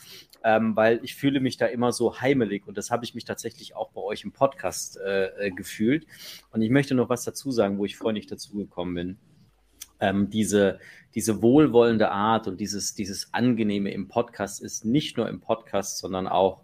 [0.42, 3.76] ähm, weil ich fühle mich da immer so heimelig und das habe ich mich tatsächlich
[3.76, 6.06] auch bei euch im Podcast äh, äh gefühlt.
[6.50, 9.18] Und ich möchte noch was dazu sagen, wo ich nicht dazugekommen bin.
[10.00, 10.80] Ähm, diese,
[11.14, 16.26] diese wohlwollende Art und dieses, dieses Angenehme im Podcast ist nicht nur im Podcast, sondern
[16.26, 16.62] auch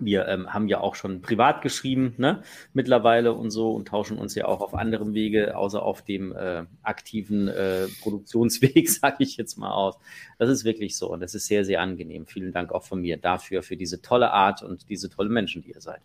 [0.00, 2.42] wir ähm, haben ja auch schon privat geschrieben, ne,
[2.72, 6.64] mittlerweile und so und tauschen uns ja auch auf anderem Wege, außer auf dem äh,
[6.82, 9.98] aktiven äh, Produktionsweg, sage ich jetzt mal aus.
[10.38, 12.26] Das ist wirklich so und das ist sehr, sehr angenehm.
[12.26, 15.72] Vielen Dank auch von mir dafür, für diese tolle Art und diese tolle Menschen, die
[15.72, 16.00] ihr seid.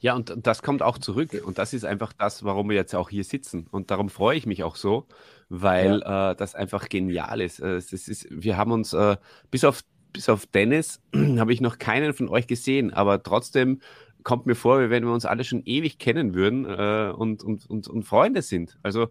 [0.00, 1.42] Ja, und das kommt auch zurück.
[1.44, 3.66] Und das ist einfach das, warum wir jetzt auch hier sitzen.
[3.70, 5.06] Und darum freue ich mich auch so,
[5.50, 6.30] weil ja.
[6.30, 7.60] äh, das einfach genial ist.
[7.60, 9.18] Äh, ist wir haben uns äh,
[9.50, 11.00] bis auf bis auf Dennis
[11.38, 13.80] habe ich noch keinen von euch gesehen, aber trotzdem
[14.22, 17.68] kommt mir vor, wie wenn wir uns alle schon ewig kennen würden äh, und, und,
[17.68, 18.78] und, und Freunde sind.
[18.82, 19.08] Also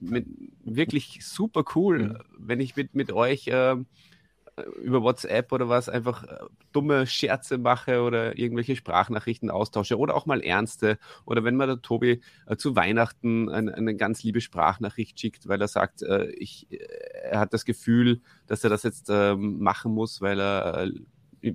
[0.00, 0.26] mit,
[0.64, 2.18] wirklich super cool, mhm.
[2.38, 3.76] wenn ich mit, mit euch äh,
[4.82, 6.38] über WhatsApp oder was einfach äh,
[6.72, 10.98] dumme Scherze mache oder irgendwelche Sprachnachrichten austausche oder auch mal ernste.
[11.24, 15.60] Oder wenn mir der Tobi äh, zu Weihnachten eine, eine, ganz liebe Sprachnachricht schickt, weil
[15.60, 16.78] er sagt, äh, ich, äh,
[17.30, 20.88] er hat das Gefühl, dass er das jetzt ähm, machen muss, weil er
[21.42, 21.54] äh,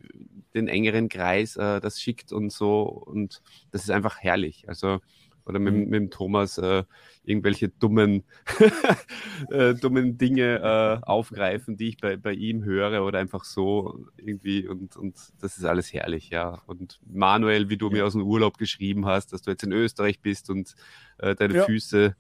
[0.53, 2.83] den engeren Kreis äh, das schickt und so.
[2.83, 3.41] Und
[3.71, 4.67] das ist einfach herrlich.
[4.67, 4.99] Also
[5.45, 5.79] oder mit, mhm.
[5.81, 6.83] mit dem Thomas äh,
[7.23, 8.23] irgendwelche dummen,
[9.49, 14.67] äh, dummen Dinge äh, aufgreifen, die ich bei, bei ihm höre oder einfach so irgendwie
[14.67, 16.61] und, und das ist alles herrlich, ja.
[16.65, 17.93] Und Manuel, wie du ja.
[17.93, 20.75] mir aus dem Urlaub geschrieben hast, dass du jetzt in Österreich bist und
[21.17, 21.63] äh, deine ja.
[21.65, 22.15] Füße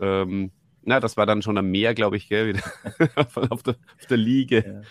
[0.00, 0.50] ähm,
[0.82, 2.62] na, das war dann schon am Meer, glaube ich, gell, wieder
[3.50, 4.82] auf, der, auf der Liege.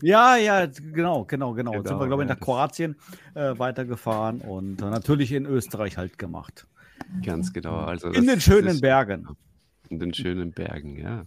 [0.00, 1.52] Ja, ja, genau, genau, genau.
[1.52, 2.96] genau Jetzt sind wir, glaube ich, nach Kroatien
[3.34, 6.66] äh, weitergefahren und äh, natürlich in Österreich halt gemacht.
[7.24, 7.76] Ganz genau.
[7.76, 9.28] Also in den schönen Bergen.
[9.88, 11.26] In den schönen Bergen, ja.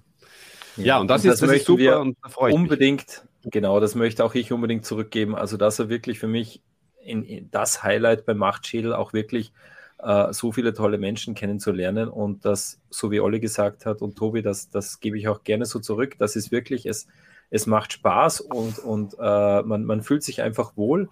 [0.77, 3.25] Ja, ja und das, und ist, das, das ist super und da freue ich unbedingt,
[3.43, 3.51] mich.
[3.51, 5.35] genau, das möchte auch ich unbedingt zurückgeben.
[5.35, 6.61] Also, dass er wirklich für mich
[7.03, 9.53] in, in das Highlight beim Machtschädel auch wirklich
[9.99, 14.41] äh, so viele tolle Menschen kennenzulernen und das, so wie Olli gesagt hat und Tobi,
[14.41, 16.15] das, das gebe ich auch gerne so zurück.
[16.17, 17.07] Das ist wirklich, es,
[17.49, 21.09] es macht Spaß und, und äh, man, man fühlt sich einfach wohl.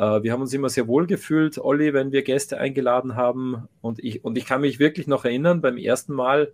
[0.00, 3.68] Äh, wir haben uns immer sehr wohl gefühlt, Olli, wenn wir Gäste eingeladen haben.
[3.82, 6.52] Und ich, und ich kann mich wirklich noch erinnern, beim ersten Mal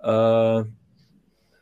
[0.00, 0.64] äh,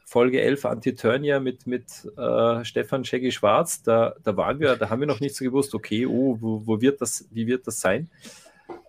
[0.06, 1.84] Folge 11 Antiturnia mit, mit
[2.16, 5.74] äh, Stefan Shaggy Schwarz, da, da waren wir, da haben wir noch nicht so gewusst,
[5.74, 8.08] okay, oh, wo, wo wird das, wie wird das sein?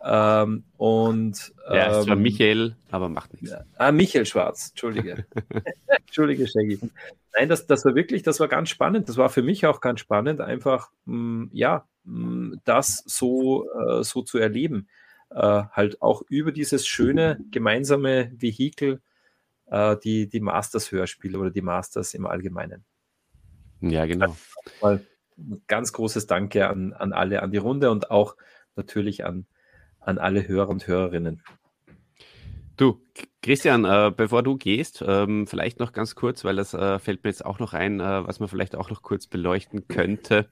[0.03, 3.53] Ähm, und ähm, ja, es war ähm, Michael, aber macht nichts.
[3.77, 5.25] Ah, Michael Schwarz, Entschuldige.
[5.87, 6.79] Entschuldige, Shaggy.
[7.37, 9.09] Nein, das, das war wirklich, das war ganz spannend.
[9.09, 13.69] Das war für mich auch ganz spannend, einfach, mh, mm, ja, mh, mm, das so,
[13.73, 14.87] äh, so zu erleben.
[15.29, 19.01] Äh, halt auch über dieses schöne gemeinsame Vehikel,
[19.65, 22.85] äh, die, die Masters-Hörspiele oder die Masters im Allgemeinen.
[23.81, 24.35] Ja, genau.
[24.81, 25.05] Mal
[25.67, 28.35] ganz großes Danke an, an alle, an die Runde und auch
[28.75, 29.45] natürlich an,
[30.07, 31.43] an alle Hörer und Hörerinnen.
[32.77, 33.01] Du,
[33.41, 37.29] Christian, äh, bevor du gehst, ähm, vielleicht noch ganz kurz, weil das äh, fällt mir
[37.29, 40.47] jetzt auch noch ein, äh, was man vielleicht auch noch kurz beleuchten könnte.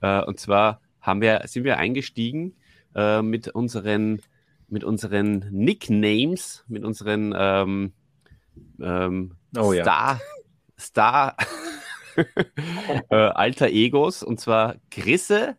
[0.00, 2.54] Äh, und zwar haben wir, sind wir eingestiegen
[2.94, 4.22] äh, mit unseren,
[4.68, 7.92] mit unseren Nicknames, mit unseren ähm,
[8.80, 10.20] ähm, oh, Star, ja.
[10.78, 11.36] Star
[13.10, 15.56] äh, Alter Egos, und zwar Grisse,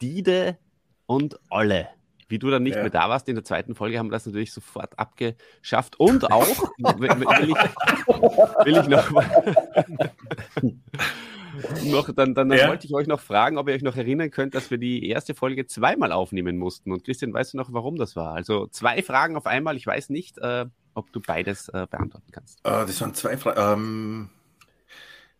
[0.00, 0.58] Dide
[1.06, 1.88] und Olle
[2.28, 2.82] wie du dann nicht ja.
[2.82, 5.98] mehr da warst in der zweiten Folge, haben wir das natürlich sofort abgeschafft.
[5.98, 6.46] Und auch,
[6.98, 7.56] will, ich,
[8.64, 9.10] will ich noch,
[11.84, 12.68] noch dann, dann, dann ja.
[12.68, 15.34] wollte ich euch noch fragen, ob ihr euch noch erinnern könnt, dass wir die erste
[15.34, 16.92] Folge zweimal aufnehmen mussten.
[16.92, 18.34] Und Christian, weißt du noch, warum das war?
[18.34, 19.76] Also zwei Fragen auf einmal.
[19.76, 22.60] Ich weiß nicht, äh, ob du beides äh, beantworten kannst.
[22.60, 23.60] Uh, das waren zwei Fragen.
[23.60, 24.30] Ähm,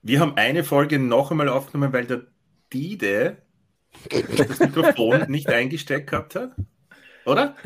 [0.03, 2.23] wir haben eine Folge noch einmal aufgenommen, weil der
[2.73, 3.39] Dide
[4.37, 6.53] das Mikrofon nicht eingesteckt gehabt hat.
[7.27, 7.57] Oder?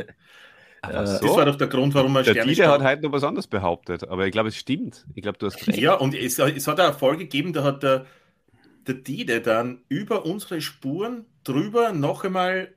[0.83, 1.27] Äh, so?
[1.27, 4.09] Das war doch der Grund, warum er Der Dieter hat heute noch was anderes behauptet,
[4.09, 5.07] aber ich glaube, es stimmt.
[5.15, 5.79] Ich glaube, du hast recht.
[5.79, 8.07] Ja, und es, es hat eine Folge gegeben, da hat der,
[8.87, 12.75] der Dide dann über unsere Spuren drüber noch einmal.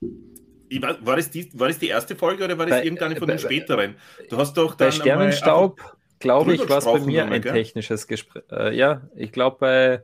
[0.00, 3.28] Weiß, war, das die, war das die erste Folge oder war das bei, irgendeine von
[3.28, 3.96] den späteren?
[4.30, 4.88] Du hast doch dann.
[4.88, 5.80] Bei Sternenstaub,
[6.18, 7.52] glaube ich, war es bei mir ein gell?
[7.52, 8.42] technisches Gespräch.
[8.50, 10.02] Äh, ja, ich glaube bei.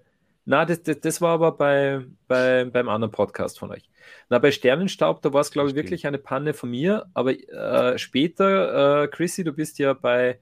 [0.48, 3.90] Na, das, das, das, war aber bei, bei, beim anderen Podcast von euch.
[4.30, 7.04] Na, bei Sternenstaub, da war es, glaube ich, wirklich eine Panne von mir.
[7.12, 10.38] Aber äh, später, äh, Chrissy, du bist ja bei,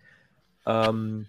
[0.65, 1.27] ähm,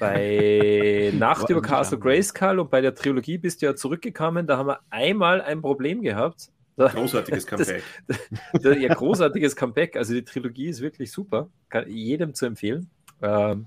[0.00, 4.48] bei Nacht über Castle Grayskull und bei der Trilogie bist du ja zurückgekommen.
[4.48, 6.50] Da haben wir einmal ein Problem gehabt.
[6.76, 7.84] Großartiges Comeback.
[8.08, 8.18] Das,
[8.60, 9.94] das, ja, großartiges Comeback.
[9.94, 11.48] Also die Trilogie ist wirklich super.
[11.68, 12.90] Kann jedem zu empfehlen.
[13.22, 13.66] Ähm,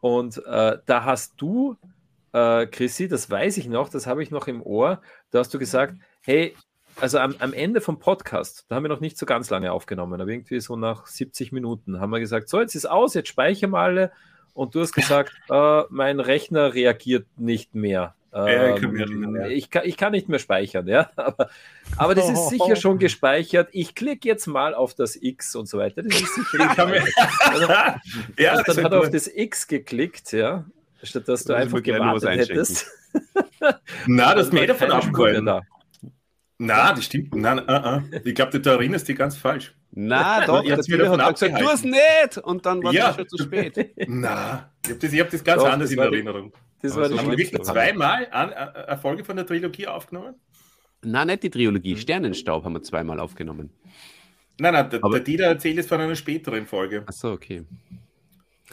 [0.00, 1.76] und äh, da hast du,
[2.36, 5.00] äh, Chrissy, das weiß ich noch, das habe ich noch im Ohr,
[5.30, 6.54] da hast du gesagt, hey,
[7.00, 10.20] also am, am, Ende vom Podcast, da haben wir noch nicht so ganz lange aufgenommen,
[10.20, 13.70] aber irgendwie so nach 70 Minuten haben wir gesagt, so, jetzt ist aus, jetzt speichern
[13.70, 14.12] wir alle.
[14.54, 18.14] Und du hast gesagt, äh, mein Rechner reagiert nicht mehr.
[18.32, 21.10] Ähm, ich, kann, ich kann nicht mehr speichern, ja.
[21.16, 21.48] Aber,
[21.96, 23.68] aber das ist sicher schon gespeichert.
[23.72, 26.02] Ich klicke jetzt mal auf das X und so weiter.
[26.02, 27.68] Das ist sicher also,
[28.38, 30.64] ja, dann hat er auf das X geklickt, ja.
[31.02, 32.86] Statt dass du einfach gewartet hättest.
[34.06, 35.62] Na, das ist mir davon abgehalten.
[36.58, 37.34] Na, das stimmt.
[37.34, 38.20] Nein, uh, uh.
[38.24, 39.74] Ich glaube, du erinnerst dich ganz falsch.
[39.92, 42.38] Na, doch, der Tür hat gesagt, du hast nicht!
[42.42, 43.12] Und dann war ja.
[43.14, 43.94] schon zu spät.
[44.08, 46.52] Na, ich habe das, hab das ganz doch, anders das in Erinnerung.
[46.82, 50.34] Die, das war haben wir wirklich zweimal eine Folge von der Trilogie aufgenommen?
[51.02, 51.92] Nein, nicht die Trilogie.
[51.92, 51.98] Hm.
[51.98, 53.70] Sternenstaub haben wir zweimal aufgenommen.
[54.58, 57.04] Nein, nein, der, der Dieter erzählt es von einer späteren Folge.
[57.06, 57.64] Achso, okay.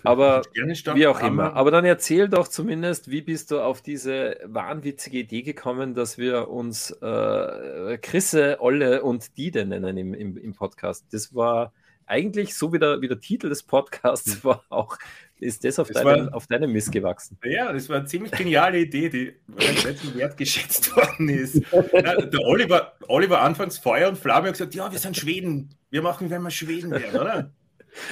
[0.04, 1.54] Aber wie auch immer.
[1.56, 6.50] Aber dann erzähl doch zumindest, wie bist du auf diese wahnwitzige Idee gekommen, dass wir
[6.50, 11.06] uns äh, Chrisse, Olle und Dide nennen im, im, im Podcast.
[11.12, 11.74] Das war
[12.06, 14.44] eigentlich so wie der, wie der Titel des Podcasts hm.
[14.44, 14.98] war auch,
[15.40, 17.38] ist das auf, das deinem, war, auf deinem Mist gewachsen.
[17.44, 19.34] Ja, das war eine ziemlich geniale Idee, die
[19.86, 21.62] letzten Wert geschätzt worden ist.
[21.72, 25.76] Der Oliver, Oliver anfangs Feuer und Flamme hat gesagt, ja, wir sind Schweden.
[25.90, 27.52] Wir machen, wenn wir Schweden werden, oder?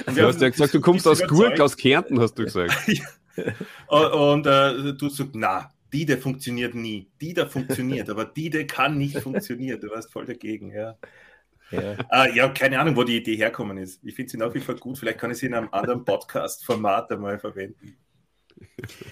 [0.06, 2.74] Du hast ja gesagt, du kommst aus Gurk, aus Kärnten, hast du gesagt.
[3.88, 7.10] und, äh, du sagst, na, die der funktioniert nie.
[7.20, 9.80] Die der funktioniert, aber die der kann nicht funktionieren.
[9.80, 10.96] Du warst voll dagegen, ja.
[11.70, 11.96] Ja.
[12.10, 14.00] Äh, ja, keine Ahnung, wo die Idee herkommen ist.
[14.04, 14.98] Ich finde sie nach wie vor gut.
[14.98, 17.96] Vielleicht kann ich sie in einem anderen Podcast-Format einmal verwenden.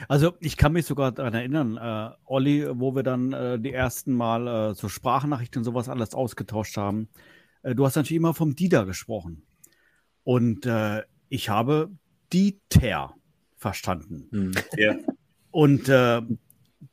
[0.08, 4.14] Also ich kann mich sogar daran erinnern, äh, Olli, wo wir dann äh, die ersten
[4.14, 7.08] Mal äh, so Sprachnachrichten und sowas alles ausgetauscht haben.
[7.62, 9.42] Äh, du hast natürlich immer vom Dieter gesprochen.
[10.30, 11.90] Und äh, ich habe
[12.32, 13.16] Dieter
[13.56, 14.28] verstanden.
[14.30, 14.52] Hm.
[14.76, 14.94] Ja.
[15.50, 16.22] Und äh,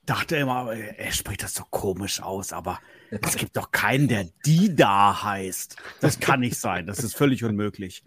[0.07, 2.79] dachte immer, er spricht das so komisch aus, aber
[3.11, 5.75] es gibt doch keinen, der die da heißt.
[5.99, 6.87] Das kann nicht sein.
[6.87, 8.03] Das ist völlig unmöglich.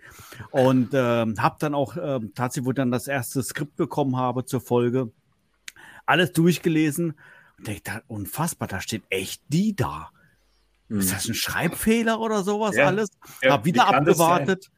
[0.51, 4.47] Und äh, habe dann auch, äh, tatsächlich, wo ich dann das erste Skript bekommen habe
[4.47, 5.13] zur Folge,
[6.07, 7.15] alles durchgelesen
[7.57, 10.11] und denke, unfassbar, da steht echt die da.
[10.89, 10.99] Hm.
[10.99, 13.11] Ist das ein Schreibfehler oder sowas ja, alles?
[13.43, 14.73] Ja, Hab wieder abgewartet.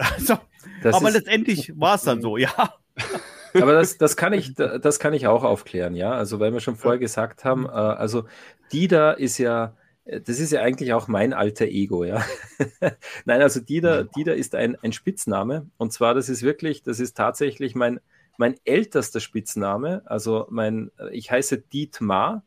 [0.00, 0.38] Also,
[0.84, 2.52] aber ist, letztendlich war es dann so, ja.
[3.54, 6.12] Aber das, das, kann ich, das kann ich auch aufklären, ja.
[6.12, 8.24] Also, weil wir schon vorher gesagt haben, äh, also
[8.72, 9.74] die da ist ja,
[10.04, 12.24] das ist ja eigentlich auch mein alter Ego, ja.
[13.24, 15.66] Nein, also Dieter, Dieter ist ein, ein Spitzname.
[15.76, 18.00] Und zwar, das ist wirklich, das ist tatsächlich mein,
[18.36, 20.02] mein ältester Spitzname.
[20.06, 22.44] Also mein, ich heiße Dietmar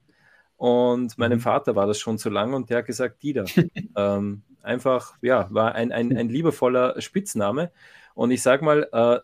[0.58, 1.44] und meinem mhm.
[1.44, 3.46] Vater war das schon zu lang und der hat gesagt, Dieter.
[3.96, 7.72] ähm, einfach, ja, war ein, ein, ein liebevoller Spitzname.
[8.16, 9.20] Und ich sage mal, äh,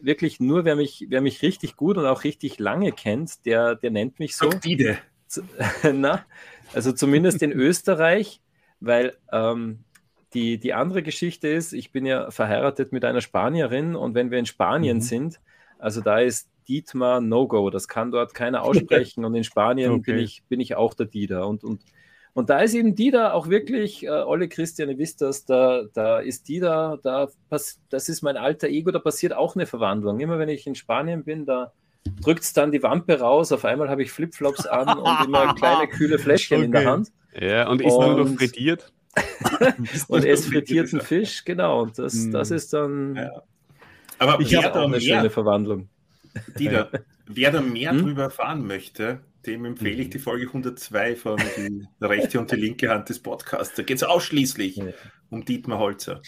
[0.00, 3.90] wirklich nur, wer mich, wer mich richtig gut und auch richtig lange kennt, der, der
[3.90, 4.48] nennt mich so.
[4.48, 4.98] Dide.
[5.92, 6.24] Na,
[6.72, 8.40] also zumindest in Österreich,
[8.80, 9.80] weil ähm,
[10.34, 14.38] die, die andere Geschichte ist, ich bin ja verheiratet mit einer Spanierin und wenn wir
[14.38, 15.02] in Spanien mhm.
[15.02, 15.40] sind,
[15.78, 20.12] also da ist Dietmar No-Go, das kann dort keiner aussprechen und in Spanien okay.
[20.12, 21.82] bin, ich, bin ich auch der Dieter und, und
[22.38, 26.20] und da ist eben Dieter auch wirklich, äh, Olle Christian, ihr wisst das, da, da
[26.20, 30.20] ist Dieter, da pass, das ist mein alter Ego, da passiert auch eine Verwandlung.
[30.20, 31.72] Immer wenn ich in Spanien bin, da
[32.22, 35.88] drückt es dann die Wampe raus, auf einmal habe ich Flipflops an und immer kleine
[35.88, 36.66] kühle Fläschchen okay.
[36.66, 37.08] in der Hand.
[37.34, 38.92] Ja, und ist und, nur noch frittiert.
[40.06, 41.82] und es frittierten Fisch, genau.
[41.82, 42.30] Und das, hm.
[42.30, 43.42] das ist dann ja.
[44.20, 45.88] Aber ich habe auch eine mehr, schöne Verwandlung.
[46.56, 46.88] Dieter,
[47.26, 48.02] wer da mehr hm?
[48.02, 52.90] drüber erfahren möchte, dem empfehle ich die Folge 102 von die rechte und die linke
[52.90, 53.74] Hand des Podcasts.
[53.74, 54.84] Da geht es ausschließlich ja.
[55.30, 56.20] um Dietmar Holzer.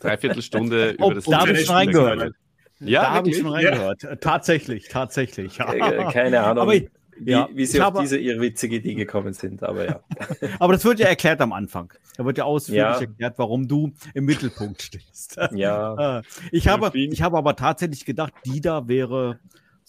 [0.00, 2.34] Dreiviertel Stunde oh, über das Da habe ich schon reingehört.
[2.80, 4.02] Ja, da habe ich schon reingehört.
[4.02, 4.16] Ja.
[4.16, 5.56] Tatsächlich, tatsächlich.
[5.56, 5.72] Ja.
[5.72, 6.62] Äh, keine Ahnung.
[6.62, 10.00] Aber ich, wie, ja, wie sie auf habe, diese irrwitzige Idee gekommen sind, aber ja.
[10.58, 11.92] aber das wird ja erklärt am Anfang.
[12.16, 13.00] Da wird ja ausführlich ja.
[13.00, 15.38] erklärt, warum du im Mittelpunkt stehst.
[15.52, 16.22] Ja.
[16.52, 19.38] ich, habe, ich habe aber tatsächlich gedacht, Dida wäre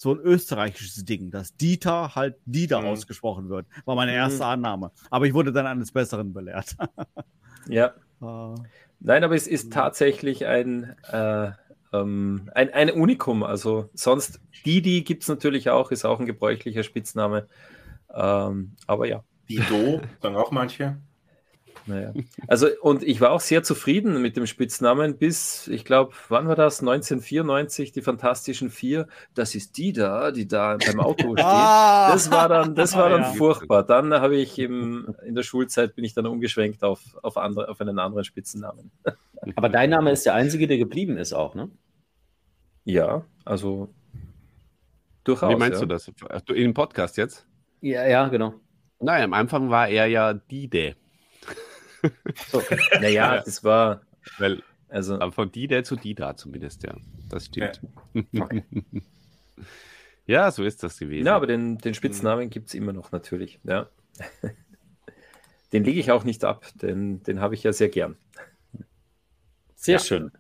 [0.01, 2.87] so ein österreichisches Ding, dass Dieter halt Dieter mhm.
[2.87, 3.67] ausgesprochen wird.
[3.85, 4.49] War meine erste mhm.
[4.49, 4.91] Annahme.
[5.11, 6.75] Aber ich wurde dann eines Besseren belehrt.
[7.67, 7.93] ja.
[8.19, 8.55] Uh,
[8.99, 9.71] Nein, aber es ist mhm.
[9.71, 11.51] tatsächlich ein, äh,
[11.93, 13.43] ähm, ein, ein Unikum.
[13.43, 17.47] Also sonst Didi gibt es natürlich auch, ist auch ein gebräuchlicher Spitzname.
[18.11, 19.23] Ähm, aber ja.
[19.47, 20.97] Dido, sagen auch manche.
[21.85, 22.13] Naja.
[22.47, 26.55] Also, und ich war auch sehr zufrieden mit dem Spitznamen bis, ich glaube, wann war
[26.55, 26.79] das?
[26.79, 29.07] 1994, die Fantastischen Vier.
[29.33, 31.45] Das ist die da, die da beim Auto steht.
[31.45, 32.11] Ah!
[32.11, 33.33] Das war dann, das war dann ja.
[33.33, 33.83] furchtbar.
[33.83, 37.81] Dann habe ich im, in der Schulzeit bin ich dann umgeschwenkt auf, auf, andere, auf
[37.81, 38.91] einen anderen Spitzennamen.
[39.55, 41.69] Aber dein Name ist der einzige, der geblieben ist auch, ne?
[42.83, 43.89] Ja, also
[45.23, 45.51] durchaus.
[45.51, 45.85] Wie meinst ja.
[45.85, 46.11] du das?
[46.53, 47.45] Im Podcast jetzt?
[47.81, 48.53] Ja, ja, genau.
[48.99, 50.95] Nein, am Anfang war er ja Dide.
[52.49, 52.61] So.
[52.99, 54.01] Naja, das war.
[54.37, 56.95] Weil, also, aber von Dida zu Dida zumindest, ja.
[57.29, 57.81] Das stimmt.
[58.13, 58.63] Ja, okay.
[60.25, 61.27] ja so ist das gewesen.
[61.27, 63.89] Ja, aber den, den Spitznamen gibt es immer noch natürlich, ja.
[65.71, 68.17] Den lege ich auch nicht ab, denn den habe ich ja sehr gern.
[69.75, 70.03] Sehr ja.
[70.03, 70.31] schön.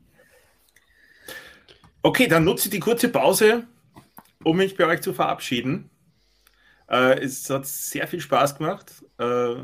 [2.01, 3.65] Okay, dann nutze ich die kurze Pause,
[4.43, 5.89] um mich bei euch zu verabschieden.
[6.89, 9.03] Äh, es hat sehr viel Spaß gemacht.
[9.19, 9.63] Äh,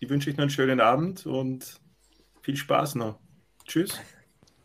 [0.00, 1.78] ich wünsche euch noch einen schönen Abend und
[2.40, 3.18] viel Spaß noch.
[3.66, 4.00] Tschüss.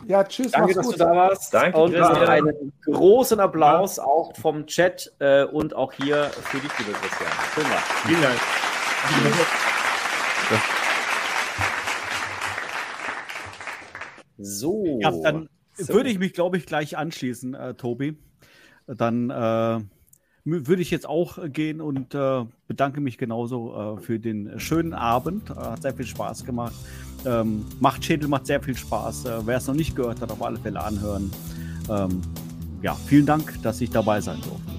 [0.07, 0.51] Ja, tschüss.
[0.51, 0.95] Danke, dass gut.
[0.95, 1.53] du da warst.
[1.53, 1.77] Danke.
[1.77, 4.03] Und einen großen Applaus ja.
[4.03, 7.29] auch vom Chat äh, und auch hier für dich, liebe Christian.
[7.53, 7.79] Schön war.
[8.05, 8.39] Vielen Dank.
[14.37, 14.99] So.
[15.01, 15.93] Ja, dann so.
[15.93, 18.17] würde ich mich, glaube ich, gleich anschließen, äh, Tobi.
[18.85, 19.79] Dann äh,
[20.45, 25.49] würde ich jetzt auch gehen und äh, bedanke mich genauso äh, für den schönen Abend.
[25.49, 26.73] Äh, hat sehr viel Spaß gemacht.
[27.25, 29.25] Ähm, Machtschädel macht sehr viel Spaß.
[29.25, 31.31] Äh, wer es noch nicht gehört hat, auf alle Fälle anhören.
[31.89, 32.21] Ähm,
[32.83, 34.75] ja, vielen Dank, dass ich dabei sein durfte.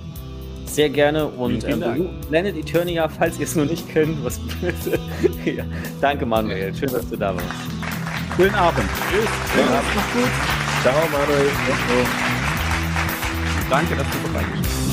[0.67, 4.39] Sehr gerne und ähm, Planet Eternia, falls ihr es noch nicht kennt, was
[5.45, 5.65] ja.
[6.01, 7.47] Danke Manuel, schön, dass du da warst.
[8.37, 8.85] Schönen Abend.
[9.11, 9.29] Tschüss.
[9.55, 9.89] Schönen Abend.
[9.95, 10.83] Mach's gut.
[10.83, 11.51] Ciao Manuel.
[13.71, 14.86] Danke, dass du dabei bist.